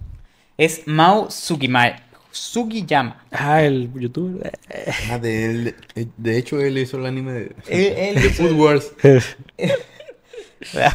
Es 0.59 0.87
Mao 0.87 1.29
Sugima- 1.31 1.97
Sugiyama. 2.31 3.25
Ah, 3.31 3.63
el 3.63 3.93
youtuber. 3.95 4.59
Ah, 5.11 5.19
de 5.19 5.45
él. 5.47 5.77
eh, 5.97 6.07
De 6.17 6.39
hecho, 6.39 6.61
él 6.61 6.79
hizo 6.79 6.99
el 6.99 7.07
anime 7.07 7.33
de, 7.33 7.57
Él- 7.69 7.95
él 8.17 8.23
de 8.23 8.31
Food 8.31 8.53
Wars. 8.53 8.93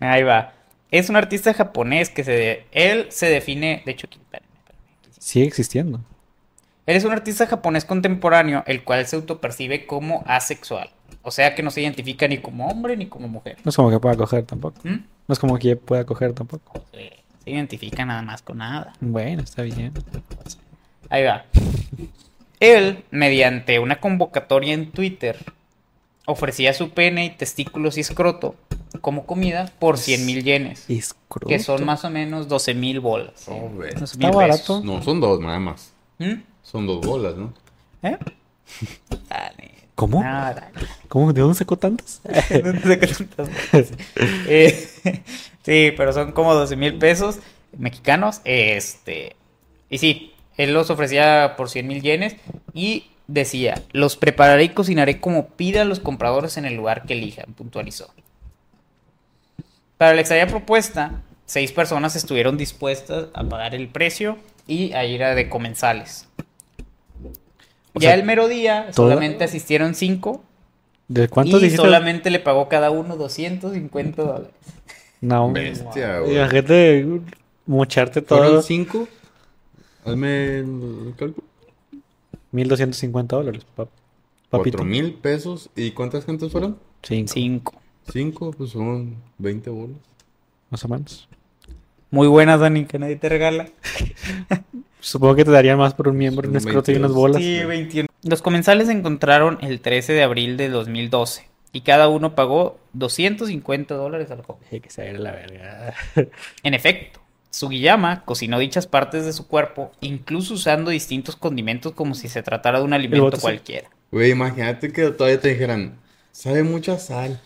Ahí 0.00 0.22
va. 0.22 0.54
Es 0.90 1.08
un 1.10 1.16
artista 1.16 1.52
japonés 1.54 2.08
que 2.10 2.24
se 2.24 2.32
de- 2.32 2.66
él 2.72 3.06
se 3.10 3.26
define, 3.26 3.82
de 3.84 3.92
hecho, 3.92 4.06
aquí, 4.06 4.18
espérenme, 4.18 4.48
espérenme. 4.58 5.16
Sigue 5.20 5.46
existiendo. 5.46 6.00
Él 6.86 6.96
es 6.96 7.04
un 7.04 7.12
artista 7.12 7.46
japonés 7.46 7.84
contemporáneo, 7.84 8.64
el 8.66 8.82
cual 8.84 9.06
se 9.06 9.16
autopercibe 9.16 9.86
como 9.86 10.24
asexual. 10.26 10.90
O 11.22 11.30
sea 11.30 11.54
que 11.54 11.62
no 11.62 11.70
se 11.70 11.82
identifica 11.82 12.26
ni 12.28 12.38
como 12.38 12.68
hombre 12.68 12.96
ni 12.96 13.06
como 13.06 13.28
mujer. 13.28 13.58
No 13.64 13.70
es 13.70 13.76
como 13.76 13.90
que 13.90 13.98
pueda 13.98 14.16
coger 14.16 14.44
tampoco. 14.44 14.80
¿Mm? 14.84 14.96
No 15.26 15.32
es 15.32 15.38
como 15.38 15.58
que 15.58 15.76
pueda 15.76 16.04
coger 16.04 16.32
tampoco. 16.32 16.82
Se, 16.92 17.12
se 17.44 17.50
identifica 17.50 18.04
nada 18.04 18.22
más 18.22 18.42
con 18.42 18.58
nada. 18.58 18.94
Bueno, 19.00 19.42
está 19.42 19.62
bien. 19.62 19.92
Ahí 21.10 21.24
va. 21.24 21.44
Él, 22.60 23.04
mediante 23.10 23.78
una 23.78 24.00
convocatoria 24.00 24.74
en 24.74 24.90
Twitter, 24.90 25.36
ofrecía 26.26 26.72
su 26.74 26.90
pene 26.90 27.24
y 27.26 27.30
testículos 27.30 27.96
y 27.96 28.00
escroto 28.00 28.54
como 29.00 29.26
comida 29.26 29.70
por 29.78 29.96
100 29.98 30.26
mil 30.26 30.44
yenes, 30.44 30.88
Escroto. 30.88 31.46
que 31.46 31.58
son 31.58 31.84
más 31.84 32.04
o 32.04 32.10
menos 32.10 32.48
12 32.48 32.74
mil 32.74 33.00
bolas. 33.00 33.44
Oh, 33.48 33.70
ve. 33.76 33.92
12,000 33.94 34.02
Está 34.02 34.30
barato. 34.30 34.80
No, 34.82 35.02
son 35.02 35.20
dos 35.20 35.40
nada 35.40 35.58
más. 35.58 35.92
¿Mm? 36.18 36.34
Son 36.62 36.86
dos 36.86 37.04
bolas, 37.04 37.36
¿no? 37.36 37.52
¿Eh? 38.02 38.18
Dale. 39.28 39.77
¿Cómo? 39.98 40.22
No, 40.22 40.30
dale. 40.30 40.62
¿Cómo? 41.08 41.32
¿De 41.32 41.40
dónde 41.40 41.58
sacó 41.58 41.74
bolas. 41.74 42.22
Eh, 44.46 44.88
sí, 45.64 45.92
pero 45.96 46.12
son 46.12 46.30
como 46.30 46.54
12 46.54 46.76
mil 46.76 46.98
pesos 46.98 47.40
mexicanos. 47.76 48.40
Este. 48.44 49.34
Y 49.90 49.98
sí, 49.98 50.34
él 50.56 50.72
los 50.72 50.90
ofrecía 50.90 51.54
por 51.56 51.68
100 51.68 51.88
mil 51.88 52.00
yenes. 52.00 52.36
Y 52.74 53.10
decía, 53.26 53.82
los 53.90 54.16
prepararé 54.16 54.62
y 54.62 54.68
cocinaré 54.68 55.18
como 55.18 55.48
pidan 55.48 55.88
los 55.88 55.98
compradores 55.98 56.56
en 56.58 56.64
el 56.64 56.74
lugar 56.74 57.02
que 57.02 57.14
elijan, 57.14 57.52
puntualizó. 57.54 58.14
Para 59.96 60.14
la 60.14 60.20
extraña 60.20 60.46
propuesta, 60.46 61.22
seis 61.44 61.72
personas 61.72 62.14
estuvieron 62.14 62.56
dispuestas 62.56 63.30
a 63.34 63.42
pagar 63.42 63.74
el 63.74 63.88
precio 63.88 64.38
y 64.68 64.92
a 64.92 65.04
ir 65.04 65.24
a 65.24 65.34
de 65.34 65.48
comensales. 65.48 66.27
O 67.98 68.00
ya 68.00 68.10
sea, 68.10 68.14
el 68.18 68.24
mero 68.24 68.48
día 68.48 68.90
toda- 68.94 69.10
solamente 69.10 69.44
asistieron 69.44 69.94
cinco 69.94 70.42
¿De 71.08 71.28
cuántos 71.28 71.60
y 71.60 71.64
dijiste? 71.64 71.84
solamente 71.84 72.30
le 72.30 72.38
pagó 72.40 72.68
cada 72.68 72.90
uno 72.90 73.16
250 73.16 74.22
dólares. 74.22 74.50
No, 75.20 75.50
Bestia, 75.52 76.20
güey. 76.20 76.36
Imagínate 76.36 77.06
mocharte 77.66 78.22
¿Fueron 78.22 78.46
todo. 78.48 78.62
cinco? 78.62 79.08
Hazme 80.04 80.58
el 80.58 81.14
cálculo. 81.18 81.46
1250 82.52 83.36
dólares, 83.36 83.62
pap- 83.76 83.88
papito. 84.50 84.78
Cuatro 84.78 84.84
mil 84.84 85.14
pesos. 85.14 85.70
¿Y 85.76 85.90
cuántas 85.92 86.24
gentes 86.24 86.50
fueron? 86.52 86.78
Cinco, 87.02 87.32
Cinco. 87.32 87.74
Cinco, 88.12 88.50
pues 88.56 88.70
son 88.70 89.16
20 89.38 89.70
bolas. 89.70 89.96
más 90.70 90.84
o 90.84 90.88
menos. 90.88 91.28
Muy 92.10 92.26
buenas, 92.26 92.60
Dani, 92.60 92.84
que 92.86 92.98
nadie 92.98 93.16
te 93.16 93.28
regala. 93.28 93.68
Supongo 95.08 95.36
que 95.36 95.44
te 95.46 95.50
darían 95.50 95.78
más 95.78 95.94
por 95.94 96.08
un 96.08 96.18
miembro, 96.18 96.46
un 96.46 96.54
escroto 96.54 96.92
y 96.92 96.96
unas 96.96 97.12
22. 97.12 97.14
bolas. 97.14 97.42
Sí, 97.42 97.64
21. 97.64 98.08
Los 98.24 98.42
comensales 98.42 98.88
se 98.88 98.92
encontraron 98.92 99.56
el 99.62 99.80
13 99.80 100.12
de 100.12 100.22
abril 100.22 100.58
de 100.58 100.68
2012 100.68 101.48
y 101.72 101.80
cada 101.80 102.08
uno 102.08 102.34
pagó 102.34 102.78
250 102.92 103.94
dólares 103.94 104.30
al 104.30 104.42
joven. 104.42 104.62
Hay 104.70 104.80
que 104.80 104.90
saber 104.90 105.18
la 105.18 105.32
verga. 105.32 105.94
En 106.62 106.74
efecto, 106.74 107.20
Sugiyama 107.48 108.26
cocinó 108.26 108.58
dichas 108.58 108.86
partes 108.86 109.24
de 109.24 109.32
su 109.32 109.46
cuerpo, 109.46 109.92
incluso 110.02 110.52
usando 110.52 110.90
distintos 110.90 111.36
condimentos 111.36 111.92
como 111.92 112.14
si 112.14 112.28
se 112.28 112.42
tratara 112.42 112.80
de 112.80 112.84
un 112.84 112.92
alimento 112.92 113.38
cualquiera. 113.38 113.88
Güey, 114.12 114.32
imagínate 114.32 114.92
que 114.92 115.08
todavía 115.08 115.40
te 115.40 115.48
dijeran, 115.48 115.98
sabe 116.32 116.62
mucha 116.64 116.98
sal. 116.98 117.40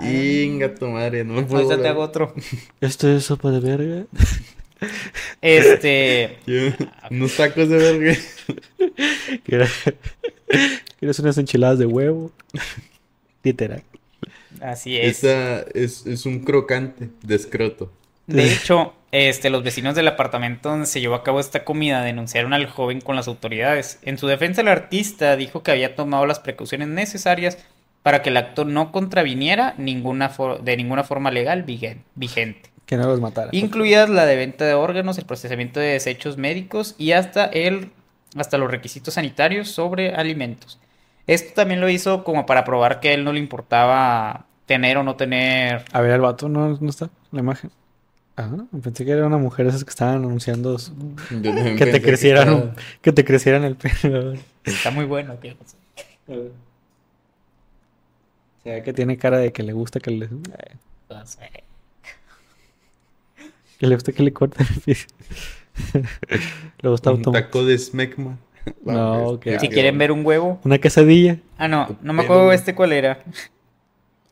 Inga 0.00 0.76
tu 0.76 0.86
madre, 0.86 1.24
no 1.24 1.34
me 1.34 1.42
puedo. 1.42 1.64
Ahorita 1.64 1.82
te 1.82 1.88
hago 1.88 2.02
otro. 2.02 2.34
Esto 2.80 3.08
es 3.08 3.24
sopa 3.24 3.50
de 3.50 3.58
verga. 3.58 4.06
Este, 5.40 6.38
Unos 7.10 7.36
tacos 7.36 7.68
de 7.68 7.76
verga. 7.76 8.16
¿Quieres 9.44 9.70
¿Quieres 10.98 11.18
unas 11.18 11.38
enchiladas 11.38 11.78
de 11.78 11.86
huevo? 11.86 12.32
Literal. 13.42 13.82
así 14.60 14.96
es. 14.96 15.18
Esa 15.24 15.60
es, 15.74 16.06
es 16.06 16.26
un 16.26 16.40
crocante 16.40 17.08
de 17.22 17.34
escroto. 17.34 17.92
De 18.26 18.52
hecho, 18.52 18.94
este, 19.10 19.50
los 19.50 19.64
vecinos 19.64 19.94
del 19.96 20.06
apartamento 20.06 20.68
donde 20.68 20.86
se 20.86 21.00
llevó 21.00 21.14
a 21.16 21.24
cabo 21.24 21.40
esta 21.40 21.64
comida 21.64 22.02
denunciaron 22.02 22.52
al 22.52 22.66
joven 22.66 23.00
con 23.00 23.16
las 23.16 23.26
autoridades. 23.28 23.98
En 24.02 24.18
su 24.18 24.26
defensa, 24.28 24.60
el 24.60 24.68
artista 24.68 25.34
dijo 25.36 25.62
que 25.62 25.72
había 25.72 25.96
tomado 25.96 26.26
las 26.26 26.38
precauciones 26.38 26.88
necesarias 26.88 27.58
para 28.02 28.22
que 28.22 28.30
el 28.30 28.36
acto 28.36 28.64
no 28.64 28.92
contraviniera 28.92 29.74
ninguna 29.78 30.30
de 30.62 30.76
ninguna 30.76 31.02
forma 31.04 31.30
legal 31.30 31.64
vigen- 31.66 32.02
vigente, 32.14 32.69
Que 32.90 32.96
no 32.98 33.06
los 33.06 33.20
matara. 33.20 33.48
incluidas 33.52 34.10
la 34.10 34.26
de 34.26 34.36
venta 34.36 34.66
de 34.66 34.74
órganos, 34.74 35.16
el 35.16 35.24
procesamiento 35.24 35.80
de 35.80 35.86
desechos 35.92 36.36
médicos 36.36 36.94
y 36.98 37.12
hasta 37.12 37.46
el 37.46 37.92
hasta 38.36 38.58
los 38.58 38.70
requisitos 38.70 39.14
sanitarios 39.14 39.68
sobre 39.70 40.12
alimentos. 40.14 40.78
Esto 41.26 41.52
también 41.54 41.80
lo 41.80 41.88
hizo 41.88 42.22
como 42.24 42.44
para 42.46 42.64
probar 42.64 43.00
que 43.00 43.08
a 43.10 43.14
él 43.14 43.24
no 43.24 43.32
le 43.32 43.38
importaba 43.40 44.44
tener 44.66 44.96
o 44.98 45.02
no 45.04 45.14
tener 45.16 45.84
A 45.92 46.00
ver, 46.00 46.10
el 46.12 46.20
vato 46.20 46.48
no, 46.48 46.76
no 46.80 46.90
está 46.90 47.08
la 47.32 47.40
imagen. 47.40 47.70
Ah, 48.36 48.50
pensé 48.82 49.04
que 49.04 49.10
era 49.12 49.26
una 49.26 49.38
mujer 49.38 49.66
esas 49.66 49.84
que 49.84 49.90
estaban 49.90 50.16
anunciando 50.16 50.78
su- 50.80 50.92
que 51.28 51.86
te 51.86 52.02
crecieran 52.02 52.48
estaba- 52.52 52.74
que 53.02 53.12
te 53.12 53.24
crecieran 53.24 53.64
el 53.64 53.76
pelo. 53.76 54.34
Está 54.64 54.90
muy 54.90 55.04
bueno. 55.04 55.38
¿qué? 55.40 55.56
Se 58.64 58.70
ve 58.70 58.82
que 58.82 58.92
tiene 58.92 59.16
cara 59.16 59.38
de 59.38 59.52
que 59.52 59.62
le 59.62 59.72
gusta 59.72 60.00
que 60.00 60.10
le 60.10 60.28
No 60.28 61.26
sé. 61.26 61.38
Que 63.80 63.86
le 63.86 63.94
gusta 63.94 64.12
que 64.12 64.22
le 64.22 64.30
corten 64.32 64.66
el 64.76 64.80
piso. 64.82 65.06
le 66.82 66.88
gusta 66.90 67.10
Un 67.12 67.22
taco 67.22 67.64
de 67.64 67.78
smegma. 67.78 68.38
No, 68.84 69.40
que- 69.40 69.58
Si 69.58 69.68
quieren 69.70 69.96
ver 69.96 70.12
un 70.12 70.24
huevo. 70.24 70.60
Una 70.64 70.76
quesadilla. 70.78 71.38
Ah, 71.56 71.66
no, 71.66 71.96
no 72.02 72.12
me 72.12 72.22
acuerdo 72.24 72.52
este 72.52 72.74
cuál 72.74 72.92
era. 72.92 73.24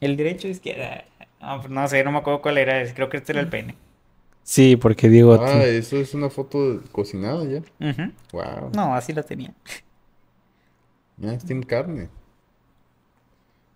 El 0.01 0.19
derecho 0.19 0.49
o 0.49 0.51
izquierda. 0.51 1.05
No, 1.41 1.67
no 1.67 1.89
sé, 1.89 2.05
no 2.05 2.13
me 2.13 2.19
acuerdo 2.19 2.43
cuál 2.43 2.59
era. 2.59 2.85
Creo 2.93 3.09
que 3.09 3.17
este 3.17 3.33
era 3.33 3.41
el 3.41 3.49
pene. 3.49 3.75
Sí, 4.43 4.77
porque 4.77 5.09
digo, 5.09 5.33
Ah, 5.43 5.65
eso 5.65 5.97
es 5.97 6.13
una 6.13 6.29
foto 6.29 6.83
cocinada 6.93 7.43
ya. 7.45 7.63
Wow. 8.33 8.71
No, 8.75 8.95
así 8.95 9.15
la 9.15 9.23
tenía. 9.23 9.55
Ya 11.17 11.33
es 11.33 11.45
Team 11.47 11.63
Carne. 11.63 12.11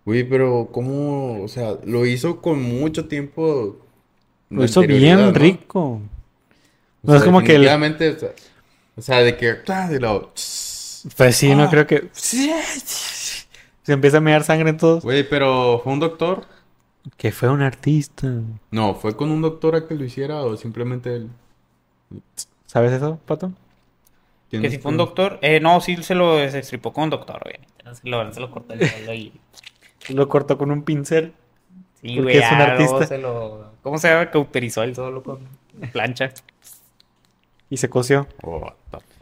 Uy, 0.05 0.23
pero 0.23 0.69
¿cómo? 0.71 1.41
O 1.43 1.47
sea, 1.47 1.77
lo 1.83 2.05
hizo 2.05 2.41
con 2.41 2.61
mucho 2.61 3.07
tiempo. 3.07 3.79
Lo 4.53 4.63
hizo 4.65 4.81
bien 4.81 5.19
¿no? 5.19 5.31
rico. 5.31 5.79
O 5.81 6.01
No 7.03 7.15
es 7.15 7.21
sea, 7.21 7.25
como 7.25 7.39
que 7.41 7.55
el- 7.55 7.61
definitivamente, 7.61 8.09
o 8.09 8.19
sea, 8.19 8.29
sea, 8.99 9.19
de 9.19 9.35
que, 9.37 9.53
de 9.89 9.99
lo, 9.99 10.31
Pues 11.17 11.35
sí, 11.35 11.53
no 11.55 11.63
Ah. 11.63 11.69
creo 11.69 11.85
que 11.87 12.09
se 12.13 13.93
empieza 13.93 14.17
a 14.17 14.21
mear 14.21 14.43
sangre 14.43 14.69
en 14.69 14.77
todos. 14.77 15.03
güey, 15.03 15.27
pero 15.27 15.81
¿fue 15.83 15.91
un 15.93 15.99
doctor? 15.99 16.45
Que 17.17 17.31
fue 17.33 17.49
un 17.49 17.61
artista. 17.61 18.31
No, 18.71 18.95
¿fue 18.95 19.15
con 19.17 19.29
un 19.29 19.41
doctor 19.41 19.75
a 19.75 19.85
que 19.87 19.93
lo 19.95 20.05
hiciera 20.05 20.41
o 20.43 20.55
simplemente 20.55 21.13
él? 21.15 21.29
¿Sabes 22.65 22.93
eso, 22.93 23.19
Pato? 23.25 23.49
Que 24.49 24.59
¿Tienes 24.59 24.71
si 24.71 24.77
fue 24.77 24.91
un 24.91 24.97
doctor. 24.97 25.39
Eh, 25.41 25.59
no, 25.59 25.81
sí 25.81 26.01
se 26.03 26.15
lo 26.15 26.37
destripó 26.37 26.93
con 26.93 27.05
un 27.05 27.09
doctor, 27.09 27.41
obviamente. 27.43 27.73
No 27.83 27.93
se 27.95 28.07
lo, 28.07 28.33
se 28.33 28.39
lo 28.39 28.51
cortó 28.51 28.73
el 28.75 28.79
pelo 29.05 29.13
y. 29.13 29.33
Lo 30.09 30.29
cortó 30.29 30.57
con 30.57 30.71
un 30.71 30.83
pincel. 30.83 31.33
Sí, 32.03 32.17
Porque 32.17 32.21
güey, 32.21 32.37
es 32.37 32.51
un 32.51 32.57
ah, 32.61 32.75
luego 32.77 32.95
artista. 32.97 33.15
se 33.15 33.21
lo. 33.21 33.71
¿Cómo 33.81 33.97
se 33.97 34.09
llama? 34.09 34.29
Cauterizó 34.29 34.83
él 34.83 34.93
solo 34.95 35.23
con 35.23 35.39
plancha. 35.91 36.31
Y 37.69 37.77
se 37.77 37.89
coció. 37.89 38.27
Oh, 38.43 38.71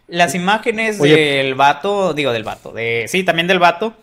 Las 0.07 0.35
imágenes 0.35 0.99
Oye. 0.99 1.15
del 1.15 1.55
vato, 1.55 2.13
digo 2.13 2.33
del 2.33 2.43
vato, 2.43 2.73
de 2.73 3.05
sí, 3.07 3.23
también 3.23 3.47
del 3.47 3.59
vato, 3.59 3.93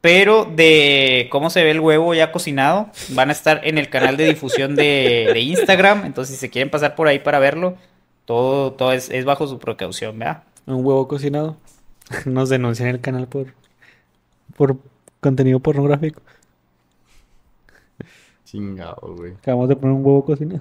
pero 0.00 0.44
de 0.44 1.28
cómo 1.30 1.50
se 1.50 1.62
ve 1.62 1.70
el 1.70 1.78
huevo 1.80 2.12
ya 2.14 2.32
cocinado, 2.32 2.88
van 3.10 3.28
a 3.28 3.32
estar 3.32 3.60
en 3.64 3.78
el 3.78 3.88
canal 3.88 4.16
de 4.16 4.24
difusión 4.26 4.74
de, 4.74 5.30
de 5.32 5.40
Instagram, 5.40 6.04
entonces 6.04 6.34
si 6.34 6.40
se 6.40 6.50
quieren 6.50 6.68
pasar 6.70 6.96
por 6.96 7.06
ahí 7.06 7.20
para 7.20 7.38
verlo, 7.38 7.76
todo, 8.24 8.72
todo 8.72 8.92
es, 8.92 9.08
es 9.10 9.24
bajo 9.24 9.46
su 9.46 9.58
precaución, 9.60 10.18
¿verdad? 10.18 10.42
Un 10.66 10.84
huevo 10.84 11.06
cocinado. 11.06 11.56
Nos 12.24 12.48
denuncian 12.48 12.88
el 12.88 13.00
canal 13.00 13.28
por, 13.28 13.54
por 14.56 14.76
contenido 15.20 15.60
pornográfico. 15.60 16.20
Chingado, 18.52 19.14
güey. 19.16 19.32
Acabamos 19.32 19.68
de 19.68 19.76
poner 19.76 19.96
un 19.96 20.04
huevo 20.04 20.24
cocinado. 20.24 20.60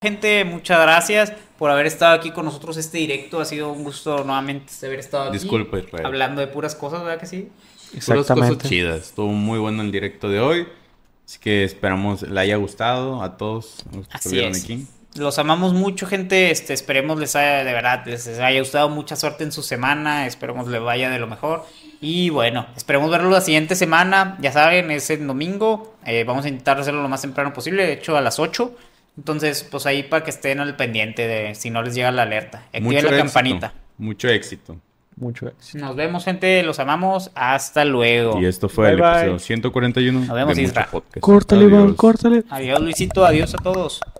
Gente, 0.00 0.44
muchas 0.44 0.80
gracias 0.80 1.32
por 1.58 1.70
haber 1.70 1.86
estado 1.86 2.14
aquí 2.14 2.30
con 2.30 2.44
nosotros 2.46 2.76
este 2.78 2.98
directo, 2.98 3.40
ha 3.40 3.44
sido 3.44 3.70
un 3.72 3.84
gusto 3.84 4.24
nuevamente 4.24 4.72
haber 4.86 5.00
estado 5.00 5.24
aquí. 5.24 5.34
Disculpa, 5.38 5.78
Israel. 5.78 6.06
Hablando 6.06 6.40
de 6.40 6.46
puras 6.46 6.74
cosas, 6.74 7.02
¿verdad 7.02 7.20
que 7.20 7.26
sí? 7.26 7.48
Puras 7.90 8.06
cosas 8.06 8.20
Exactamente. 8.20 8.68
chidas. 8.68 9.00
Estuvo 9.08 9.28
muy 9.28 9.58
bueno 9.58 9.82
el 9.82 9.92
directo 9.92 10.28
de 10.28 10.40
hoy. 10.40 10.66
Así 11.26 11.38
que 11.38 11.64
esperamos 11.64 12.22
le 12.22 12.40
haya 12.40 12.56
gustado 12.56 13.22
a 13.22 13.36
todos 13.36 13.84
los 13.94 14.08
que 14.08 14.14
Así 14.14 14.28
estuvieron 14.28 14.52
es. 14.52 14.64
aquí. 14.64 14.86
Los 15.18 15.38
amamos 15.38 15.74
mucho, 15.74 16.06
gente. 16.06 16.50
Este, 16.50 16.72
esperemos 16.72 17.18
les 17.18 17.36
haya, 17.36 17.64
de 17.64 17.72
verdad, 17.72 18.02
les 18.06 18.26
haya 18.38 18.58
gustado. 18.60 18.88
Mucha 18.88 19.16
suerte 19.16 19.44
en 19.44 19.52
su 19.52 19.62
semana. 19.62 20.26
Esperemos 20.26 20.68
les 20.68 20.80
vaya 20.80 21.10
de 21.10 21.18
lo 21.18 21.26
mejor. 21.26 21.64
Y 22.00 22.30
bueno, 22.30 22.66
esperemos 22.76 23.10
verlo 23.10 23.30
la 23.30 23.40
siguiente 23.40 23.74
semana. 23.74 24.36
Ya 24.40 24.52
saben, 24.52 24.90
es 24.90 25.10
el 25.10 25.26
domingo. 25.26 25.96
Eh, 26.06 26.24
vamos 26.24 26.44
a 26.44 26.48
intentar 26.48 26.78
hacerlo 26.80 27.02
lo 27.02 27.08
más 27.08 27.22
temprano 27.22 27.52
posible. 27.52 27.84
De 27.86 27.92
hecho, 27.94 28.16
a 28.16 28.20
las 28.20 28.38
8. 28.38 28.74
Entonces, 29.16 29.64
pues 29.68 29.84
ahí 29.86 30.04
para 30.04 30.22
que 30.24 30.30
estén 30.30 30.60
al 30.60 30.76
pendiente 30.76 31.26
de 31.26 31.54
si 31.56 31.70
no 31.70 31.82
les 31.82 31.94
llega 31.94 32.12
la 32.12 32.22
alerta. 32.22 32.58
Activen 32.66 32.84
Mucho 32.84 32.94
la 32.94 33.08
éxito. 33.08 33.24
campanita. 33.24 33.72
Mucho 33.98 34.28
éxito. 34.28 34.76
Mucho 35.16 35.48
éxito. 35.48 35.84
Nos 35.84 35.96
vemos, 35.96 36.24
gente. 36.24 36.62
Los 36.62 36.78
amamos. 36.78 37.32
Hasta 37.34 37.84
luego. 37.84 38.40
Y 38.40 38.46
esto 38.46 38.68
fue 38.68 38.84
Bye, 38.86 38.94
el 38.94 39.00
bye. 39.00 39.10
episodio 39.10 39.38
141 39.40 40.20
Nos 40.20 40.28
vemos, 40.36 40.54
de 40.56 40.62
Isra. 40.62 40.88
Córtale, 41.18 41.64
Iván, 41.64 41.94
córtale. 41.94 42.44
Adiós, 42.48 42.78
Luisito. 42.80 43.26
Adiós 43.26 43.52
a 43.54 43.58
todos. 43.58 44.00